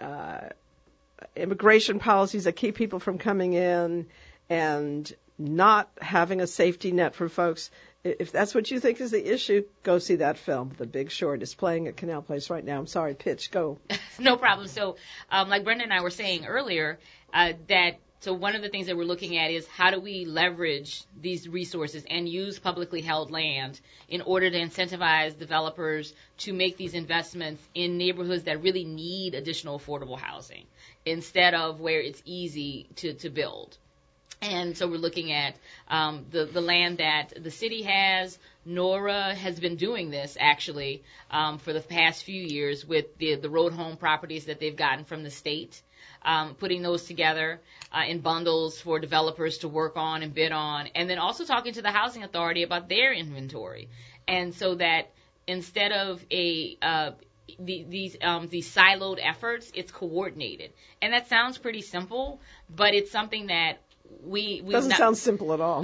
uh, 0.00 0.48
immigration 1.36 1.98
policies 1.98 2.44
that 2.44 2.52
keep 2.52 2.76
people 2.76 3.00
from 3.00 3.18
coming 3.18 3.52
in 3.52 4.06
and 4.48 5.12
not 5.36 5.90
having 6.00 6.40
a 6.40 6.46
safety 6.46 6.92
net 6.92 7.14
for 7.14 7.28
folks, 7.28 7.70
if 8.04 8.30
that's 8.30 8.54
what 8.54 8.70
you 8.70 8.78
think 8.78 9.00
is 9.00 9.10
the 9.10 9.32
issue, 9.32 9.64
go 9.82 9.98
see 9.98 10.16
that 10.16 10.38
film. 10.38 10.72
The 10.76 10.86
Big 10.86 11.10
Short 11.10 11.42
is 11.42 11.54
playing 11.54 11.88
at 11.88 11.96
Canal 11.96 12.22
Place 12.22 12.50
right 12.50 12.64
now. 12.64 12.78
I'm 12.78 12.86
sorry, 12.86 13.14
pitch, 13.14 13.50
go. 13.50 13.78
no 14.18 14.36
problem. 14.36 14.68
So, 14.68 14.96
um, 15.30 15.48
like 15.48 15.64
Brenda 15.64 15.84
and 15.84 15.92
I 15.92 16.02
were 16.02 16.10
saying 16.10 16.46
earlier, 16.46 16.98
uh, 17.34 17.52
that 17.68 17.98
so 18.22 18.32
one 18.32 18.54
of 18.54 18.62
the 18.62 18.68
things 18.68 18.86
that 18.86 18.96
we're 18.96 19.02
looking 19.02 19.36
at 19.36 19.50
is 19.50 19.66
how 19.66 19.90
do 19.90 19.98
we 19.98 20.24
leverage 20.24 21.02
these 21.20 21.48
resources 21.48 22.04
and 22.08 22.28
use 22.28 22.56
publicly 22.56 23.00
held 23.00 23.32
land 23.32 23.80
in 24.08 24.20
order 24.20 24.48
to 24.48 24.56
incentivize 24.56 25.36
developers 25.36 26.14
to 26.38 26.52
make 26.52 26.76
these 26.76 26.94
investments 26.94 27.60
in 27.74 27.98
neighborhoods 27.98 28.44
that 28.44 28.62
really 28.62 28.84
need 28.84 29.34
additional 29.34 29.76
affordable 29.76 30.16
housing 30.16 30.64
instead 31.04 31.52
of 31.52 31.80
where 31.80 32.00
it's 32.00 32.22
easy 32.24 32.86
to, 32.94 33.12
to 33.14 33.28
build. 33.28 33.76
And 34.40 34.78
so 34.78 34.86
we're 34.86 34.98
looking 34.98 35.32
at 35.32 35.56
um, 35.88 36.26
the 36.30 36.44
the 36.44 36.60
land 36.60 36.98
that 36.98 37.32
the 37.36 37.50
city 37.50 37.82
has. 37.82 38.38
NORA 38.64 39.34
has 39.34 39.58
been 39.58 39.76
doing 39.76 40.10
this 40.10 40.36
actually 40.38 41.02
um, 41.30 41.58
for 41.58 41.72
the 41.72 41.80
past 41.80 42.22
few 42.22 42.40
years 42.40 42.84
with 42.84 43.18
the 43.18 43.34
the 43.36 43.50
road 43.50 43.72
home 43.72 43.96
properties 43.96 44.44
that 44.44 44.60
they've 44.60 44.76
gotten 44.76 45.04
from 45.04 45.22
the 45.22 45.30
state, 45.30 45.80
um, 46.24 46.54
putting 46.54 46.82
those 46.82 47.04
together 47.04 47.60
uh, 47.92 48.04
in 48.06 48.20
bundles 48.20 48.80
for 48.80 48.98
developers 48.98 49.58
to 49.58 49.68
work 49.68 49.96
on 49.96 50.22
and 50.22 50.34
bid 50.34 50.52
on, 50.52 50.88
and 50.94 51.08
then 51.10 51.18
also 51.18 51.44
talking 51.44 51.72
to 51.74 51.82
the 51.82 51.90
housing 51.90 52.22
authority 52.22 52.62
about 52.62 52.88
their 52.88 53.12
inventory, 53.12 53.88
and 54.26 54.54
so 54.54 54.74
that 54.76 55.10
instead 55.46 55.92
of 55.92 56.24
a 56.30 56.78
uh, 56.80 57.10
the, 57.58 57.84
these 57.88 58.16
um, 58.22 58.48
these 58.48 58.72
siloed 58.74 59.18
efforts, 59.22 59.70
it's 59.74 59.92
coordinated, 59.92 60.72
and 61.02 61.12
that 61.12 61.28
sounds 61.28 61.58
pretty 61.58 61.82
simple, 61.82 62.40
but 62.74 62.94
it's 62.94 63.10
something 63.10 63.48
that 63.48 63.81
we 64.22 64.62
we 64.64 64.72
Doesn't 64.72 64.92
sound 64.92 65.16
simple 65.16 65.52
at 65.52 65.60
all. 65.60 65.82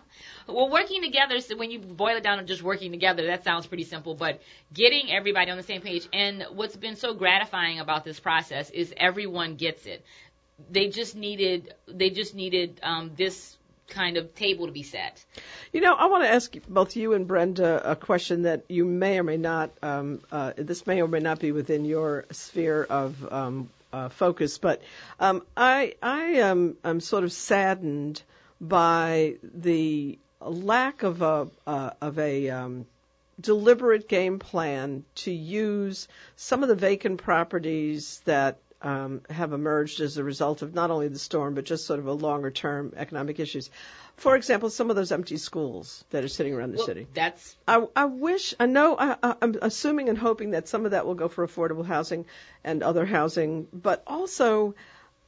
well, 0.46 0.70
working 0.70 1.02
together. 1.02 1.40
So 1.40 1.56
when 1.56 1.70
you 1.70 1.78
boil 1.78 2.16
it 2.16 2.22
down 2.22 2.38
to 2.38 2.44
just 2.44 2.62
working 2.62 2.90
together, 2.90 3.26
that 3.26 3.44
sounds 3.44 3.66
pretty 3.66 3.84
simple. 3.84 4.14
But 4.14 4.40
getting 4.72 5.10
everybody 5.10 5.50
on 5.50 5.56
the 5.56 5.62
same 5.62 5.80
page, 5.80 6.08
and 6.12 6.44
what's 6.52 6.76
been 6.76 6.96
so 6.96 7.14
gratifying 7.14 7.80
about 7.80 8.04
this 8.04 8.20
process 8.20 8.70
is 8.70 8.92
everyone 8.96 9.56
gets 9.56 9.86
it. 9.86 10.04
They 10.70 10.88
just 10.88 11.16
needed 11.16 11.74
they 11.86 12.10
just 12.10 12.34
needed 12.34 12.80
um, 12.82 13.12
this 13.16 13.56
kind 13.90 14.16
of 14.16 14.34
table 14.34 14.66
to 14.66 14.72
be 14.72 14.82
set. 14.82 15.22
You 15.72 15.80
know, 15.80 15.94
I 15.94 16.06
want 16.06 16.24
to 16.24 16.30
ask 16.30 16.54
both 16.68 16.96
you 16.96 17.12
and 17.12 17.26
Brenda 17.26 17.90
a 17.90 17.96
question 17.96 18.42
that 18.42 18.64
you 18.68 18.84
may 18.84 19.18
or 19.18 19.24
may 19.24 19.36
not, 19.36 19.70
um, 19.82 20.20
uh, 20.32 20.52
this 20.56 20.86
may 20.86 21.02
or 21.02 21.08
may 21.08 21.18
not 21.18 21.40
be 21.40 21.52
within 21.52 21.84
your 21.84 22.24
sphere 22.30 22.84
of 22.88 23.32
um, 23.32 23.68
uh, 23.92 24.08
focus, 24.08 24.58
but 24.58 24.82
um, 25.18 25.44
I, 25.56 25.94
I 26.02 26.22
am 26.36 26.76
I'm 26.84 27.00
sort 27.00 27.24
of 27.24 27.32
saddened 27.32 28.22
by 28.60 29.36
the 29.42 30.18
lack 30.40 31.02
of 31.02 31.22
a 31.22 31.48
uh, 31.66 31.90
of 32.00 32.18
a 32.18 32.50
um, 32.50 32.86
deliberate 33.40 34.08
game 34.08 34.38
plan 34.38 35.04
to 35.14 35.30
use 35.30 36.08
some 36.36 36.62
of 36.62 36.68
the 36.68 36.74
vacant 36.74 37.22
properties 37.22 38.20
that 38.24 38.58
um, 38.82 39.20
have 39.28 39.52
emerged 39.52 40.00
as 40.00 40.16
a 40.16 40.24
result 40.24 40.62
of 40.62 40.74
not 40.74 40.90
only 40.90 41.08
the 41.08 41.18
storm 41.18 41.54
but 41.54 41.64
just 41.64 41.86
sort 41.86 41.98
of 41.98 42.06
a 42.06 42.12
longer 42.12 42.50
term 42.50 42.92
economic 42.96 43.38
issues. 43.38 43.70
For 44.16 44.36
example, 44.36 44.70
some 44.70 44.90
of 44.90 44.96
those 44.96 45.12
empty 45.12 45.36
schools 45.38 46.04
that 46.10 46.24
are 46.24 46.28
sitting 46.28 46.54
around 46.54 46.72
the 46.72 46.78
Well, 46.78 46.86
city. 46.86 47.06
that's 47.14 47.56
I, 47.66 47.86
I 47.96 48.04
wish, 48.06 48.54
I 48.60 48.66
know, 48.66 48.96
I, 48.98 49.34
I'm 49.40 49.56
assuming 49.62 50.08
and 50.08 50.18
hoping 50.18 50.50
that 50.52 50.68
some 50.68 50.84
of 50.84 50.90
that 50.92 51.06
will 51.06 51.14
go 51.14 51.28
for 51.28 51.46
affordable 51.46 51.84
housing 51.86 52.26
and 52.64 52.82
other 52.82 53.06
housing, 53.06 53.66
but 53.72 54.02
also, 54.06 54.74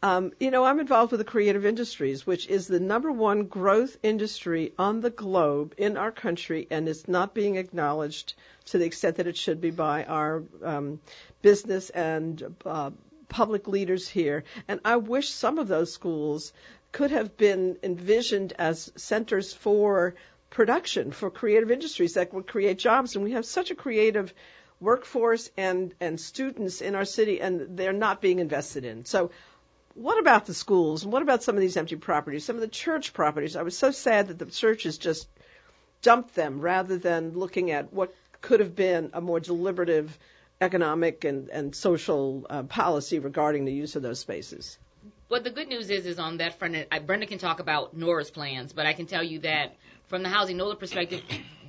um, 0.03 0.33
you 0.41 0.51
know, 0.51 0.65
I'm 0.65 0.81
involved 0.81 1.13
with 1.13 1.21
the 1.21 1.25
creative 1.25 1.65
industries, 1.65 2.27
which 2.27 2.47
is 2.49 2.67
the 2.67 2.81
number 2.81 3.11
one 3.13 3.45
growth 3.45 3.97
industry 4.03 4.73
on 4.79 5.01
the 5.01 5.11
globe 5.11 5.75
in 5.79 5.97
our 5.97 6.11
country, 6.11 6.67
and 6.71 6.89
it's 6.89 7.07
not 7.09 7.35
being 7.35 7.57
acknowledged 7.57 8.35
to 8.67 8.79
the 8.79 8.85
extent 8.85 9.17
that 9.17 9.27
it 9.27 9.37
should 9.37 9.61
be 9.61 9.71
by 9.71 10.05
our 10.05 10.43
um, 10.63 11.01
business 11.41 11.89
and 11.91 12.55
uh, 12.67 12.91
public 13.33 13.67
leaders 13.67 14.07
here. 14.07 14.45
And 14.69 14.81
I 14.85 14.97
wish 14.97 15.31
some 15.31 15.59
of 15.59 15.67
those 15.67 15.93
schools 15.93 16.53
could 16.93 17.11
have 17.11 17.37
been 17.37 17.79
envisioned 17.83 18.53
as 18.59 18.93
centers 18.97 19.55
for 19.55 20.15
production, 20.51 21.11
for 21.11 21.31
creative 21.31 21.71
industries 21.71 22.15
that 22.15 22.35
would 22.35 22.47
create 22.47 22.79
jobs. 22.79 23.17
And 23.17 23.25
we 23.25 23.33
have 23.33 23.47
such 23.47 23.71
a 23.71 23.75
creative 23.75 24.35
workforce 24.81 25.51
and, 25.57 25.95
and 25.99 26.21
students 26.21 26.83
in 26.83 26.95
our 26.95 27.07
city, 27.07 27.41
and 27.41 27.79
they're 27.79 27.95
not 27.95 28.21
being 28.21 28.39
invested 28.39 28.85
in. 28.85 29.07
So, 29.07 29.31
what 29.95 30.19
about 30.19 30.47
the 30.47 30.55
schools? 30.55 31.03
And 31.05 31.13
what 31.13 31.23
about 31.23 31.43
some 31.43 31.55
of 31.55 31.61
these 31.61 31.77
empty 31.77 31.97
properties? 31.97 32.45
Some 32.45 32.57
of 32.57 32.63
the 32.63 32.69
church 32.69 33.13
properties. 33.13 33.57
I 33.57 33.63
was 33.63 33.77
so 33.77 33.91
sad 33.91 34.29
that 34.29 34.39
the 34.39 34.47
churches 34.47 34.99
just 34.99 35.29
dumped 36.01 36.35
them 36.35 36.61
rather 36.61 36.99
than 36.99 37.33
looking 37.33 37.71
at 37.71 37.93
what 37.93 38.15
could 38.41 38.61
have 38.61 38.75
been 38.75 39.11
a 39.13 39.21
more 39.21 39.39
deliberative 39.41 40.19
economic 40.63 41.25
and, 41.25 41.49
and 41.49 41.75
social 41.75 42.47
uh, 42.49 42.63
policy 42.63 43.19
regarding 43.19 43.65
the 43.65 43.73
use 43.73 43.97
of 43.97 44.03
those 44.03 44.21
spaces. 44.21 44.79
What 45.29 45.45
the 45.45 45.51
good 45.51 45.69
news 45.69 45.91
is, 45.91 46.07
is 46.07 46.19
on 46.19 46.37
that 46.39 46.59
front, 46.59 46.77
I, 46.93 47.01
Brenda 47.01 47.27
can 47.27 47.39
talk 47.39 47.59
about 47.59 47.97
NORA's 47.97 48.31
plans, 48.31 48.73
but 48.73 48.87
I 48.87 48.93
can 48.93 49.07
tell 49.07 49.25
you 49.25 49.41
that 49.41 49.75
from 50.07 50.23
the 50.23 50.29
Housing 50.29 50.57
NOLA 50.59 50.77
perspective, 50.77 51.23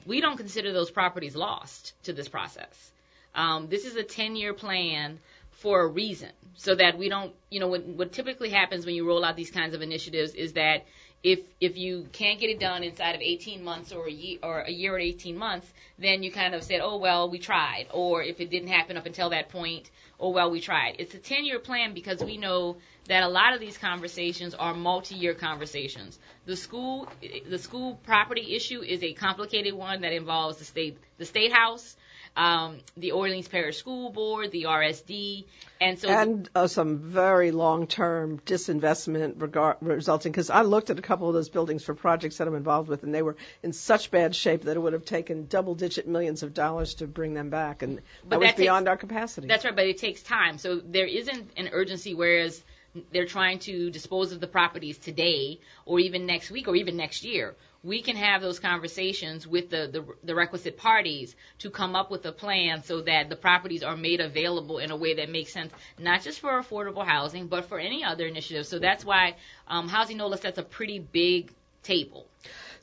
we 0.05 0.21
don't 0.21 0.37
consider 0.37 0.73
those 0.73 0.91
properties 0.91 1.35
lost 1.35 1.93
to 2.03 2.13
this 2.13 2.27
process. 2.27 2.91
Um, 3.33 3.67
this 3.69 3.85
is 3.85 3.95
a 3.95 4.03
10-year 4.03 4.53
plan 4.53 5.19
for 5.51 5.81
a 5.81 5.87
reason, 5.87 6.29
so 6.55 6.75
that 6.75 6.97
we 6.97 7.09
don't, 7.09 7.33
you 7.49 7.59
know, 7.59 7.67
what, 7.67 7.85
what 7.85 8.11
typically 8.11 8.49
happens 8.49 8.85
when 8.85 8.95
you 8.95 9.07
roll 9.07 9.23
out 9.25 9.35
these 9.35 9.49
kinds 9.49 9.73
of 9.73 9.81
initiatives 9.81 10.33
is 10.35 10.53
that 10.53 10.85
if 11.23 11.39
if 11.61 11.77
you 11.77 12.05
can't 12.11 12.39
get 12.39 12.49
it 12.49 12.59
done 12.59 12.83
inside 12.83 13.15
of 13.15 13.21
18 13.21 13.63
months 13.63 13.93
or 13.93 14.07
a 14.07 14.11
year 14.11 14.39
or 14.43 14.59
a 14.61 14.71
year 14.71 14.95
or 14.95 14.99
18 14.99 15.37
months, 15.37 15.65
then 15.97 16.21
you 16.21 16.31
kind 16.31 16.53
of 16.53 16.63
said, 16.63 16.81
oh 16.83 16.97
well, 16.97 17.29
we 17.29 17.39
tried. 17.39 17.87
Or 17.93 18.21
if 18.21 18.41
it 18.41 18.49
didn't 18.49 18.67
happen 18.67 18.97
up 18.97 19.05
until 19.05 19.29
that 19.29 19.49
point, 19.49 19.89
oh 20.19 20.29
well, 20.29 20.51
we 20.51 20.59
tried. 20.59 20.97
It's 20.99 21.15
a 21.15 21.19
10-year 21.19 21.59
plan 21.59 21.93
because 21.93 22.21
we 22.21 22.37
know 22.37 22.77
that 23.07 23.23
a 23.23 23.29
lot 23.29 23.53
of 23.53 23.61
these 23.61 23.77
conversations 23.77 24.53
are 24.53 24.73
multi-year 24.73 25.33
conversations. 25.33 26.19
The 26.45 26.57
school 26.57 27.07
the 27.49 27.57
school 27.57 27.99
property 28.03 28.55
issue 28.55 28.81
is 28.81 29.01
a 29.01 29.13
complicated 29.13 29.73
one 29.73 30.01
that 30.01 30.11
involves 30.11 30.57
the 30.57 30.65
state 30.65 30.97
the 31.17 31.25
state 31.25 31.53
house. 31.53 31.95
Um, 32.35 32.79
the 32.97 33.11
Orleans 33.11 33.47
Parish 33.47 33.77
School 33.77 34.09
Board, 34.11 34.49
the 34.51 34.63
RSD, 34.63 35.45
and 35.79 35.99
so 35.99 36.09
and 36.09 36.49
uh, 36.55 36.65
some 36.65 36.97
very 36.97 37.51
long-term 37.51 38.39
disinvestment 38.39 39.39
regard, 39.39 39.77
resulting. 39.81 40.31
Because 40.31 40.49
I 40.49 40.63
looked 40.63 40.89
at 40.89 40.97
a 40.97 41.03
couple 41.03 41.27
of 41.27 41.35
those 41.35 41.49
buildings 41.49 41.83
for 41.83 41.93
projects 41.93 42.37
that 42.37 42.47
I'm 42.47 42.55
involved 42.55 42.89
with, 42.89 43.03
and 43.03 43.13
they 43.13 43.21
were 43.21 43.35
in 43.61 43.71
such 43.71 44.09
bad 44.09 44.35
shape 44.35 44.63
that 44.63 44.75
it 44.75 44.79
would 44.79 44.93
have 44.93 45.05
taken 45.05 45.45
double-digit 45.45 46.07
millions 46.07 46.41
of 46.41 46.55
dollars 46.55 46.95
to 46.95 47.07
bring 47.07 47.35
them 47.35 47.51
back, 47.51 47.83
and 47.83 47.97
that 47.97 48.03
But 48.27 48.39
was 48.39 48.47
takes- 48.47 48.59
beyond 48.61 48.87
our 48.87 48.97
capacity. 48.97 49.47
That's 49.47 49.63
right, 49.63 49.75
but 49.75 49.85
it 49.85 49.99
takes 49.99 50.23
time. 50.23 50.57
So 50.57 50.77
there 50.83 51.05
isn't 51.05 51.51
an 51.55 51.69
urgency, 51.71 52.15
whereas 52.15 52.63
they're 53.11 53.25
trying 53.25 53.59
to 53.59 53.89
dispose 53.89 54.31
of 54.31 54.39
the 54.39 54.47
properties 54.47 54.97
today, 54.97 55.59
or 55.85 55.99
even 55.99 56.25
next 56.25 56.51
week, 56.51 56.67
or 56.67 56.75
even 56.75 56.95
next 56.95 57.23
year. 57.23 57.55
We 57.83 58.01
can 58.01 58.15
have 58.15 58.41
those 58.41 58.59
conversations 58.59 59.45
with 59.45 59.69
the, 59.69 59.89
the, 59.91 60.05
the 60.23 60.35
requisite 60.35 60.77
parties 60.77 61.35
to 61.59 61.69
come 61.69 61.95
up 61.95 62.11
with 62.11 62.25
a 62.25 62.31
plan 62.31 62.83
so 62.83 63.01
that 63.01 63.29
the 63.29 63.35
properties 63.35 63.83
are 63.83 63.97
made 63.97 64.21
available 64.21 64.77
in 64.77 64.91
a 64.91 64.95
way 64.95 65.15
that 65.15 65.29
makes 65.29 65.51
sense, 65.51 65.73
not 65.99 66.21
just 66.21 66.39
for 66.39 66.51
affordable 66.61 67.05
housing, 67.05 67.47
but 67.47 67.65
for 67.65 67.79
any 67.79 68.03
other 68.03 68.25
initiative. 68.25 68.67
So 68.67 68.79
that's 68.79 69.03
why 69.03 69.35
um, 69.67 69.89
Housing 69.89 70.17
NOLA 70.17 70.37
sets 70.37 70.57
a 70.57 70.63
pretty 70.63 70.99
big 70.99 71.51
table. 71.81 72.27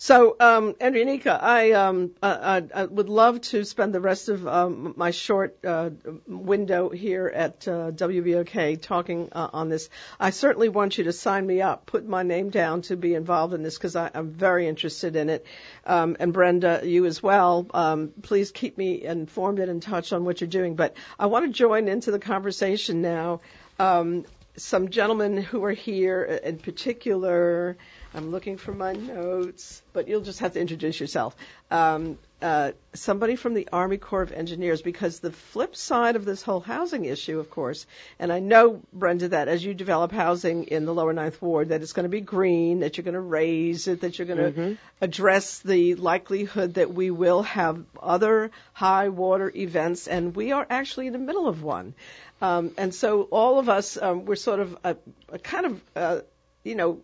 So, 0.02 0.34
um, 0.40 0.72
Andreanecia, 0.80 1.38
I, 1.42 1.72
um, 1.72 2.12
I, 2.22 2.64
I 2.74 2.84
would 2.86 3.10
love 3.10 3.42
to 3.42 3.66
spend 3.66 3.94
the 3.94 4.00
rest 4.00 4.30
of 4.30 4.48
um, 4.48 4.94
my 4.96 5.10
short 5.10 5.62
uh, 5.62 5.90
window 6.26 6.88
here 6.88 7.26
at 7.26 7.68
uh, 7.68 7.90
WBOK 7.90 8.80
talking 8.80 9.28
uh, 9.32 9.50
on 9.52 9.68
this. 9.68 9.90
I 10.18 10.30
certainly 10.30 10.70
want 10.70 10.96
you 10.96 11.04
to 11.04 11.12
sign 11.12 11.46
me 11.46 11.60
up, 11.60 11.84
put 11.84 12.08
my 12.08 12.22
name 12.22 12.48
down 12.48 12.80
to 12.82 12.96
be 12.96 13.12
involved 13.12 13.52
in 13.52 13.62
this 13.62 13.76
because 13.76 13.94
I'm 13.94 14.30
very 14.30 14.66
interested 14.68 15.16
in 15.16 15.28
it. 15.28 15.44
Um, 15.84 16.16
and 16.18 16.32
Brenda, 16.32 16.80
you 16.82 17.04
as 17.04 17.22
well. 17.22 17.66
Um, 17.74 18.10
please 18.22 18.52
keep 18.52 18.78
me 18.78 19.04
informed 19.04 19.58
and 19.58 19.70
in 19.70 19.80
touch 19.80 20.14
on 20.14 20.24
what 20.24 20.40
you're 20.40 20.48
doing. 20.48 20.76
But 20.76 20.96
I 21.18 21.26
want 21.26 21.44
to 21.44 21.52
join 21.52 21.88
into 21.88 22.10
the 22.10 22.18
conversation 22.18 23.02
now. 23.02 23.42
Um, 23.78 24.24
some 24.56 24.88
gentlemen 24.88 25.36
who 25.42 25.62
are 25.64 25.72
here, 25.72 26.22
in 26.22 26.58
particular, 26.58 27.76
I'm 28.12 28.32
looking 28.32 28.56
for 28.56 28.72
my 28.72 28.92
notes, 28.92 29.82
but 29.92 30.08
you'll 30.08 30.22
just 30.22 30.40
have 30.40 30.54
to 30.54 30.60
introduce 30.60 30.98
yourself. 30.98 31.36
Um, 31.70 32.18
uh, 32.42 32.72
somebody 32.94 33.36
from 33.36 33.54
the 33.54 33.68
Army 33.72 33.98
Corps 33.98 34.22
of 34.22 34.32
Engineers, 34.32 34.82
because 34.82 35.20
the 35.20 35.30
flip 35.30 35.76
side 35.76 36.16
of 36.16 36.24
this 36.24 36.42
whole 36.42 36.60
housing 36.60 37.04
issue, 37.04 37.38
of 37.38 37.50
course, 37.50 37.86
and 38.18 38.32
I 38.32 38.40
know, 38.40 38.80
Brenda, 38.92 39.28
that 39.28 39.46
as 39.46 39.64
you 39.64 39.74
develop 39.74 40.10
housing 40.10 40.64
in 40.64 40.86
the 40.86 40.94
lower 40.94 41.12
ninth 41.12 41.40
ward, 41.40 41.68
that 41.68 41.82
it's 41.82 41.92
going 41.92 42.04
to 42.04 42.08
be 42.08 42.20
green, 42.20 42.80
that 42.80 42.96
you're 42.96 43.04
going 43.04 43.14
to 43.14 43.20
raise 43.20 43.86
it, 43.86 44.00
that 44.00 44.18
you're 44.18 44.26
going 44.26 44.38
to 44.38 44.60
mm-hmm. 44.60 44.74
address 45.00 45.60
the 45.60 45.94
likelihood 45.94 46.74
that 46.74 46.92
we 46.92 47.10
will 47.10 47.42
have 47.42 47.84
other 48.02 48.50
high 48.72 49.10
water 49.10 49.52
events, 49.54 50.08
and 50.08 50.34
we 50.34 50.50
are 50.50 50.66
actually 50.68 51.06
in 51.06 51.12
the 51.12 51.18
middle 51.18 51.46
of 51.46 51.62
one. 51.62 51.94
Um, 52.42 52.72
and 52.78 52.94
so 52.94 53.24
all 53.24 53.58
of 53.58 53.68
us, 53.68 53.98
um, 54.00 54.24
we're 54.24 54.34
sort 54.34 54.60
of 54.60 54.78
a, 54.82 54.96
a 55.28 55.38
kind 55.38 55.66
of, 55.66 55.80
uh, 55.94 56.20
you 56.64 56.74
know, 56.74 57.00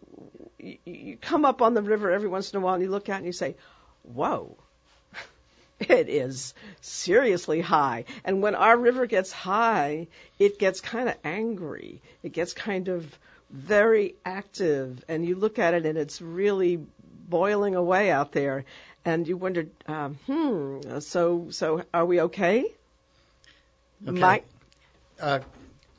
you, 0.58 0.78
you 0.84 1.16
come 1.16 1.44
up 1.44 1.62
on 1.62 1.74
the 1.74 1.82
river 1.82 2.10
every 2.10 2.28
once 2.28 2.52
in 2.52 2.58
a 2.58 2.60
while 2.60 2.74
and 2.74 2.82
you 2.82 2.90
look 2.90 3.08
out 3.08 3.18
and 3.18 3.26
you 3.26 3.32
say, 3.32 3.54
whoa, 4.02 4.56
it 5.80 6.08
is 6.08 6.54
seriously 6.80 7.60
high. 7.60 8.04
And 8.24 8.42
when 8.42 8.54
our 8.54 8.76
river 8.76 9.06
gets 9.06 9.32
high, 9.32 10.08
it 10.38 10.58
gets 10.58 10.80
kind 10.80 11.08
of 11.08 11.16
angry. 11.24 12.00
It 12.22 12.32
gets 12.32 12.52
kind 12.52 12.88
of 12.88 13.06
very 13.50 14.14
active. 14.24 15.04
And 15.08 15.26
you 15.26 15.36
look 15.36 15.58
at 15.58 15.74
it 15.74 15.86
and 15.86 15.98
it's 15.98 16.20
really 16.20 16.84
boiling 17.28 17.74
away 17.74 18.10
out 18.10 18.32
there. 18.32 18.64
And 19.04 19.26
you 19.28 19.36
wonder, 19.36 19.66
um, 19.86 20.18
hmm, 20.26 20.98
so, 20.98 21.48
so 21.50 21.84
are 21.94 22.04
we 22.04 22.22
okay? 22.22 22.64
Okay. 24.06 24.18
Mike? 24.18 24.46
Uh, 25.20 25.40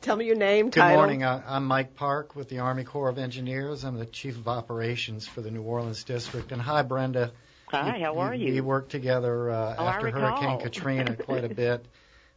Tell 0.08 0.16
me 0.16 0.24
your 0.24 0.38
name, 0.38 0.70
Good 0.70 0.80
title. 0.80 1.00
morning. 1.00 1.26
I'm 1.26 1.66
Mike 1.66 1.94
Park 1.96 2.34
with 2.34 2.48
the 2.48 2.60
Army 2.60 2.86
Corps 2.86 3.10
of 3.10 3.18
Engineers. 3.18 3.84
I'm 3.84 3.98
the 3.98 4.06
Chief 4.06 4.38
of 4.38 4.48
Operations 4.48 5.28
for 5.28 5.42
the 5.42 5.52
New 5.52 5.64
Orleans 5.64 6.06
District. 6.06 6.54
And 6.54 6.62
hi, 6.62 6.82
Brenda. 6.84 7.34
Hi, 7.66 8.00
how 8.00 8.20
are 8.20 8.34
you? 8.34 8.54
We 8.54 8.62
worked 8.62 8.90
together 8.90 9.52
uh, 9.52 9.76
oh, 9.78 9.86
after 9.86 10.10
Hurricane 10.10 10.60
Katrina 10.62 11.18
quite 11.18 11.44
a 11.44 11.54
bit, 11.54 11.86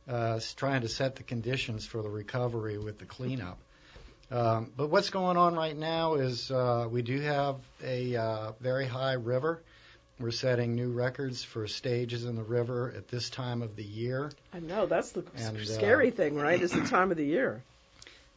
uh, 0.08 0.40
trying 0.56 0.80
to 0.80 0.88
set 0.88 1.14
the 1.14 1.22
conditions 1.22 1.86
for 1.86 2.02
the 2.02 2.08
recovery 2.08 2.76
with 2.76 2.98
the 2.98 3.06
cleanup. 3.06 3.60
Um, 4.32 4.72
but 4.76 4.90
what's 4.90 5.10
going 5.10 5.36
on 5.36 5.54
right 5.54 5.76
now 5.76 6.14
is 6.14 6.50
uh, 6.50 6.88
we 6.90 7.02
do 7.02 7.20
have 7.20 7.60
a 7.84 8.16
uh, 8.16 8.52
very 8.58 8.86
high 8.86 9.12
river. 9.12 9.62
We're 10.20 10.32
setting 10.32 10.74
new 10.74 10.90
records 10.90 11.42
for 11.42 11.66
stages 11.66 12.26
in 12.26 12.36
the 12.36 12.42
river 12.42 12.92
at 12.94 13.08
this 13.08 13.30
time 13.30 13.62
of 13.62 13.74
the 13.74 13.82
year. 13.82 14.30
I 14.52 14.60
know 14.60 14.84
that's 14.84 15.12
the 15.12 15.24
and, 15.34 15.56
uh, 15.56 15.64
scary 15.64 16.08
uh, 16.08 16.14
thing, 16.14 16.36
right? 16.36 16.60
Is 16.60 16.72
the 16.72 16.84
time 16.84 17.10
of 17.10 17.16
the 17.16 17.24
year. 17.24 17.62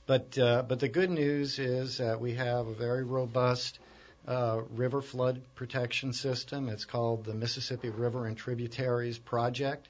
But 0.07 0.37
uh, 0.37 0.61
but 0.61 0.79
the 0.79 0.87
good 0.87 1.09
news 1.09 1.59
is 1.59 1.97
that 1.97 2.21
we 2.21 2.35
have 2.35 2.67
a 2.67 2.73
very 2.73 3.03
robust 3.03 3.79
uh, 4.25 4.61
river 4.71 5.01
flood 5.01 5.41
protection 5.55 6.13
system. 6.13 6.69
It's 6.69 6.85
called 6.85 7.25
the 7.25 7.33
Mississippi 7.33 7.89
River 7.89 8.27
and 8.27 8.37
Tributaries 8.37 9.17
Project. 9.17 9.89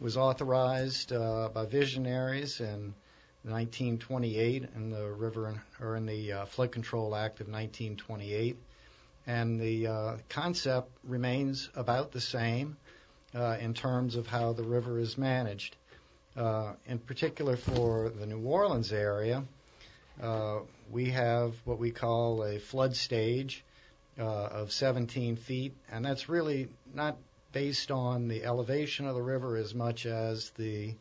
It 0.00 0.04
was 0.04 0.16
authorized 0.16 1.12
uh, 1.12 1.50
by 1.54 1.64
visionaries 1.64 2.60
in 2.60 2.92
1928 3.44 4.64
in 4.74 4.90
the 4.90 5.06
river 5.06 5.62
or 5.80 5.94
in 5.94 6.06
the 6.06 6.32
uh, 6.32 6.44
Flood 6.46 6.72
Control 6.72 7.14
Act 7.14 7.40
of 7.40 7.46
1928 7.46 8.56
and 9.30 9.60
the 9.60 9.86
uh, 9.86 10.16
concept 10.28 10.90
remains 11.04 11.70
about 11.76 12.10
the 12.10 12.20
same 12.20 12.76
uh, 13.32 13.56
in 13.60 13.74
terms 13.74 14.16
of 14.16 14.26
how 14.26 14.52
the 14.52 14.64
river 14.64 14.98
is 14.98 15.16
managed. 15.16 15.76
Uh, 16.36 16.72
in 16.86 16.98
particular, 16.98 17.56
for 17.56 18.08
the 18.08 18.26
New 18.26 18.40
Orleans 18.40 18.92
area, 18.92 19.44
we 20.90 21.10
have 21.10 21.54
what 21.64 21.78
we 21.78 21.92
call 21.92 22.42
a 22.42 22.58
flood 22.58 22.96
stage 22.96 23.64
of 24.18 24.72
17 24.72 25.36
feet, 25.36 25.74
and 25.92 26.04
that's 26.04 26.28
really 26.28 26.68
not 26.92 27.16
based 27.52 27.92
on 27.92 28.26
the 28.26 28.44
elevation 28.44 29.06
of 29.06 29.14
the 29.14 29.22
river 29.22 29.56
as 29.56 29.74
much 29.74 30.06
as 30.06 30.50
the 30.50 30.92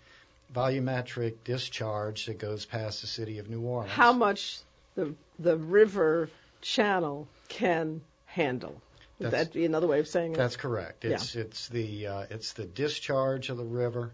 volumetric 0.54 1.36
discharge 1.44 2.28
that 2.28 2.38
goes 2.38 2.66
past 2.66 3.02
the 3.02 3.08
city 3.08 3.40
of 3.40 3.50
New 3.50 3.62
Orleans. 3.62 3.92
How 3.92 4.14
much 4.14 4.60
the 4.96 5.16
the 5.40 5.58
river 5.58 6.30
channel 6.62 7.28
can 7.48 8.02
handle. 8.30 8.82
Would 9.20 9.32
that's, 9.32 9.48
that 9.48 9.54
be 9.54 9.66
another 9.66 9.88
way 9.88 10.00
of 10.00 10.08
saying 10.08 10.34
it? 10.34 10.38
That's 10.38 10.56
correct. 10.56 11.04
It's 11.04 11.36
yeah. 11.36 11.42
it's 11.42 11.68
the 11.68 12.08
uh, 12.08 12.26
it's 12.30 12.54
the 12.54 12.66
discharge 12.66 13.50
of 13.50 13.58
the 13.58 13.66
river, 13.66 14.14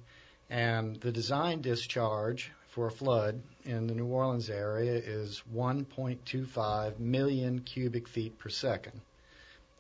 and 0.50 0.96
the 0.96 1.12
design 1.12 1.62
discharge 1.62 2.52
for 2.70 2.88
a 2.88 2.92
flood 2.92 3.42
in 3.64 3.88
the 3.88 3.94
New 3.94 4.08
Orleans 4.08 4.50
area 4.50 4.94
is 4.94 5.42
1.25 5.54 7.00
million 7.00 7.60
cubic 7.60 8.08
feet 8.08 8.38
per 8.38 8.50
second. 8.50 9.00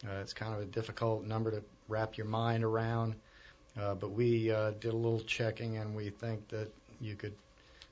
Uh, 0.07 0.21
it's 0.21 0.33
kind 0.33 0.53
of 0.53 0.61
a 0.61 0.65
difficult 0.65 1.25
number 1.25 1.51
to 1.51 1.63
wrap 1.89 2.17
your 2.17 2.27
mind 2.27 2.63
around, 2.63 3.15
uh, 3.79 3.95
but 3.95 4.11
we 4.11 4.51
uh, 4.51 4.71
did 4.79 4.93
a 4.93 4.95
little 4.95 5.19
checking, 5.19 5.77
and 5.77 5.95
we 5.95 6.09
think 6.09 6.47
that 6.49 6.69
you 7.01 7.15
could 7.15 7.33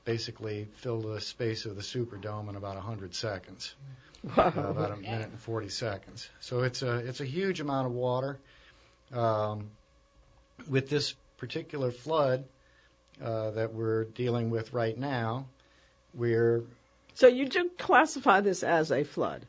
basically 0.06 0.68
fill 0.78 1.02
the 1.02 1.20
space 1.20 1.66
of 1.66 1.76
the 1.76 1.82
Superdome 1.82 2.50
in 2.50 2.56
about 2.56 2.76
100 2.76 3.16
seconds. 3.16 3.76
uh, 4.38 4.52
about 4.56 4.92
a 4.92 4.98
minute 4.98 5.30
and 5.30 5.40
40 5.40 5.70
seconds. 5.70 6.30
So 6.40 6.62
it's 6.64 6.82
a 6.82 6.98
it's 6.98 7.20
a 7.20 7.26
huge 7.26 7.60
amount 7.60 7.88
of 7.88 7.94
water. 7.94 8.40
Um, 9.12 9.72
with 10.70 10.90
this 10.90 11.14
particular 11.38 11.92
flood 11.92 12.46
uh, 13.22 13.52
that 13.52 13.74
we're 13.74 14.06
dealing 14.06 14.50
with 14.50 14.74
right 14.74 14.98
now, 14.98 15.46
we're 16.14 16.64
so 17.16 17.28
you 17.28 17.48
do 17.48 17.70
classify 17.78 18.42
this 18.42 18.64
as 18.64 18.92
a 18.92 19.04
flood. 19.04 19.46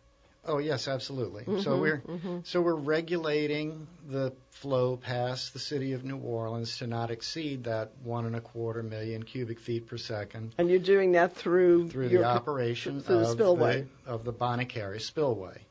Oh 0.47 0.59
yes, 0.59 0.89
absolutely. 0.89 1.45
Mm-hmm, 1.45 1.61
so 1.61 1.79
we're 1.79 1.99
mm-hmm. 1.99 2.39
so 2.45 2.61
we're 2.61 2.75
regulating 2.75 3.87
the 4.09 4.33
flow 4.51 4.97
past 4.97 5.53
the 5.53 5.59
city 5.59 5.93
of 5.93 6.05
New 6.05 6.19
Orleans 6.19 6.79
to 6.79 6.87
not 6.87 7.11
exceed 7.11 7.65
that 7.65 7.93
one 8.03 8.27
and 8.27 8.37
a 8.37 8.41
quarter 8.41 8.83
million 8.83 9.23
cubic 9.23 9.59
feet 9.59 9.87
per 9.87 9.97
second. 9.97 10.55
And 10.59 10.69
you're 10.69 10.79
doing 10.79 11.13
that 11.13 11.35
through 11.35 11.89
through 11.89 12.11
the 12.11 12.25
operation 12.25 13.01
through 13.01 13.17
of 13.17 13.23
the 13.23 13.33
spillway 13.33 13.87
the, 14.05 14.11
of 14.11 14.25
the 14.25 14.33
Bonnet-Carré 14.33 15.01
spillway. 15.01 15.63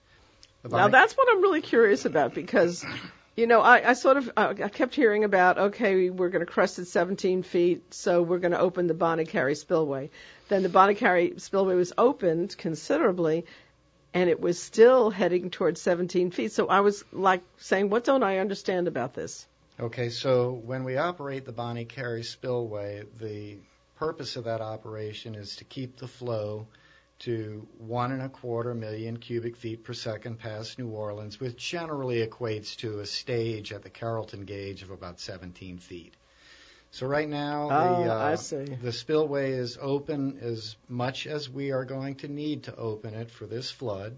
The 0.63 0.69
now 0.69 0.87
that's 0.87 1.15
what 1.15 1.27
I'm 1.31 1.41
really 1.41 1.61
curious 1.61 2.05
about 2.05 2.33
because. 2.33 2.85
You 3.35 3.47
know, 3.47 3.61
I, 3.61 3.89
I 3.89 3.93
sort 3.93 4.17
of 4.17 4.31
uh, 4.37 4.53
I 4.63 4.69
kept 4.69 4.93
hearing 4.93 5.23
about 5.23 5.57
okay, 5.57 6.11
we're 6.11 6.29
going 6.29 6.45
to 6.45 6.51
crest 6.51 6.77
at 6.77 6.85
17 6.85 7.41
feet, 7.41 7.91
so 7.91 8.21
we're 8.21 8.37
going 8.37 8.51
to 8.51 8.59
open 8.59 8.85
the 8.85 8.93
Bonnet-Carré 8.93 9.57
spillway. 9.57 10.11
Then 10.49 10.61
the 10.61 10.69
Bonnet-Carré 10.69 11.41
spillway 11.41 11.73
was 11.73 11.93
opened 11.97 12.55
considerably, 12.55 13.47
and 14.13 14.29
it 14.29 14.39
was 14.39 14.61
still 14.61 15.09
heading 15.09 15.49
towards 15.49 15.81
17 15.81 16.31
feet. 16.31 16.51
So 16.51 16.67
I 16.67 16.81
was 16.81 17.03
like 17.11 17.41
saying, 17.57 17.89
what 17.89 18.03
don't 18.03 18.23
I 18.23 18.39
understand 18.39 18.87
about 18.87 19.13
this? 19.13 19.47
Okay, 19.79 20.09
so 20.09 20.51
when 20.51 20.83
we 20.83 20.97
operate 20.97 21.45
the 21.45 21.51
Bonnet-Carré 21.51 22.23
spillway, 22.23 23.03
the 23.19 23.57
purpose 23.95 24.35
of 24.35 24.43
that 24.43 24.61
operation 24.61 25.33
is 25.33 25.55
to 25.57 25.63
keep 25.63 25.97
the 25.97 26.07
flow 26.07 26.67
to 27.19 27.67
one 27.77 28.11
and 28.11 28.21
a 28.21 28.29
quarter 28.29 28.73
million 28.73 29.17
cubic 29.17 29.55
feet 29.55 29.83
per 29.83 29.93
second 29.93 30.39
past 30.39 30.77
New 30.77 30.89
Orleans, 30.89 31.39
which 31.39 31.57
generally 31.57 32.25
equates 32.25 32.75
to 32.77 32.99
a 32.99 33.05
stage 33.05 33.71
at 33.71 33.81
the 33.81 33.89
Carrollton 33.89 34.45
gauge 34.45 34.83
of 34.83 34.91
about 34.91 35.19
17 35.19 35.77
feet. 35.77 36.13
So 36.93 37.07
right 37.07 37.27
now, 37.27 37.69
oh, 37.71 38.03
the, 38.03 38.13
uh, 38.13 38.37
the 38.83 38.91
spillway 38.91 39.53
is 39.53 39.79
open 39.81 40.37
as 40.43 40.75
much 40.87 41.25
as 41.25 41.49
we 41.49 41.71
are 41.71 41.85
going 41.85 42.17
to 42.17 42.27
need 42.27 42.65
to 42.65 42.75
open 42.75 43.15
it 43.15 43.31
for 43.31 43.47
this 43.47 43.71
flood. 43.71 44.15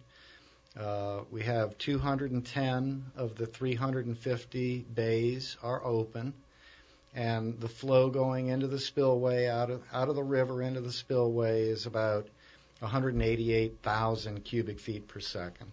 Uh, 0.78 1.21
we 1.32 1.43
have 1.43 1.78
210 1.78 3.05
of 3.15 3.36
the 3.38 3.45
350 3.45 4.86
bays 4.93 5.55
are 5.63 5.86
open, 5.86 6.34
and 7.13 7.61
the 7.61 7.69
flow 7.69 8.09
going 8.09 8.47
into 8.47 8.67
the 8.67 8.80
spillway 8.80 9.47
out 9.47 9.69
of 9.71 9.82
out 9.93 10.09
of 10.09 10.15
the 10.15 10.23
river 10.23 10.61
into 10.61 10.82
the 10.82 10.91
spillway 10.91 11.69
is 11.69 11.86
about 11.86 12.28
188,000 12.80 14.43
cubic 14.43 14.82
feet 14.82 15.07
per 15.07 15.21
second. 15.21 15.71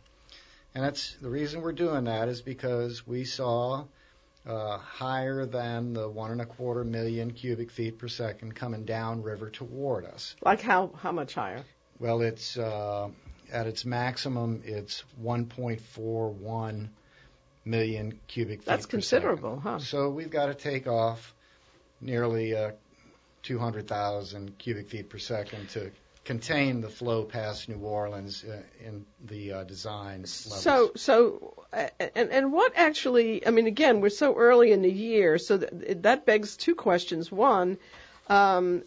And 0.73 0.85
that's 0.85 1.17
the 1.17 1.31
reason 1.31 1.63
we're 1.63 1.73
doing 1.73 2.05
that 2.05 2.29
is 2.29 2.43
because 2.43 3.05
we 3.05 3.25
saw 3.25 3.87
uh, 4.47 4.79
higher 4.79 5.47
than 5.47 5.93
the 5.93 6.09
one 6.09 6.33
and 6.33 6.41
a 6.41 6.47
quarter 6.47 6.85
million 6.85 7.31
cubic 7.33 7.71
feet 7.71 7.99
per 7.99 8.09
second 8.09 8.55
coming 8.55 8.85
down 8.85 9.23
river 9.23 9.51
toward 9.51 10.05
us. 10.05 10.35
Like 10.43 10.61
how 10.61 10.91
how 10.97 11.13
much 11.13 11.35
higher? 11.35 11.65
Well, 11.99 12.23
it's 12.23 12.57
uh, 12.57 13.09
at 13.53 13.67
its 13.67 13.85
maximum, 13.85 14.63
it's 14.65 15.05
1.41 15.23 16.89
million 17.65 18.19
cubic 18.27 18.61
feet. 18.61 18.67
That's 18.67 18.87
considerable, 18.87 19.61
huh? 19.61 19.79
So 19.79 20.09
we've 20.11 20.31
got 20.31 20.47
to 20.47 20.55
take 20.55 20.87
off 20.89 21.35
nearly 22.01 22.57
uh, 22.57 22.73
200,000 23.43 24.59
cubic 24.59 24.89
feet 24.89 25.09
per 25.09 25.19
second 25.19 25.69
to 25.71 25.93
contain 26.25 26.81
the 26.81 26.89
flow 26.89 27.25
past 27.25 27.69
New 27.69 27.79
Orleans 27.79 28.45
uh, 28.45 28.63
in 28.85 29.05
the 29.25 29.53
uh, 29.53 29.65
design. 29.65 30.25
So, 30.27 30.93
so, 30.95 31.67
uh, 31.73 31.89
and 32.15 32.31
and 32.31 32.53
what 32.53 32.73
actually? 32.77 33.47
I 33.47 33.51
mean, 33.51 33.67
again, 33.67 34.01
we're 34.01 34.11
so 34.11 34.37
early 34.37 34.73
in 34.73 34.83
the 34.83 34.93
year, 34.93 35.39
so 35.39 35.57
that, 35.57 36.03
that 36.03 36.27
begs 36.27 36.57
two 36.57 36.75
questions. 36.75 37.33
One, 37.33 37.79
um, 38.29 38.85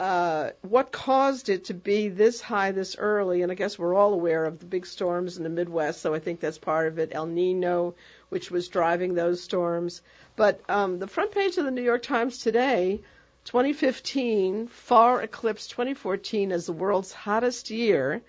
uh, 0.00 0.50
what 0.62 0.92
caused 0.92 1.48
it 1.48 1.66
to 1.66 1.74
be 1.74 2.08
this 2.08 2.40
high 2.40 2.72
this 2.72 2.96
early? 2.96 3.42
And 3.42 3.52
I 3.52 3.54
guess 3.54 3.78
we're 3.78 3.94
all 3.94 4.14
aware 4.14 4.44
of 4.46 4.58
the 4.58 4.66
big 4.66 4.86
storms 4.86 5.36
in 5.36 5.42
the 5.42 5.50
Midwest, 5.50 6.00
so 6.00 6.14
I 6.14 6.20
think 6.20 6.40
that's 6.40 6.58
part 6.58 6.86
of 6.86 6.98
it. 6.98 7.10
El 7.12 7.26
Nino, 7.26 7.94
which 8.30 8.50
was 8.50 8.68
driving 8.68 9.14
those 9.14 9.42
storms. 9.42 10.00
But 10.36 10.60
um, 10.68 11.00
the 11.00 11.08
front 11.08 11.32
page 11.32 11.58
of 11.58 11.64
the 11.64 11.70
New 11.70 11.82
York 11.82 12.02
Times 12.02 12.38
today 12.38 13.00
2015 13.48 14.66
far 14.66 15.22
eclipsed 15.22 15.70
2014 15.70 16.52
as 16.52 16.66
the 16.66 16.72
world's 16.74 17.14
hottest 17.14 17.70
year. 17.70 18.20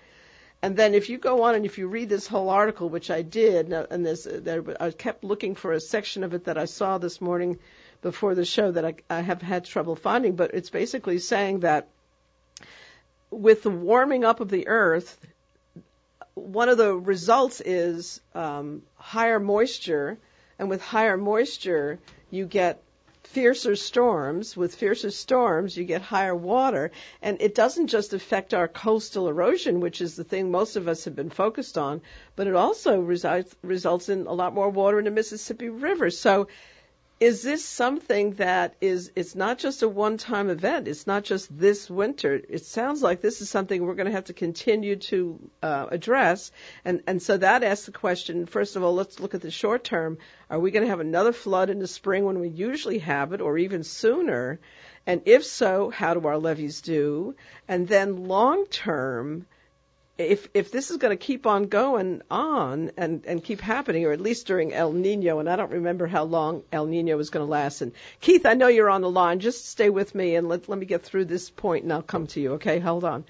And 0.62 0.78
then 0.78 0.94
if 0.94 1.10
you 1.10 1.18
go 1.18 1.44
on 1.44 1.56
and 1.56 1.66
if 1.66 1.78
you 1.78 1.88
read 1.88 2.08
this 2.08 2.26
whole 2.26 2.50
article, 2.50 2.88
which 2.88 3.12
I 3.12 3.22
did, 3.22 3.74
and 3.74 4.06
this, 4.06 4.26
I 4.80 4.92
kept 4.92 5.26
looking 5.26 5.56
for 5.56 5.74
a 5.74 5.82
section 5.82 6.24
of 6.24 6.34
it 6.34 6.46
that 6.46 6.58
I 6.58 6.64
saw 6.64 7.00
this 7.00 7.20
morning 7.20 7.60
before 8.02 8.34
the 8.34 8.46
show 8.46 8.72
that 8.72 8.86
I, 8.86 8.94
I 9.10 9.20
have 9.20 9.42
had 9.42 9.66
trouble 9.66 9.98
finding, 9.98 10.38
but 10.38 10.54
it's 10.54 10.70
basically 10.70 11.20
saying 11.20 11.62
that 11.62 11.90
with 13.30 13.64
the 13.64 13.72
warming 13.72 14.24
up 14.24 14.40
of 14.40 14.48
the 14.48 14.70
earth, 14.70 15.18
one 16.34 16.70
of 16.70 16.78
the 16.78 16.96
results 16.96 17.60
is 17.60 18.22
um, 18.34 18.84
higher 18.96 19.42
moisture, 19.42 20.18
and 20.58 20.70
with 20.70 20.82
higher 20.82 21.18
moisture, 21.18 22.00
you 22.32 22.46
get 22.46 22.82
fiercer 23.32 23.76
storms. 23.76 24.58
With 24.58 24.76
fiercer 24.76 25.12
storms, 25.12 25.78
you 25.78 25.84
get 25.84 26.02
higher 26.02 26.36
water. 26.36 26.92
And 27.22 27.42
it 27.42 27.54
doesn't 27.54 27.88
just 27.88 28.14
affect 28.14 28.54
our 28.54 28.68
coastal 28.68 29.28
erosion, 29.28 29.80
which 29.80 30.02
is 30.02 30.16
the 30.16 30.24
thing 30.24 30.50
most 30.52 30.76
of 30.76 30.88
us 30.88 31.06
have 31.06 31.16
been 31.16 31.30
focused 31.30 31.78
on, 31.78 32.02
but 32.36 32.48
it 32.48 32.56
also 32.56 33.00
results, 33.00 33.56
results 33.62 34.10
in 34.10 34.26
a 34.26 34.34
lot 34.34 34.56
more 34.56 34.70
water 34.70 34.98
in 35.00 35.06
the 35.06 35.12
Mississippi 35.12 35.70
River. 35.70 36.10
So 36.10 36.48
is 37.20 37.42
this 37.42 37.66
something 37.66 38.36
that 38.36 38.76
is 38.80 39.12
it's 39.16 39.36
not 39.36 39.60
just 39.60 39.84
a 39.84 39.90
one 39.90 40.18
time 40.18 40.50
event. 40.50 40.88
It's 40.88 41.06
not 41.06 41.24
just 41.24 41.56
this 41.58 41.90
winter. 41.90 42.42
It 42.48 42.66
sounds 42.66 43.04
like 43.04 43.20
this 43.20 43.42
is 43.42 43.50
something 43.50 43.86
we're 43.86 43.96
going 43.96 44.08
to 44.08 44.14
have 44.14 44.26
to 44.26 44.34
continue 44.34 44.96
to 44.96 45.40
uh, 45.62 45.88
address. 45.92 46.52
And 46.86 47.04
and 47.08 47.22
so 47.22 47.36
that 47.36 47.64
asks 47.64 47.88
the 47.88 47.92
question 47.92 48.46
first 48.46 48.78
of 48.78 48.84
all 48.84 48.96
let's 48.96 49.20
look 49.20 49.34
at 49.34 49.42
the 49.42 49.52
short 49.52 49.84
term. 49.84 50.18
Are 50.50 50.60
we 50.60 50.72
going 50.72 50.84
to 50.84 50.90
have 50.90 51.02
another 51.02 51.34
flood 51.34 51.70
in 51.70 51.80
the 51.80 51.88
spring 51.88 52.24
when 52.24 52.40
we 52.40 52.48
usually 52.50 53.00
have 53.00 53.34
it 53.34 53.42
or 53.42 53.58
even 53.58 53.84
sooner? 53.84 54.60
And 55.06 55.22
if 55.26 55.44
so 55.44 55.90
how 55.90 56.14
do 56.14 56.26
our 56.26 56.38
levees 56.38 56.82
do? 56.82 57.36
And 57.68 57.88
then 57.88 58.28
long 58.28 58.66
term 58.68 59.46
if 60.20 60.50
if 60.54 60.70
this 60.72 60.92
is 60.92 60.98
going 60.98 61.18
to 61.18 61.24
keep 61.24 61.48
on 61.48 61.64
going 61.64 62.22
on 62.30 62.92
and 62.98 63.24
and 63.26 63.44
keep 63.44 63.62
happening, 63.62 64.06
or 64.06 64.12
at 64.12 64.20
least 64.20 64.48
during 64.48 64.74
El 64.74 64.92
Nino, 64.92 65.40
and 65.40 65.50
I 65.50 65.56
don't 65.56 65.72
remember 65.72 66.08
how 66.08 66.26
long 66.26 66.64
El 66.74 66.88
Nino 66.88 67.18
is 67.20 67.30
going 67.30 67.46
to 67.46 67.50
last. 67.50 67.82
And 67.82 67.94
Keith, 68.20 68.46
I 68.46 68.54
know 68.54 68.68
you're 68.68 68.90
on 68.90 69.02
the 69.02 69.10
line. 69.10 69.40
Just 69.40 69.70
stay 69.70 69.90
with 69.90 70.14
me 70.14 70.36
and 70.36 70.50
let 70.50 70.68
let 70.68 70.78
me 70.78 70.86
get 70.86 71.04
through 71.04 71.26
this 71.26 71.50
point, 71.50 71.84
and 71.84 71.94
I'll 71.94 72.02
come 72.02 72.28
to 72.28 72.42
you. 72.42 72.54
Okay, 72.54 72.80
hold 72.80 73.06
on. 73.06 73.24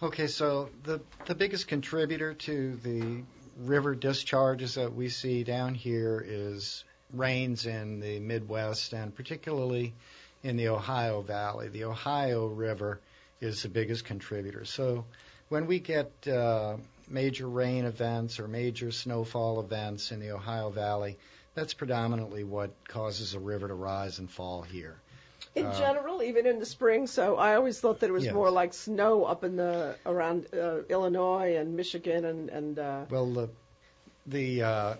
Okay, 0.00 0.28
so 0.28 0.70
the 0.84 1.00
the 1.26 1.34
biggest 1.34 1.66
contributor 1.66 2.34
to 2.34 2.76
the 2.76 3.22
river 3.58 3.94
discharges 3.96 4.74
that 4.74 4.94
we 4.94 5.08
see 5.08 5.42
down 5.42 5.74
here 5.74 6.24
is 6.24 6.84
rains 7.12 7.66
in 7.66 8.00
the 8.00 8.20
Midwest 8.20 8.92
and 8.92 9.14
particularly 9.14 9.94
in 10.42 10.56
the 10.56 10.68
Ohio 10.68 11.22
Valley. 11.22 11.68
The 11.68 11.84
Ohio 11.84 12.46
River 12.46 13.00
is 13.40 13.62
the 13.62 13.68
biggest 13.68 14.04
contributor. 14.04 14.64
So 14.64 15.04
when 15.48 15.66
we 15.66 15.78
get 15.78 16.10
uh, 16.28 16.76
major 17.08 17.48
rain 17.48 17.84
events 17.84 18.40
or 18.40 18.48
major 18.48 18.90
snowfall 18.90 19.60
events 19.60 20.12
in 20.12 20.20
the 20.20 20.30
Ohio 20.32 20.70
Valley, 20.70 21.18
that's 21.54 21.74
predominantly 21.74 22.44
what 22.44 22.70
causes 22.88 23.34
a 23.34 23.38
river 23.38 23.68
to 23.68 23.74
rise 23.74 24.18
and 24.18 24.30
fall 24.30 24.62
here. 24.62 24.96
In 25.54 25.66
Uh, 25.66 25.78
general, 25.78 26.22
even 26.22 26.46
in 26.46 26.58
the 26.58 26.66
spring. 26.66 27.06
So 27.06 27.36
I 27.36 27.54
always 27.54 27.80
thought 27.80 28.00
that 28.00 28.10
it 28.10 28.12
was 28.12 28.24
Yes. 28.24 28.34
more 28.34 28.50
like 28.50 28.74
snow 28.74 29.24
up 29.24 29.42
in 29.44 29.56
the 29.56 29.96
around 30.04 30.46
uh, 30.52 30.82
Illinois 30.88 31.56
and 31.56 31.76
Michigan 31.76 32.24
and 32.26 32.50
and 32.50 32.78
uh, 32.78 33.04
Well, 33.08 33.26
the 33.32 33.48
the 34.26 34.62
uh, 34.62 34.94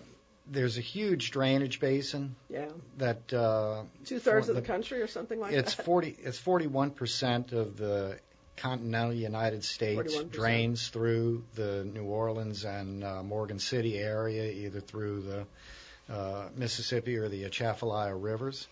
there's 0.49 0.77
a 0.77 0.81
huge 0.81 1.29
drainage 1.31 1.79
basin 1.79 2.35
yeah, 2.49 2.69
that 2.97 3.31
uh, 3.33 3.83
two 4.05 4.17
thirds 4.19 4.49
of 4.49 4.55
the 4.55 4.61
the- 4.61 4.67
country 4.67 5.01
or 5.01 5.07
something 5.07 5.39
like 5.39 5.51
that? 5.51 5.59
it's 5.59 5.73
forty 5.75 6.15
it's 6.23 6.39
forty 6.39 6.65
one 6.65 6.89
percent 6.91 7.51
of 7.51 7.77
the 7.77 8.17
continental 8.57 9.13
United 9.13 9.63
States 9.63 10.15
41%. 10.15 10.31
drains 10.31 10.87
through 10.89 11.43
the 11.55 11.85
New 11.85 12.03
Orleans 12.03 12.65
and 12.65 13.03
uh, 13.03 13.23
Morgan 13.23 13.59
City 13.59 13.97
area, 13.97 14.51
either 14.51 14.81
through 14.81 15.21
the 15.21 16.13
uh, 16.13 16.49
Mississippi 16.55 17.17
or 17.17 17.29
the 17.29 17.45
Atchafalaya 17.45 18.15
rivers, 18.15 18.67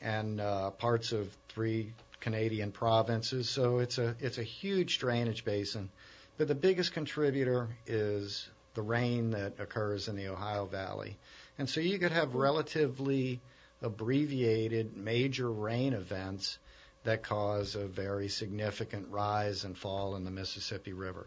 and 0.00 0.40
uh, 0.40 0.70
parts 0.70 1.12
of 1.12 1.34
three 1.48 1.92
Canadian 2.20 2.72
provinces. 2.72 3.48
So 3.48 3.78
it's 3.78 3.98
a 3.98 4.14
it's 4.20 4.38
a 4.38 4.42
huge 4.42 4.98
drainage 4.98 5.44
basin, 5.44 5.90
but 6.36 6.48
the 6.48 6.54
biggest 6.54 6.92
contributor 6.92 7.68
is 7.86 8.48
the 8.74 8.82
rain 8.82 9.30
that 9.30 9.54
occurs 9.58 10.08
in 10.08 10.16
the 10.16 10.28
Ohio 10.28 10.66
Valley, 10.66 11.16
and 11.58 11.68
so 11.68 11.80
you 11.80 11.98
could 11.98 12.12
have 12.12 12.34
relatively 12.34 13.40
abbreviated 13.82 14.96
major 14.96 15.50
rain 15.50 15.92
events 15.92 16.58
that 17.04 17.22
cause 17.22 17.74
a 17.74 17.86
very 17.86 18.28
significant 18.28 19.08
rise 19.10 19.64
and 19.64 19.76
fall 19.76 20.16
in 20.16 20.24
the 20.24 20.30
Mississippi 20.30 20.92
River. 20.92 21.26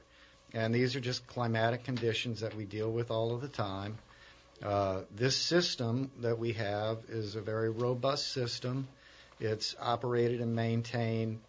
And 0.53 0.73
these 0.73 0.95
are 0.95 0.99
just 0.99 1.27
climatic 1.27 1.83
conditions 1.83 2.41
that 2.41 2.55
we 2.55 2.65
deal 2.65 2.91
with 2.91 3.11
all 3.11 3.33
of 3.33 3.41
the 3.41 3.47
time. 3.47 3.97
Uh, 4.63 5.01
this 5.15 5.35
system 5.35 6.11
that 6.21 6.39
we 6.39 6.53
have 6.53 6.97
is 7.09 7.35
a 7.35 7.41
very 7.41 7.69
robust 7.69 8.31
system. 8.33 8.87
It's 9.39 9.75
operated 9.79 10.41
and 10.41 10.55
maintained 10.55 11.39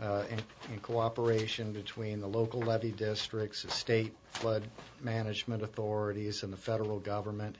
uh, 0.00 0.24
in, 0.30 0.38
in 0.72 0.80
cooperation 0.80 1.72
between 1.72 2.20
the 2.20 2.26
local 2.26 2.60
levee 2.60 2.90
districts, 2.90 3.62
the 3.62 3.70
state 3.70 4.14
flood 4.32 4.64
management 5.00 5.62
authorities, 5.62 6.42
and 6.42 6.52
the 6.52 6.58
federal 6.58 6.98
government. 6.98 7.56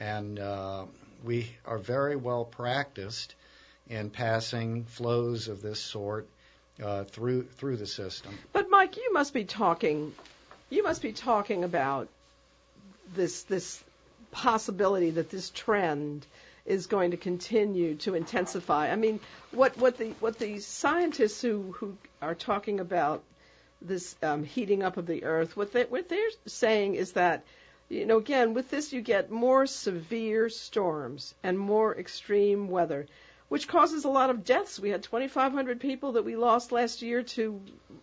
And 0.00 0.38
uh, 0.38 0.86
we 1.24 1.50
are 1.64 1.78
very 1.78 2.16
well 2.16 2.44
practiced 2.44 3.34
in 3.88 4.10
passing 4.10 4.84
flows 4.84 5.48
of 5.48 5.62
this 5.62 5.80
sort 5.80 6.28
uh, 6.82 7.04
through 7.04 7.44
through 7.44 7.76
the 7.76 7.86
system. 7.86 8.36
But 8.52 8.70
Mike, 8.70 8.96
you 8.96 9.12
must 9.12 9.32
be 9.32 9.44
talking, 9.44 10.14
you 10.70 10.82
must 10.82 11.02
be 11.02 11.12
talking 11.12 11.64
about 11.64 12.08
this 13.14 13.42
this 13.44 13.82
possibility 14.30 15.10
that 15.10 15.30
this 15.30 15.50
trend 15.50 16.26
is 16.66 16.86
going 16.86 17.12
to 17.12 17.16
continue 17.16 17.94
to 17.94 18.14
intensify. 18.14 18.90
I 18.90 18.96
mean, 18.96 19.20
what 19.52 19.78
what 19.78 19.98
the 19.98 20.10
what 20.20 20.38
the 20.38 20.58
scientists 20.58 21.40
who 21.40 21.72
who 21.78 21.96
are 22.20 22.34
talking 22.34 22.80
about 22.80 23.22
this 23.80 24.16
um, 24.22 24.44
heating 24.44 24.82
up 24.82 24.96
of 24.96 25.06
the 25.06 25.24
earth, 25.24 25.56
what 25.56 25.72
they 25.72 25.84
what 25.84 26.08
they're 26.08 26.30
saying 26.46 26.94
is 26.96 27.12
that 27.12 27.44
you 27.88 28.04
know 28.04 28.18
again 28.18 28.54
with 28.54 28.70
this 28.70 28.92
you 28.92 29.00
get 29.00 29.30
more 29.30 29.66
severe 29.66 30.48
storms 30.48 31.34
and 31.42 31.58
more 31.58 31.96
extreme 31.96 32.68
weather 32.68 33.06
which 33.48 33.68
causes 33.68 34.04
a 34.04 34.08
lot 34.08 34.30
of 34.30 34.44
deaths. 34.44 34.80
We 34.80 34.90
had 34.90 35.02
2,500 35.02 35.80
people 35.80 36.12
that 36.12 36.24
we 36.24 36.36
lost 36.36 36.72
last 36.72 37.02
year 37.02 37.22
to 37.22 37.60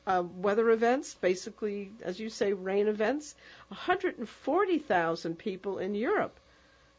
uh, 0.08 0.24
weather 0.38 0.70
events, 0.70 1.16
basically, 1.16 1.92
as 2.02 2.20
you 2.20 2.30
say, 2.30 2.54
rain 2.54 2.88
events. 2.88 3.36
140,000 3.70 5.38
people 5.38 5.80
in 5.80 5.96
Europe 5.96 6.40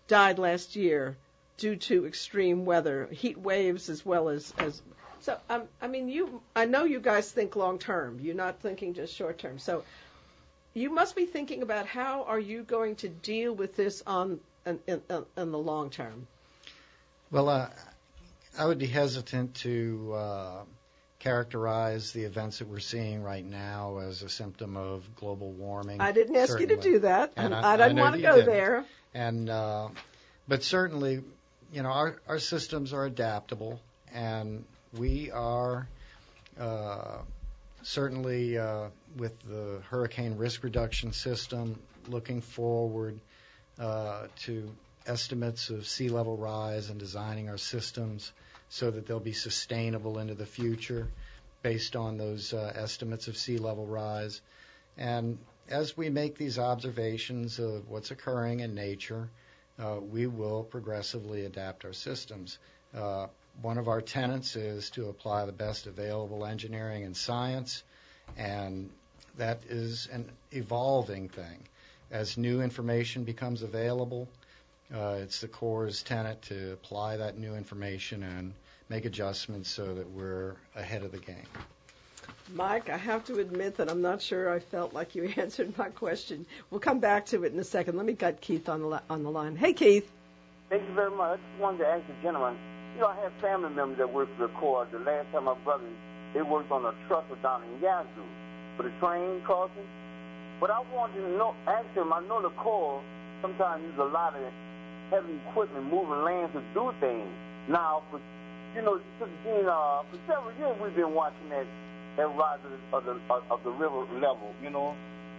died 0.08 0.38
last 0.38 0.76
year 0.76 1.16
due 1.56 1.76
to 1.76 2.06
extreme 2.06 2.64
weather, 2.64 3.08
heat 3.10 3.38
waves, 3.38 3.88
as 3.88 4.04
well 4.04 4.28
as 4.28 4.52
as. 4.58 4.82
So, 5.20 5.38
um, 5.48 5.62
I 5.80 5.88
mean, 5.88 6.08
you. 6.08 6.42
I 6.54 6.66
know 6.66 6.84
you 6.84 7.00
guys 7.00 7.30
think 7.30 7.56
long 7.56 7.78
term. 7.78 8.20
You're 8.20 8.34
not 8.34 8.60
thinking 8.60 8.92
just 8.92 9.14
short 9.14 9.38
term. 9.38 9.58
So, 9.58 9.84
you 10.74 10.90
must 10.90 11.16
be 11.16 11.24
thinking 11.24 11.62
about 11.62 11.86
how 11.86 12.24
are 12.24 12.38
you 12.38 12.62
going 12.62 12.96
to 12.96 13.08
deal 13.08 13.54
with 13.54 13.76
this 13.76 14.02
on 14.06 14.40
in, 14.66 14.80
in, 14.86 15.02
the 15.36 15.58
long 15.58 15.90
term. 15.90 16.26
Well, 17.30 17.48
uh, 17.48 17.68
I 18.58 18.66
would 18.66 18.78
be 18.78 18.86
hesitant 18.86 19.54
to 19.56 20.12
uh, 20.14 20.62
characterize 21.18 22.12
the 22.12 22.22
events 22.24 22.58
that 22.58 22.68
we're 22.68 22.78
seeing 22.80 23.22
right 23.22 23.44
now 23.44 23.98
as 23.98 24.22
a 24.22 24.28
symptom 24.28 24.76
of 24.76 25.02
global 25.16 25.50
warming. 25.52 26.00
I 26.00 26.12
didn't 26.12 26.36
ask 26.36 26.58
you 26.60 26.66
to 26.68 26.76
do 26.76 26.98
that. 27.00 27.32
And 27.36 27.54
I, 27.54 27.60
I- 27.60 27.72
I 27.74 27.76
didn't 27.76 27.98
I 27.98 28.02
want 28.02 28.16
to 28.16 28.22
go 28.22 28.36
didn't. 28.36 28.46
there. 28.52 28.84
And 29.14 29.48
uh, 29.50 29.88
but 30.48 30.62
certainly, 30.62 31.22
you 31.72 31.82
know, 31.82 31.88
our 31.88 32.16
our 32.28 32.38
systems 32.38 32.92
are 32.92 33.04
adaptable, 33.06 33.80
and 34.12 34.64
we 34.96 35.30
are 35.30 35.86
uh, 36.60 37.18
certainly 37.82 38.58
uh, 38.58 38.88
with 39.16 39.32
the 39.42 39.80
hurricane 39.90 40.36
risk 40.36 40.62
reduction 40.64 41.12
system 41.12 41.78
looking 42.08 42.40
forward 42.40 43.18
uh, 43.78 44.26
to 44.40 44.70
estimates 45.06 45.70
of 45.70 45.86
sea 45.86 46.08
level 46.08 46.36
rise 46.36 46.90
and 46.90 46.98
designing 46.98 47.48
our 47.48 47.58
systems 47.58 48.32
so 48.74 48.90
that 48.90 49.06
they'll 49.06 49.20
be 49.20 49.32
sustainable 49.32 50.18
into 50.18 50.34
the 50.34 50.44
future 50.44 51.06
based 51.62 51.94
on 51.94 52.18
those 52.18 52.52
uh, 52.52 52.72
estimates 52.74 53.28
of 53.28 53.36
sea 53.36 53.56
level 53.56 53.86
rise. 53.86 54.40
And 54.98 55.38
as 55.68 55.96
we 55.96 56.10
make 56.10 56.36
these 56.36 56.58
observations 56.58 57.60
of 57.60 57.88
what's 57.88 58.10
occurring 58.10 58.60
in 58.60 58.74
nature, 58.74 59.28
uh, 59.78 59.98
we 60.00 60.26
will 60.26 60.64
progressively 60.64 61.44
adapt 61.44 61.84
our 61.84 61.92
systems. 61.92 62.58
Uh, 62.92 63.28
one 63.62 63.78
of 63.78 63.86
our 63.86 64.00
tenets 64.00 64.56
is 64.56 64.90
to 64.90 65.08
apply 65.08 65.46
the 65.46 65.52
best 65.52 65.86
available 65.86 66.44
engineering 66.44 67.04
and 67.04 67.16
science, 67.16 67.84
and 68.36 68.90
that 69.38 69.60
is 69.68 70.08
an 70.10 70.28
evolving 70.50 71.28
thing. 71.28 71.60
As 72.10 72.36
new 72.36 72.60
information 72.60 73.22
becomes 73.22 73.62
available, 73.62 74.28
uh, 74.92 75.18
it's 75.20 75.40
the 75.40 75.48
Corps' 75.48 76.02
tenet 76.02 76.42
to 76.42 76.72
apply 76.72 77.18
that 77.18 77.38
new 77.38 77.54
information 77.54 78.24
and 78.24 78.52
make 78.88 79.04
adjustments 79.04 79.70
so 79.70 79.94
that 79.94 80.10
we're 80.10 80.56
ahead 80.76 81.02
of 81.02 81.12
the 81.12 81.18
game. 81.18 81.46
Mike, 82.52 82.90
I 82.90 82.96
have 82.96 83.24
to 83.24 83.38
admit 83.38 83.76
that 83.76 83.90
I'm 83.90 84.02
not 84.02 84.20
sure 84.20 84.52
I 84.52 84.58
felt 84.58 84.92
like 84.92 85.14
you 85.14 85.24
answered 85.36 85.76
my 85.78 85.88
question. 85.88 86.46
We'll 86.70 86.80
come 86.80 87.00
back 87.00 87.26
to 87.26 87.44
it 87.44 87.52
in 87.52 87.58
a 87.58 87.64
second. 87.64 87.96
Let 87.96 88.06
me 88.06 88.12
get 88.12 88.40
Keith 88.40 88.68
on 88.68 88.82
the 88.82 89.02
on 89.08 89.22
the 89.22 89.30
line. 89.30 89.56
Hey, 89.56 89.72
Keith. 89.72 90.10
Thank 90.68 90.86
you 90.88 90.94
very 90.94 91.10
much. 91.10 91.40
I 91.58 91.62
wanted 91.62 91.78
to 91.78 91.86
ask 91.86 92.06
the 92.06 92.14
gentleman. 92.22 92.56
You 92.94 93.00
know, 93.00 93.08
I 93.08 93.16
have 93.16 93.32
family 93.40 93.70
members 93.70 93.98
that 93.98 94.12
work 94.12 94.28
for 94.36 94.46
the 94.46 94.52
Corps. 94.54 94.86
The 94.92 94.98
last 94.98 95.30
time 95.32 95.44
my 95.44 95.54
brother, 95.64 95.84
they 96.32 96.42
worked 96.42 96.70
on 96.70 96.84
a 96.84 96.94
trestle 97.08 97.36
down 97.42 97.62
in 97.64 97.82
Yazoo 97.82 98.22
for 98.76 98.84
the 98.84 98.92
train 99.00 99.40
crossing. 99.42 99.86
But 100.60 100.70
I 100.70 100.80
wanted 100.94 101.20
to 101.20 101.28
know, 101.36 101.54
ask 101.66 101.88
him. 101.94 102.12
I 102.12 102.20
know 102.26 102.40
the 102.40 102.50
Corps 102.50 103.02
sometimes 103.42 103.82
use 103.84 103.98
a 103.98 104.04
lot 104.04 104.34
of 104.34 104.42
heavy 105.10 105.38
equipment 105.48 105.84
moving 105.90 106.22
land 106.22 106.52
to 106.52 106.62
do 106.72 106.92
things. 107.00 107.28
Now, 107.68 108.02
for 108.10 108.20
you 108.74 108.82
know, 108.82 109.00
Gene, 109.44 109.66
uh, 109.66 110.02
for 110.10 110.18
several 110.26 110.52
years 110.58 110.76
we've 110.82 110.96
been 110.96 111.14
watching 111.14 111.48
that 111.50 111.66
that 112.16 112.26
rise 112.36 112.58
of 112.92 113.04
the 113.04 113.20
of 113.50 113.62
the 113.64 113.70
river 113.70 114.04
level. 114.20 114.52
You 114.62 114.70
know, 114.70 114.94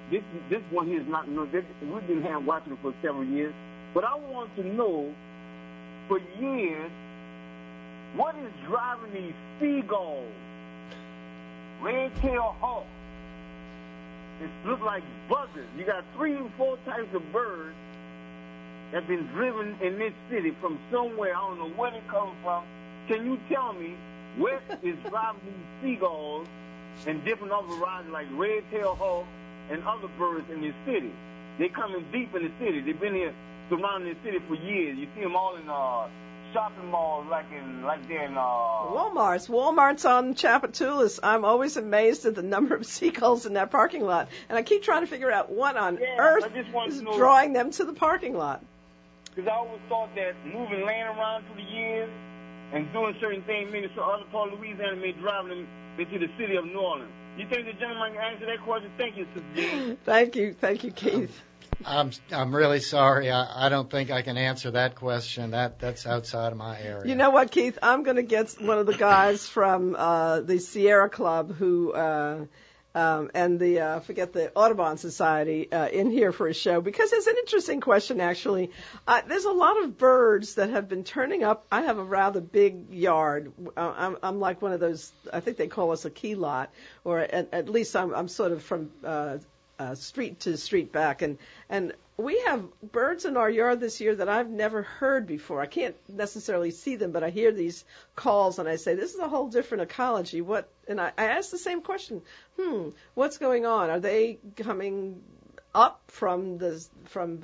this 0.10 0.24
this 0.50 0.62
one 0.72 0.88
here 0.88 1.02
is 1.02 1.08
not. 1.08 1.28
You 1.28 1.36
know, 1.36 1.46
this, 1.46 1.66
we've 1.82 2.08
been 2.08 2.24
here 2.24 2.40
watching 2.40 2.74
it 2.74 2.80
for 2.82 2.94
several 3.02 3.26
years. 3.26 3.54
But 3.94 4.04
I 4.04 4.16
want 4.16 4.54
to 4.58 4.64
know, 4.64 5.14
for 6.08 6.20
years, 6.40 6.92
what 8.16 8.36
is 8.36 8.52
driving 8.68 9.14
these 9.14 9.34
seagulls, 9.60 10.32
red-tailed 11.82 12.56
hawks? 12.60 12.88
It 14.42 14.50
looks 14.68 14.82
like 14.82 15.04
buzzards. 15.30 15.70
You 15.78 15.86
got 15.86 16.04
three 16.18 16.36
and 16.36 16.52
four 16.56 16.78
types 16.86 17.14
of 17.14 17.22
birds 17.32 17.76
that 18.92 19.04
have 19.04 19.08
been 19.08 19.28
driven 19.28 19.78
in 19.82 19.98
this 19.98 20.14
city 20.30 20.54
from 20.60 20.78
somewhere. 20.92 21.36
I 21.36 21.40
don't 21.40 21.58
know 21.58 21.70
where 21.70 21.92
they 21.92 22.02
come 22.10 22.32
from. 22.44 22.66
Can 23.08 23.26
you 23.26 23.40
tell 23.50 23.74
me 23.74 23.96
what 24.38 24.62
is 24.84 24.98
driving 25.10 25.42
these 25.46 25.82
seagulls 25.82 26.48
and 27.06 27.24
different 27.24 27.54
other 27.54 27.68
varieties 27.68 28.12
like 28.12 28.28
red-tailed 28.32 28.98
hawk 28.98 29.26
and 29.70 29.84
other 29.84 30.08
birds 30.18 30.50
in 30.50 30.62
this 30.62 30.76
city. 30.86 31.12
They 31.58 31.70
coming 31.70 32.06
deep 32.12 32.34
in 32.36 32.44
the 32.44 32.52
city. 32.60 32.82
They've 32.82 33.00
been 33.00 33.16
here 33.16 33.34
surrounding 33.70 34.14
the 34.14 34.20
city 34.24 34.40
for 34.48 34.56
years. 34.56 34.98
You 34.98 35.08
see 35.16 35.22
them 35.22 35.36
all 35.36 35.56
in 35.56 35.70
uh, 35.70 36.08
shopping 36.54 36.90
malls, 36.92 37.28
like 37.30 37.46
in 37.52 37.84
like 37.84 38.08
they're 38.08 38.26
in 38.26 38.38
uh, 38.38 38.42
Walmart's. 38.42 39.48
Walmart's 39.48 40.06
on 40.06 40.36
Tchoupitoulas. 40.36 41.20
I'm 41.24 41.46
always 41.46 41.78
amazed 41.78 42.26
at 42.26 42.36
the 42.36 42.44
number 42.44 42.76
of 42.76 42.86
seagulls 42.86 43.46
in 43.46 43.54
that 43.54 43.72
parking 43.72 44.04
lot, 44.04 44.30
and 44.50 44.58
I 44.58 44.64
keep 44.64 44.84
trying 44.84 45.02
to 45.02 45.08
figure 45.08 45.32
out 45.32 45.50
what 45.50 45.78
on 45.78 45.98
Yeah, 46.02 46.18
earth 46.20 46.44
I 46.44 46.50
just 46.50 46.72
want 46.72 46.92
to 46.92 46.98
is 46.98 47.18
drawing 47.18 47.54
them 47.54 47.72
to 47.72 47.86
the 47.86 47.94
parking 47.94 48.36
lot. 48.36 48.64
Because 49.34 49.50
I 49.50 49.56
always 49.56 49.82
thought 49.90 50.16
that 50.16 50.34
moving 50.46 50.86
land 50.86 51.18
around 51.18 51.46
through 51.46 51.64
the 51.64 51.70
years 51.70 52.10
and 52.74 52.92
doing 52.94 53.16
certain 53.22 53.44
things, 53.44 53.70
maybe 53.72 53.88
some 53.96 54.04
other 54.04 54.26
part 54.32 54.52
of 54.52 54.60
Louisiana 54.60 54.96
may 54.96 55.12
drive 55.14 55.48
them 55.48 55.68
into 55.98 56.20
the 56.20 56.28
city 56.38 56.56
of 56.56 56.66
New 56.66 56.80
Orleans. 56.80 57.12
You 57.38 57.48
think 57.50 57.66
the 57.66 57.74
gentleman 57.74 58.14
can 58.14 58.22
answer 58.22 58.46
that 58.46 58.64
question? 58.64 58.92
Thank 58.98 59.18
you, 59.18 59.28
Sister 59.36 59.98
Thank 60.06 60.36
you, 60.36 60.54
thank 60.54 60.84
you, 60.84 60.92
Keith. 60.92 61.42
I'm 61.84 62.12
I'm 62.32 62.56
really 62.56 62.80
sorry. 62.80 63.30
I, 63.30 63.66
I 63.66 63.70
don't 63.70 63.90
think 63.90 64.10
I 64.10 64.22
can 64.22 64.38
answer 64.38 64.72
that 64.72 64.96
question. 64.96 65.52
That 65.52 65.80
that's 65.80 66.06
outside 66.06 66.54
of 66.54 66.58
my 66.58 66.80
area. 66.80 67.10
You 67.10 67.16
know 67.16 67.32
what, 67.32 67.52
Keith? 67.52 67.78
I'm 67.82 68.04
going 68.04 68.16
to 68.16 68.24
get 68.24 68.56
one 68.62 68.78
of 68.78 68.86
the 68.86 68.94
guys 68.96 69.48
from 69.48 69.96
uh, 69.98 70.42
the 70.42 70.60
Sierra 70.60 71.10
Club 71.10 71.54
who. 71.54 71.92
Uh, 71.92 72.46
um, 72.96 73.30
and 73.36 73.60
the 73.60 73.82
uh, 73.82 74.00
forget 74.00 74.32
the 74.32 74.52
Audubon 74.56 74.98
Society 74.98 75.70
uh, 75.72 75.88
in 75.88 76.10
here 76.10 76.32
for 76.32 76.48
a 76.48 76.54
show 76.54 76.80
because 76.80 77.12
it's 77.12 77.28
an 77.28 77.36
interesting 77.38 77.82
question. 77.82 78.22
Actually, 78.22 78.72
uh, 79.06 79.22
there's 79.28 79.44
a 79.44 79.52
lot 79.52 79.84
of 79.84 79.98
birds 79.98 80.56
that 80.56 80.70
have 80.70 80.88
been 80.88 81.04
turning 81.04 81.44
up. 81.44 81.68
I 81.70 81.82
have 81.82 81.98
a 81.98 82.04
rather 82.04 82.40
big 82.40 82.92
yard. 82.92 83.52
Uh, 83.76 83.94
I'm, 83.98 84.18
I'm 84.24 84.40
like 84.40 84.62
one 84.62 84.72
of 84.72 84.80
those. 84.80 85.12
I 85.32 85.42
think 85.42 85.58
they 85.58 85.68
call 85.68 85.92
us 85.92 86.06
a 86.06 86.10
key 86.10 86.36
lot, 86.36 86.72
or 87.04 87.20
at, 87.20 87.54
at 87.54 87.70
least 87.70 87.96
I'm, 87.98 88.16
I'm 88.16 88.30
sort 88.30 88.54
of 88.54 88.64
from 88.64 88.92
uh, 89.04 89.40
uh, 89.80 89.96
street 89.96 90.42
to 90.42 90.58
street 90.58 90.92
back, 90.92 91.22
and 91.22 91.38
and 91.70 91.94
we 92.18 92.40
have 92.42 92.64
birds 92.82 93.26
in 93.26 93.36
our 93.36 93.50
yard 93.50 93.80
this 93.80 94.00
year 94.00 94.16
that 94.16 94.30
I've 94.30 94.50
never 94.50 94.84
heard 94.84 95.28
before. 95.28 95.60
I 95.60 95.66
can't 95.66 95.96
necessarily 96.08 96.72
see 96.72 96.96
them, 96.96 97.12
but 97.12 97.24
I 97.24 97.30
hear 97.30 97.52
these 97.52 97.84
calls 98.16 98.58
and 98.58 98.70
I 98.70 98.78
say, 98.78 98.96
"This 98.96 99.14
is 99.14 99.20
a 99.20 99.28
whole 99.28 99.50
different 99.50 99.84
ecology." 99.84 100.42
What? 100.42 100.70
And 100.88 101.02
I, 101.02 101.12
I 101.18 101.26
ask 101.26 101.52
the 101.52 101.58
same 101.58 101.82
question. 101.82 102.22
Hmm, 102.60 102.90
what's 103.16 103.38
going 103.38 103.66
on? 103.66 103.90
Are 103.90 104.00
they 104.00 104.40
coming 104.56 105.22
up 105.74 106.02
from 106.08 106.58
the 106.58 106.84
from 107.06 107.44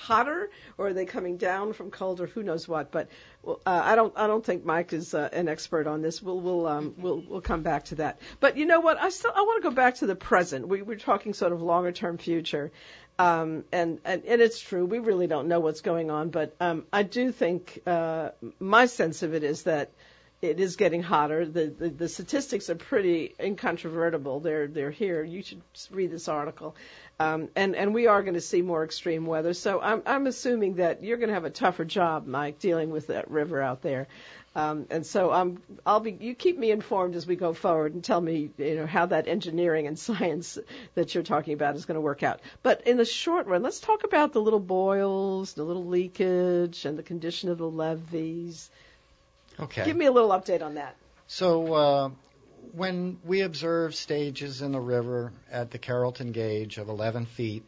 hotter, 0.00 0.50
or 0.78 0.88
are 0.88 0.92
they 0.92 1.04
coming 1.04 1.36
down 1.36 1.72
from 1.72 1.90
colder? 1.90 2.26
Who 2.26 2.42
knows 2.42 2.66
what? 2.66 2.90
But 2.90 3.08
uh, 3.46 3.54
I 3.66 3.94
don't 3.94 4.12
I 4.16 4.26
don't 4.26 4.44
think 4.44 4.64
Mike 4.64 4.92
is 4.92 5.14
uh, 5.14 5.28
an 5.32 5.48
expert 5.48 5.86
on 5.86 6.02
this. 6.02 6.22
We'll 6.22 6.40
we'll 6.40 6.66
um, 6.66 6.94
we'll 6.96 7.22
we'll 7.26 7.40
come 7.40 7.62
back 7.62 7.84
to 7.86 7.96
that. 7.96 8.20
But 8.40 8.56
you 8.56 8.66
know 8.66 8.80
what? 8.80 8.98
I 8.98 9.10
still 9.10 9.32
I 9.34 9.42
want 9.42 9.62
to 9.62 9.68
go 9.68 9.74
back 9.74 9.96
to 9.96 10.06
the 10.06 10.16
present. 10.16 10.68
We 10.68 10.82
we're 10.82 10.96
talking 10.96 11.34
sort 11.34 11.52
of 11.52 11.62
longer 11.62 11.92
term 11.92 12.18
future. 12.18 12.72
Um, 13.18 13.64
and, 13.70 13.98
and, 14.06 14.24
and 14.24 14.40
it's 14.40 14.58
true, 14.58 14.86
we 14.86 14.98
really 14.98 15.26
don't 15.26 15.46
know 15.46 15.60
what's 15.60 15.82
going 15.82 16.10
on, 16.10 16.30
but 16.30 16.56
um, 16.58 16.86
I 16.90 17.02
do 17.02 17.32
think 17.32 17.82
uh, 17.86 18.30
my 18.58 18.86
sense 18.86 19.22
of 19.22 19.34
it 19.34 19.44
is 19.44 19.64
that 19.64 19.90
it 20.42 20.58
is 20.58 20.76
getting 20.76 21.02
hotter. 21.02 21.44
The, 21.44 21.66
the, 21.66 21.88
the 21.90 22.08
statistics 22.08 22.70
are 22.70 22.74
pretty 22.74 23.34
incontrovertible. 23.38 24.40
They're, 24.40 24.68
they're 24.68 24.90
here. 24.90 25.22
You 25.22 25.42
should 25.42 25.60
read 25.90 26.10
this 26.10 26.28
article. 26.28 26.76
Um, 27.18 27.48
and, 27.54 27.76
and 27.76 27.92
we 27.92 28.06
are 28.06 28.22
going 28.22 28.34
to 28.34 28.40
see 28.40 28.62
more 28.62 28.82
extreme 28.82 29.26
weather. 29.26 29.52
So 29.52 29.80
I'm, 29.80 30.02
I'm 30.06 30.26
assuming 30.26 30.76
that 30.76 31.04
you're 31.04 31.18
going 31.18 31.28
to 31.28 31.34
have 31.34 31.44
a 31.44 31.50
tougher 31.50 31.84
job, 31.84 32.26
Mike, 32.26 32.58
dealing 32.58 32.90
with 32.90 33.08
that 33.08 33.30
river 33.30 33.60
out 33.60 33.82
there. 33.82 34.08
Um, 34.56 34.86
and 34.90 35.06
so 35.06 35.30
I'm, 35.30 35.62
I'll 35.86 36.00
be, 36.00 36.12
you 36.12 36.34
keep 36.34 36.58
me 36.58 36.70
informed 36.70 37.14
as 37.14 37.26
we 37.26 37.36
go 37.36 37.52
forward 37.52 37.94
and 37.94 38.02
tell 38.02 38.20
me, 38.20 38.50
you 38.56 38.76
know, 38.76 38.86
how 38.86 39.06
that 39.06 39.28
engineering 39.28 39.86
and 39.86 39.98
science 40.08 40.58
that 40.94 41.14
you're 41.14 41.22
talking 41.22 41.52
about 41.52 41.76
is 41.76 41.84
going 41.84 41.96
to 41.96 42.00
work 42.00 42.22
out. 42.22 42.40
But 42.62 42.86
in 42.86 42.96
the 42.96 43.04
short 43.04 43.46
run, 43.46 43.62
let's 43.62 43.80
talk 43.80 44.04
about 44.04 44.32
the 44.32 44.40
little 44.40 44.58
boils, 44.58 45.52
the 45.52 45.64
little 45.64 45.86
leakage, 45.86 46.86
and 46.86 46.98
the 46.98 47.02
condition 47.02 47.50
of 47.50 47.58
the 47.58 47.70
levees. 47.70 48.70
Okay. 49.60 49.84
Give 49.84 49.96
me 49.96 50.06
a 50.06 50.12
little 50.12 50.30
update 50.30 50.62
on 50.62 50.74
that. 50.74 50.96
So 51.26 51.74
uh, 51.74 52.10
when 52.72 53.18
we 53.24 53.42
observe 53.42 53.94
stages 53.94 54.62
in 54.62 54.72
the 54.72 54.80
river 54.80 55.32
at 55.50 55.70
the 55.70 55.78
Carrollton 55.78 56.32
gauge 56.32 56.78
of 56.78 56.88
11 56.88 57.26
feet, 57.26 57.64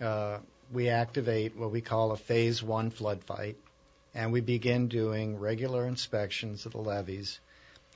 uh, 0.00 0.38
we 0.72 0.88
activate 0.88 1.56
what 1.56 1.70
we 1.70 1.80
call 1.80 2.12
a 2.12 2.16
phase 2.16 2.62
one 2.62 2.90
flood 2.90 3.22
fight, 3.24 3.56
and 4.14 4.32
we 4.32 4.40
begin 4.40 4.88
doing 4.88 5.38
regular 5.38 5.86
inspections 5.86 6.66
of 6.66 6.72
the 6.72 6.78
levees 6.78 7.40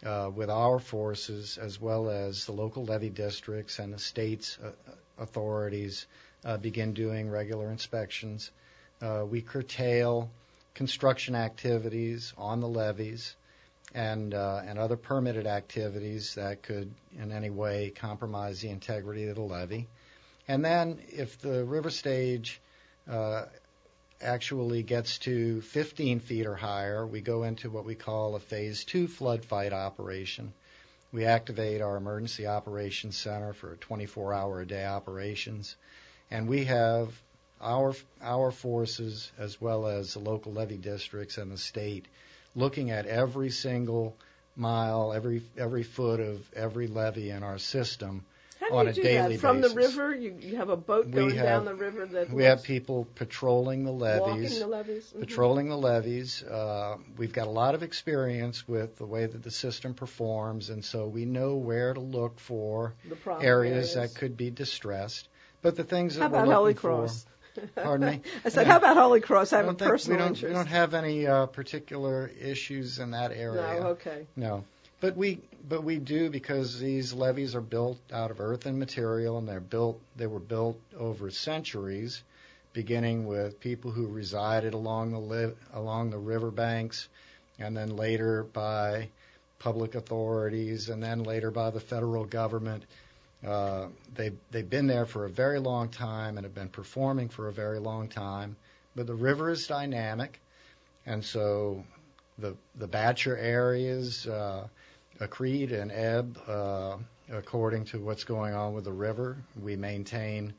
uh, 0.05 0.30
with 0.35 0.51
our 0.51 0.78
forces 0.78 1.59
as 1.59 1.80
well 1.80 2.11
as 2.11 2.47
the 2.47 2.53
local 2.53 2.85
levee 2.85 3.11
districts 3.11 3.78
and 3.78 3.93
the 3.93 3.99
state's 3.99 4.59
uh, 4.59 4.70
authorities 5.18 6.07
uh, 6.45 6.57
begin 6.57 6.93
doing 6.93 7.30
regular 7.30 7.70
inspections. 7.70 8.51
Uh, 9.01 9.24
we 9.28 9.41
curtail 9.41 10.30
construction 10.75 11.35
activities 11.35 12.33
on 12.37 12.61
the 12.61 12.68
levees 12.68 13.37
and 13.95 14.35
uh, 14.35 14.61
and 14.66 14.79
other 14.79 14.97
permitted 14.97 15.47
activities 15.47 16.35
that 16.35 16.62
could 16.62 16.93
in 17.16 17.31
any 17.33 17.51
way 17.51 17.91
compromise 17.95 18.61
the 18.61 18.68
integrity 18.68 19.29
of 19.29 19.37
the 19.37 19.43
levee. 19.43 19.87
And 20.49 20.64
then 20.64 20.99
if 21.09 21.39
the 21.41 21.64
river 21.64 21.91
stage 21.91 22.61
uh, 23.09 23.45
actually 24.20 24.83
gets 24.83 25.18
to 25.18 25.61
15 25.61 26.20
feet 26.20 26.47
or 26.47 26.55
higher, 26.55 27.07
we 27.07 27.20
go 27.20 27.45
into 27.45 27.70
what 27.70 27.85
we 27.85 27.95
call 27.95 28.35
a 28.35 28.41
phase 28.41 28.85
two 28.85 29.07
flood 29.07 29.45
fight 29.45 29.72
operation. 29.72 30.53
We 31.12 31.27
activate 31.27 31.81
our 31.81 31.97
emergency 31.97 32.47
operations 32.47 33.16
center 33.16 33.53
for 33.53 33.77
24 33.77 34.35
hour 34.35 34.61
a 34.61 34.66
day 34.66 34.85
operations, 34.85 35.77
and 36.31 36.49
we 36.49 36.64
have 36.64 37.12
our 37.61 37.95
our 38.23 38.51
forces 38.51 39.31
as 39.39 39.61
well 39.61 39.87
as 39.87 40.15
the 40.15 40.19
local 40.21 40.53
levee 40.53 40.77
districts 40.77 41.39
and 41.39 41.51
the 41.51 41.59
state 41.59 42.07
looking 42.55 42.91
at 42.91 43.07
every 43.07 43.51
single 43.51 44.17
mile, 44.57 45.13
every 45.13 45.43
every 45.57 45.83
foot 45.83 46.21
of 46.21 46.49
every 46.55 46.87
levee 46.87 47.31
in 47.31 47.43
our 47.43 47.59
system 47.59 48.25
How 48.61 48.69
do 48.69 48.75
on 48.77 48.85
you 48.87 48.91
a 48.91 48.95
do 48.95 49.03
daily 49.03 49.35
that? 49.37 49.41
From 49.41 49.61
basis. 49.61 49.73
the 49.73 49.77
river, 49.81 50.15
you, 50.15 50.37
you 50.41 50.57
have 50.57 50.69
a 50.69 50.77
boat 50.77 51.11
going 51.11 51.35
have- 51.37 51.47
down 51.47 51.65
the 51.65 51.75
river 51.75 52.07
that 52.07 52.31
We 52.31 52.45
have 52.45 52.63
people 52.63 53.07
patrolling 53.17 53.85
the 53.85 53.93
levees. 53.93 54.61
the 54.61 54.67
levees. 54.67 55.13
Mhm. 55.17 55.21
patrolling 55.21 55.69
the 55.69 55.77
levees. 55.79 56.43
Uh, 56.45 56.97
we've 57.17 57.33
got 57.33 57.47
a 57.49 57.51
lot 57.51 57.75
of 57.75 57.83
experience 57.83 58.67
with 58.69 58.97
the 58.97 59.07
way 59.07 59.27
that 59.27 59.43
the 59.43 59.51
system 59.51 59.95
performs, 59.95 60.71
and 60.71 60.85
so 60.85 61.07
we 61.09 61.25
know 61.25 61.57
where 61.57 61.93
to 61.95 62.01
look 62.01 62.39
for 62.39 62.95
problem 63.23 63.47
areas 63.47 63.95
that 63.95 64.15
could 64.15 64.37
be 64.37 64.51
distressed. 64.51 65.29
But 65.63 65.77
the 65.77 65.85
things 65.85 66.15
that 66.17 66.21
How 66.23 66.29
we're 66.29 66.37
about 66.45 66.47
looking 66.47 66.55
Holy 66.57 66.75
for- 66.75 66.81
Cross? 67.07 67.27
Pardon 67.77 68.09
me? 68.09 68.21
I 68.45 68.49
said, 68.49 68.67
Yeah. 68.67 68.73
how 68.73 68.79
about 68.79 68.97
Holy 68.97 69.21
Cross? 69.21 69.53
I 69.53 69.59
have 69.59 69.67
a 69.67 69.69
don't 69.69 69.79
think- 69.79 69.91
personal 69.91 70.19
we 70.19 70.23
don't, 70.23 70.29
interest. 70.37 70.49
We 70.51 70.55
don't 70.55 70.67
have 70.67 70.95
any 70.95 71.27
uh, 71.27 71.47
particular 71.47 72.31
issues 72.41 72.99
in 72.99 73.13
that 73.13 73.33
area. 73.33 73.63
no, 73.81 73.87
okay. 73.89 74.27
No. 74.37 74.65
But 75.01 75.17
we 75.17 75.41
but 75.69 75.83
we 75.85 75.97
do 75.99 76.31
because 76.31 76.79
these 76.79 77.13
levees 77.13 77.55
are 77.55 77.61
built 77.61 77.99
out 78.13 78.31
of 78.31 78.41
earthen 78.41 78.79
material 78.79 79.37
and 79.39 79.47
they're 79.49 79.61
built 79.61 80.01
they 80.17 80.27
were 80.27 80.41
built 80.41 80.79
over 80.99 81.31
centuries, 81.31 82.23
beginning 82.73 83.27
with 83.27 83.61
people 83.61 83.91
who 83.91 84.07
resided 84.07 84.73
along 84.73 85.13
the 85.13 85.19
li- 85.19 85.55
along 85.75 86.11
the 86.11 86.19
riverbanks, 86.19 87.09
and 87.59 87.77
then 87.77 87.97
later 87.97 88.45
by 88.45 89.09
public 89.59 89.95
authorities, 89.95 90.89
and 90.89 91.03
then 91.03 91.23
later 91.23 91.51
by 91.51 91.71
the 91.71 91.81
federal 91.81 92.25
government. 92.25 92.83
Uh, 93.47 93.88
they 94.14 94.32
they've 94.51 94.68
been 94.68 94.86
there 94.86 95.07
for 95.07 95.26
a 95.26 95.30
very 95.30 95.59
long 95.59 95.88
time 95.88 96.38
and 96.38 96.45
have 96.45 96.55
been 96.55 96.68
performing 96.68 97.28
for 97.28 97.49
a 97.49 97.53
very 97.53 97.78
long 97.78 98.09
time. 98.09 98.57
But 98.97 99.07
the 99.07 99.14
river 99.14 99.51
is 99.51 99.66
dynamic, 99.66 100.40
and 101.05 101.24
so 101.24 101.84
the 102.38 102.57
the 102.76 102.86
batture 102.86 103.36
areas 103.36 104.26
uh, 104.26 104.66
accrete 105.20 105.72
and 105.72 105.92
ebb 105.92 106.38
uh, 106.49 106.97
according 107.30 107.84
to 107.86 108.01
what's 108.01 108.24
going 108.24 108.55
on 108.55 108.74
with 108.74 108.84
the 108.84 108.92
river. 108.92 109.36
We 109.61 109.76
maintain 109.76 110.55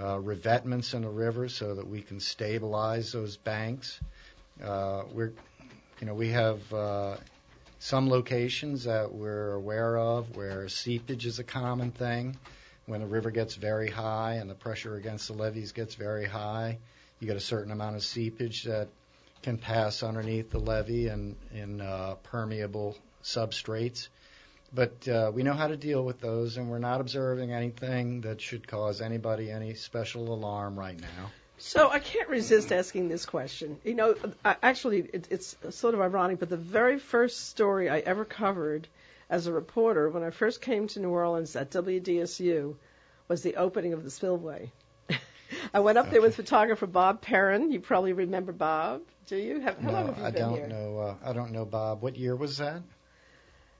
uh, 0.00 0.18
revetments 0.18 0.94
in 0.94 1.02
the 1.02 1.08
river 1.08 1.48
so 1.48 1.74
that 1.74 1.86
we 1.86 2.02
can 2.02 2.20
stabilize 2.20 3.12
those 3.12 3.36
banks. 3.36 4.00
Uh, 4.62 5.04
we're 5.12 5.32
you 6.00 6.06
know 6.06 6.14
we 6.14 6.30
have 6.30 6.72
uh, 6.72 7.16
some 7.86 8.10
locations 8.10 8.82
that 8.82 9.14
we're 9.14 9.52
aware 9.52 9.96
of 9.96 10.34
where 10.34 10.68
seepage 10.68 11.24
is 11.24 11.38
a 11.38 11.44
common 11.44 11.92
thing. 11.92 12.36
When 12.86 13.00
the 13.00 13.06
river 13.06 13.30
gets 13.30 13.54
very 13.54 13.88
high 13.88 14.38
and 14.40 14.50
the 14.50 14.56
pressure 14.56 14.96
against 14.96 15.28
the 15.28 15.34
levees 15.34 15.70
gets 15.70 15.94
very 15.94 16.24
high, 16.24 16.78
you 17.20 17.28
get 17.28 17.36
a 17.36 17.40
certain 17.40 17.70
amount 17.70 17.94
of 17.94 18.02
seepage 18.02 18.64
that 18.64 18.88
can 19.40 19.56
pass 19.56 20.02
underneath 20.02 20.50
the 20.50 20.58
levee 20.58 21.06
and 21.06 21.36
in 21.54 21.80
uh, 21.80 22.16
permeable 22.24 22.98
substrates. 23.22 24.08
But 24.74 25.06
uh, 25.06 25.30
we 25.32 25.44
know 25.44 25.54
how 25.54 25.68
to 25.68 25.76
deal 25.76 26.04
with 26.04 26.20
those, 26.20 26.56
and 26.56 26.68
we're 26.68 26.80
not 26.80 27.00
observing 27.00 27.52
anything 27.52 28.22
that 28.22 28.40
should 28.40 28.66
cause 28.66 29.00
anybody 29.00 29.48
any 29.48 29.74
special 29.74 30.34
alarm 30.34 30.76
right 30.76 31.00
now. 31.00 31.30
So 31.58 31.90
I 31.90 32.00
can't 32.00 32.28
resist 32.28 32.70
asking 32.70 33.08
this 33.08 33.24
question. 33.24 33.78
You 33.82 33.94
know, 33.94 34.14
I, 34.44 34.56
actually, 34.62 35.00
it, 35.00 35.28
it's 35.30 35.56
sort 35.70 35.94
of 35.94 36.00
ironic, 36.00 36.38
but 36.38 36.50
the 36.50 36.56
very 36.56 36.98
first 36.98 37.48
story 37.48 37.88
I 37.88 37.98
ever 37.98 38.24
covered 38.24 38.86
as 39.30 39.46
a 39.46 39.52
reporter 39.52 40.10
when 40.10 40.22
I 40.22 40.30
first 40.30 40.60
came 40.60 40.86
to 40.88 41.00
New 41.00 41.10
Orleans 41.10 41.56
at 41.56 41.70
WDSU 41.70 42.74
was 43.28 43.42
the 43.42 43.56
opening 43.56 43.94
of 43.94 44.04
the 44.04 44.10
spillway. 44.10 44.70
I 45.74 45.80
went 45.80 45.98
up 45.98 46.10
there 46.10 46.20
with 46.20 46.36
photographer 46.36 46.86
Bob 46.86 47.22
Perrin. 47.22 47.72
You 47.72 47.80
probably 47.80 48.12
remember 48.12 48.52
Bob, 48.52 49.00
do 49.26 49.36
you? 49.36 49.60
Have, 49.60 49.80
how 49.80 49.88
no, 49.88 49.94
long 49.94 50.06
have 50.08 50.18
you 50.18 50.24
I 50.24 50.30
been 50.30 50.42
don't 50.42 50.54
here? 50.54 50.68
know. 50.68 50.98
Uh, 50.98 51.14
I 51.24 51.32
don't 51.32 51.52
know, 51.52 51.64
Bob. 51.64 52.02
What 52.02 52.16
year 52.16 52.36
was 52.36 52.58
that? 52.58 52.82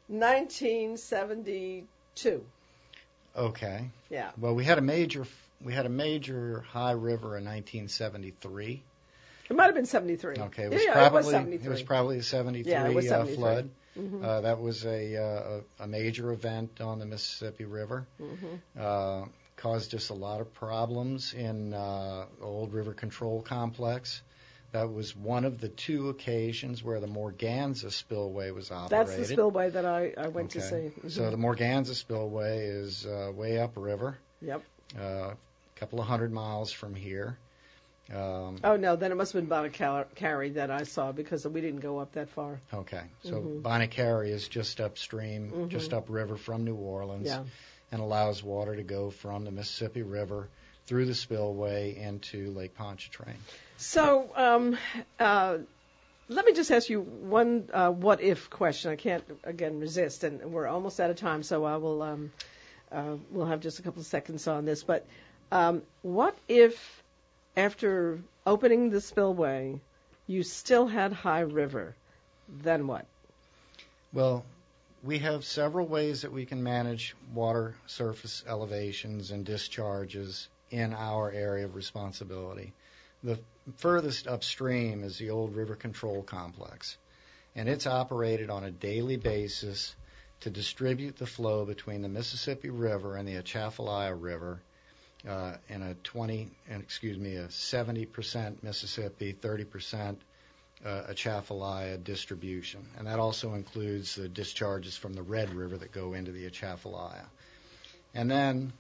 1972. 0.09 2.45
Okay. 3.37 3.91
Yeah. 4.09 4.31
Well, 4.39 4.55
we 4.55 4.65
had 4.65 4.79
a 4.79 4.83
major 4.83 5.27
we 5.63 5.73
had 5.73 5.87
a 5.87 5.91
major 5.91 6.61
high 6.69 6.93
river 6.93 7.37
in 7.37 7.45
1973. 7.45 8.83
It 9.49 9.57
might 9.57 9.67
have 9.67 9.75
been 9.75 9.87
73. 9.87 10.37
Okay, 10.39 10.65
it 10.65 10.71
was 10.73 10.83
yeah, 10.85 10.93
probably 10.93 11.21
it 11.21 11.25
was 11.25 11.31
73. 11.33 11.67
it 11.67 11.71
was 11.71 11.83
probably 11.83 12.19
a 12.19 12.23
73, 12.23 12.73
Yeah, 12.73 12.89
was 12.91 13.07
uh, 13.07 13.09
73. 13.11 13.35
flood. 13.37 13.71
Mhm. 13.99 14.23
Uh, 14.25 14.41
that 14.43 14.61
was 14.61 14.85
a, 14.85 15.17
uh, 15.17 15.61
a 15.85 15.87
major 15.87 16.33
event 16.33 16.81
on 16.81 16.99
the 16.99 17.07
Mississippi 17.07 17.65
River. 17.65 18.07
Mhm. 18.21 18.61
Uh, 18.79 19.27
caused 19.57 19.95
us 19.95 20.11
a 20.11 20.15
lot 20.15 20.41
of 20.43 20.53
problems 20.53 21.33
in 21.33 21.73
uh, 21.73 22.27
the 22.39 22.45
old 22.45 22.75
river 22.75 22.93
control 22.93 23.41
complex. 23.41 24.21
That 24.73 24.93
was 24.93 25.17
one 25.17 25.47
of 25.47 25.59
the 25.61 25.69
two 25.71 26.11
occasions 26.11 26.83
where 26.85 27.01
the 27.01 27.07
Morganza 27.07 27.91
spillway 27.91 28.51
was 28.51 28.71
operated. 28.71 28.91
That's 29.09 29.17
the 29.17 29.25
spillway 29.35 29.71
that 29.71 29.87
I, 29.87 30.13
I 30.19 30.29
went 30.29 30.51
to 30.51 30.59
Okay. 30.59 30.91
see. 30.93 31.09
So 31.09 31.23
Mhm. 31.23 31.31
the 31.31 31.37
Morganza 31.39 31.95
spillway 31.95 32.67
is 32.67 33.07
uh, 33.07 33.33
way 33.35 33.59
upriver, 33.59 34.19
Yep. 34.43 34.63
Uh, 34.99 35.03
a 35.35 35.37
couple 35.79 36.01
of 36.01 36.07
hundred 36.07 36.33
miles 36.33 36.73
from 36.73 36.95
here. 36.95 37.37
Um, 38.15 38.59
Oh 38.63 38.77
no, 38.77 38.95
then 38.97 39.11
it 39.11 39.17
must 39.17 39.33
have 39.33 39.43
been 39.43 39.49
Bonnet-Carré 39.49 40.55
that 40.55 40.71
I 40.71 40.85
saw 40.85 41.11
because 41.13 41.47
we 41.47 41.61
didn't 41.61 41.81
go 41.81 41.99
up 41.99 42.13
that 42.13 42.29
far. 42.31 42.61
okay, 42.73 43.03
so 43.25 43.33
Mhm. 43.41 43.63
Bonnet-Carré 43.63 44.29
is 44.29 44.47
just 44.49 44.81
upstream, 44.81 45.51
Mhm. 45.51 45.69
just 45.69 45.93
upriver 45.93 46.37
from 46.37 46.65
New 46.65 46.77
Orleans, 46.77 47.27
Yeah. 47.27 47.43
and 47.93 48.01
allows 48.01 48.43
water 48.45 48.77
to 48.77 48.85
go 48.85 49.11
from 49.11 49.45
the 49.45 49.51
Mississippi 49.51 50.03
River 50.03 50.49
through 50.87 51.07
the 51.07 51.15
spillway 51.15 51.97
into 51.97 52.53
Lake 52.53 52.77
Pontchartrain. 52.77 53.37
So 53.77 54.31
um, 54.37 54.79
uh, 55.19 55.59
let 56.29 56.47
me 56.47 56.53
just 56.55 56.71
ask 56.71 56.89
you 56.89 57.01
one 57.01 57.69
uh, 57.73 57.91
what 57.91 58.21
if 58.21 58.49
question. 58.51 58.93
I 58.93 58.97
can't 58.97 59.25
again 59.43 59.81
resist, 59.81 60.23
and 60.23 60.53
we're 60.53 60.69
almost 60.69 61.01
out 61.01 61.11
of 61.11 61.17
time, 61.17 61.43
so 61.43 61.65
I 61.65 61.77
will 61.77 62.03
um, 62.03 62.31
uh, 62.97 63.17
we'll 63.31 63.47
have 63.47 63.61
just 63.61 63.79
a 63.79 63.83
couple 63.83 64.01
of 64.01 64.07
seconds 64.07 64.49
on 64.49 64.65
this. 64.65 64.83
But 64.83 65.07
um, 65.53 65.83
what 66.03 66.37
if 66.49 67.03
after 67.57 68.19
opening 68.47 68.91
the 68.91 69.01
spillway, 69.01 69.79
you 70.27 70.43
still 70.43 70.87
had 70.87 71.13
high 71.13 71.41
river? 71.41 71.95
Then 72.49 72.87
what? 72.87 73.05
Well, 74.13 74.45
we 75.05 75.19
have 75.19 75.45
several 75.45 75.87
ways 75.87 76.23
that 76.23 76.33
we 76.33 76.47
can 76.47 76.63
manage 76.63 77.15
water 77.35 77.75
surface 77.87 78.43
elevations 78.49 79.31
and 79.31 79.45
discharges 79.45 80.49
in 80.71 80.95
our 80.95 81.31
area 81.31 81.67
of 81.67 81.75
responsibility. 81.75 82.73
The 83.23 83.39
furthest 83.77 84.27
upstream 84.27 85.05
is 85.05 85.19
the 85.19 85.31
old 85.31 85.55
river 85.55 85.75
control 85.75 86.23
complex, 86.23 86.97
and 87.55 87.69
it's 87.69 87.87
operated 87.87 88.49
on 88.49 88.65
a 88.65 88.71
daily 88.71 89.17
basis 89.17 89.95
to 90.41 90.51
distribute 90.51 91.17
the 91.17 91.27
flow 91.27 91.65
between 91.65 92.03
the 92.03 92.09
Mississippi 92.09 92.71
River 92.71 93.17
and 93.17 93.27
the 93.27 93.37
Atchafalaya 93.37 94.15
River 94.15 94.61
uh, 95.29 95.55
in 95.69 95.83
a 95.83 95.95
20, 95.95 96.49
excuse 96.71 97.19
me, 97.19 97.37
a 97.37 97.49
70% 97.49 98.63
Mississippi, 98.63 99.33
30% 99.33 100.17
uh, 100.85 101.03
Atchafalaya 101.09 101.97
distribution, 101.97 102.87
and 102.99 103.07
that 103.07 103.19
also 103.19 103.55
includes 103.55 104.15
the 104.15 104.29
discharges 104.29 104.97
from 104.97 105.15
the 105.15 105.23
Red 105.23 105.53
River 105.55 105.79
that 105.79 105.91
go 105.93 106.13
into 106.13 106.33
the 106.33 106.47
Atchafalaya. 106.47 107.25
And 108.15 108.31
then, 108.31 108.73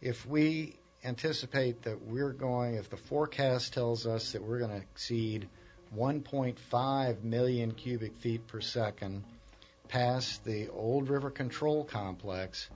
if 0.00 0.26
we 0.26 0.76
anticipate 1.04 1.82
that 1.82 2.02
we're 2.02 2.32
going, 2.32 2.74
if 2.74 2.90
the 2.90 2.96
forecast 2.96 3.72
tells 3.72 4.06
us 4.06 4.32
that 4.32 4.42
we're 4.42 4.58
going 4.58 4.72
to 4.72 4.76
exceed 4.78 5.48
1.5 5.96 7.22
million 7.22 7.72
cubic 7.72 8.16
feet 8.16 8.46
per 8.46 8.60
second 8.60 9.24
past 9.88 10.44
the 10.44 10.68
Old 10.68 11.08
River 11.08 11.30
Control 11.30 11.84
Complex, 11.84 12.68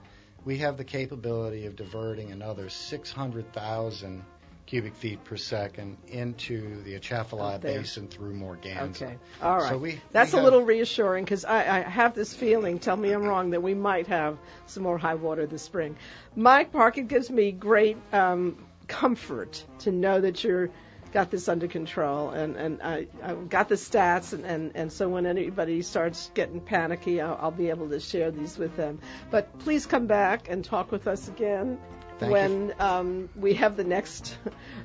we 0.45 0.57
have 0.59 0.77
the 0.77 0.83
capability 0.83 1.65
of 1.65 1.75
diverting 1.75 2.31
another 2.31 2.69
600,000 2.69 4.23
cubic 4.65 4.95
feet 4.95 5.23
per 5.23 5.35
second 5.35 5.97
into 6.07 6.81
the 6.83 6.95
Atchafalaya 6.95 7.59
Basin 7.59 8.07
through 8.07 8.33
Morganza. 8.33 9.03
Okay, 9.03 9.17
all 9.41 9.57
right. 9.57 9.69
So 9.69 9.77
we, 9.77 10.01
That's 10.11 10.33
we 10.33 10.39
a 10.39 10.43
little 10.43 10.63
reassuring 10.63 11.25
because 11.25 11.45
I, 11.45 11.79
I 11.79 11.79
have 11.81 12.15
this 12.15 12.33
feeling, 12.33 12.79
tell 12.79 12.95
me 12.95 13.11
I'm 13.11 13.23
wrong, 13.23 13.51
that 13.51 13.61
we 13.61 13.73
might 13.73 14.07
have 14.07 14.37
some 14.65 14.83
more 14.83 14.97
high 14.97 15.15
water 15.15 15.45
this 15.45 15.61
spring. 15.61 15.95
Mike 16.35 16.71
Park, 16.71 16.97
it 16.97 17.07
gives 17.07 17.29
me 17.29 17.51
great 17.51 17.97
um, 18.11 18.57
comfort 18.87 19.63
to 19.79 19.91
know 19.91 20.21
that 20.21 20.43
you're 20.43 20.69
got 21.13 21.29
this 21.29 21.47
under 21.47 21.67
control 21.67 22.31
and, 22.31 22.55
and 22.55 22.81
I, 22.81 23.07
I 23.21 23.35
got 23.35 23.69
the 23.69 23.75
stats 23.75 24.33
and, 24.33 24.45
and, 24.45 24.71
and 24.75 24.91
so 24.91 25.07
when 25.07 25.25
anybody 25.25 25.81
starts 25.83 26.31
getting 26.33 26.59
panicky 26.59 27.21
I'll, 27.21 27.37
I'll 27.39 27.51
be 27.51 27.69
able 27.69 27.89
to 27.89 27.99
share 27.99 28.31
these 28.31 28.57
with 28.57 28.75
them. 28.75 28.99
But 29.29 29.59
please 29.59 29.85
come 29.85 30.07
back 30.07 30.49
and 30.49 30.65
talk 30.65 30.91
with 30.91 31.07
us 31.07 31.27
again 31.27 31.77
Thank 32.19 32.31
when 32.31 32.73
um, 32.79 33.29
we 33.35 33.55
have 33.55 33.75
the 33.75 33.83
next 33.83 34.37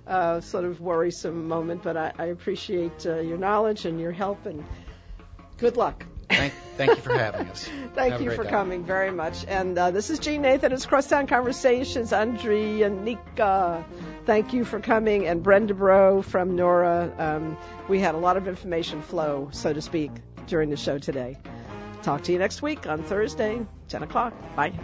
uh, 0.07 0.41
sort 0.41 0.65
of 0.65 0.81
worrisome 0.81 1.49
moment. 1.49 1.83
But 1.83 1.97
I, 1.97 2.13
I 2.19 2.25
appreciate 2.27 3.07
uh, 3.07 3.21
your 3.21 3.39
knowledge 3.39 3.85
and 3.85 4.01
your 4.01 4.13
help, 4.13 4.47
and 4.47 4.65
good 5.59 5.77
luck. 5.77 6.05
Thank, 6.29 6.53
thank 6.77 6.91
you 6.91 7.03
for 7.03 7.17
having 7.17 7.49
us. 7.49 7.65
Thank 7.95 8.13
Have 8.13 8.21
you 8.21 8.31
for 8.33 8.45
day. 8.45 8.51
coming 8.51 8.85
very 8.85 9.11
much. 9.11 9.47
And 9.49 9.79
uh, 9.79 9.91
this 9.93 10.11
is 10.11 10.19
Jeanne 10.19 10.43
Nathan. 10.43 10.73
It's 10.73 10.85
Crosstown 10.85 11.27
Conversations. 11.27 12.13
Andreanecia, 12.13 13.83
thank 14.29 14.53
you 14.53 14.63
for 14.63 14.79
coming. 14.79 15.27
And 15.27 15.43
Brenda 15.43 15.73
Breaux 15.73 16.21
from 16.21 16.55
NORA. 16.55 17.11
Um, 17.19 17.57
we 17.89 17.99
had 17.99 18.15
a 18.15 18.19
lot 18.19 18.37
of 18.37 18.47
information 18.47 19.01
flow, 19.01 19.49
so 19.53 19.73
to 19.73 19.81
speak, 19.81 20.11
during 20.47 20.69
the 20.69 20.77
show 20.77 20.99
today. 20.99 21.39
Talk 22.03 22.25
to 22.25 22.33
you 22.33 22.39
next 22.39 22.61
week 22.61 22.87
on 22.87 23.03
Thursday, 23.03 23.67
10 23.89 24.03
o'clock. 24.03 24.35
Bye. 24.55 24.75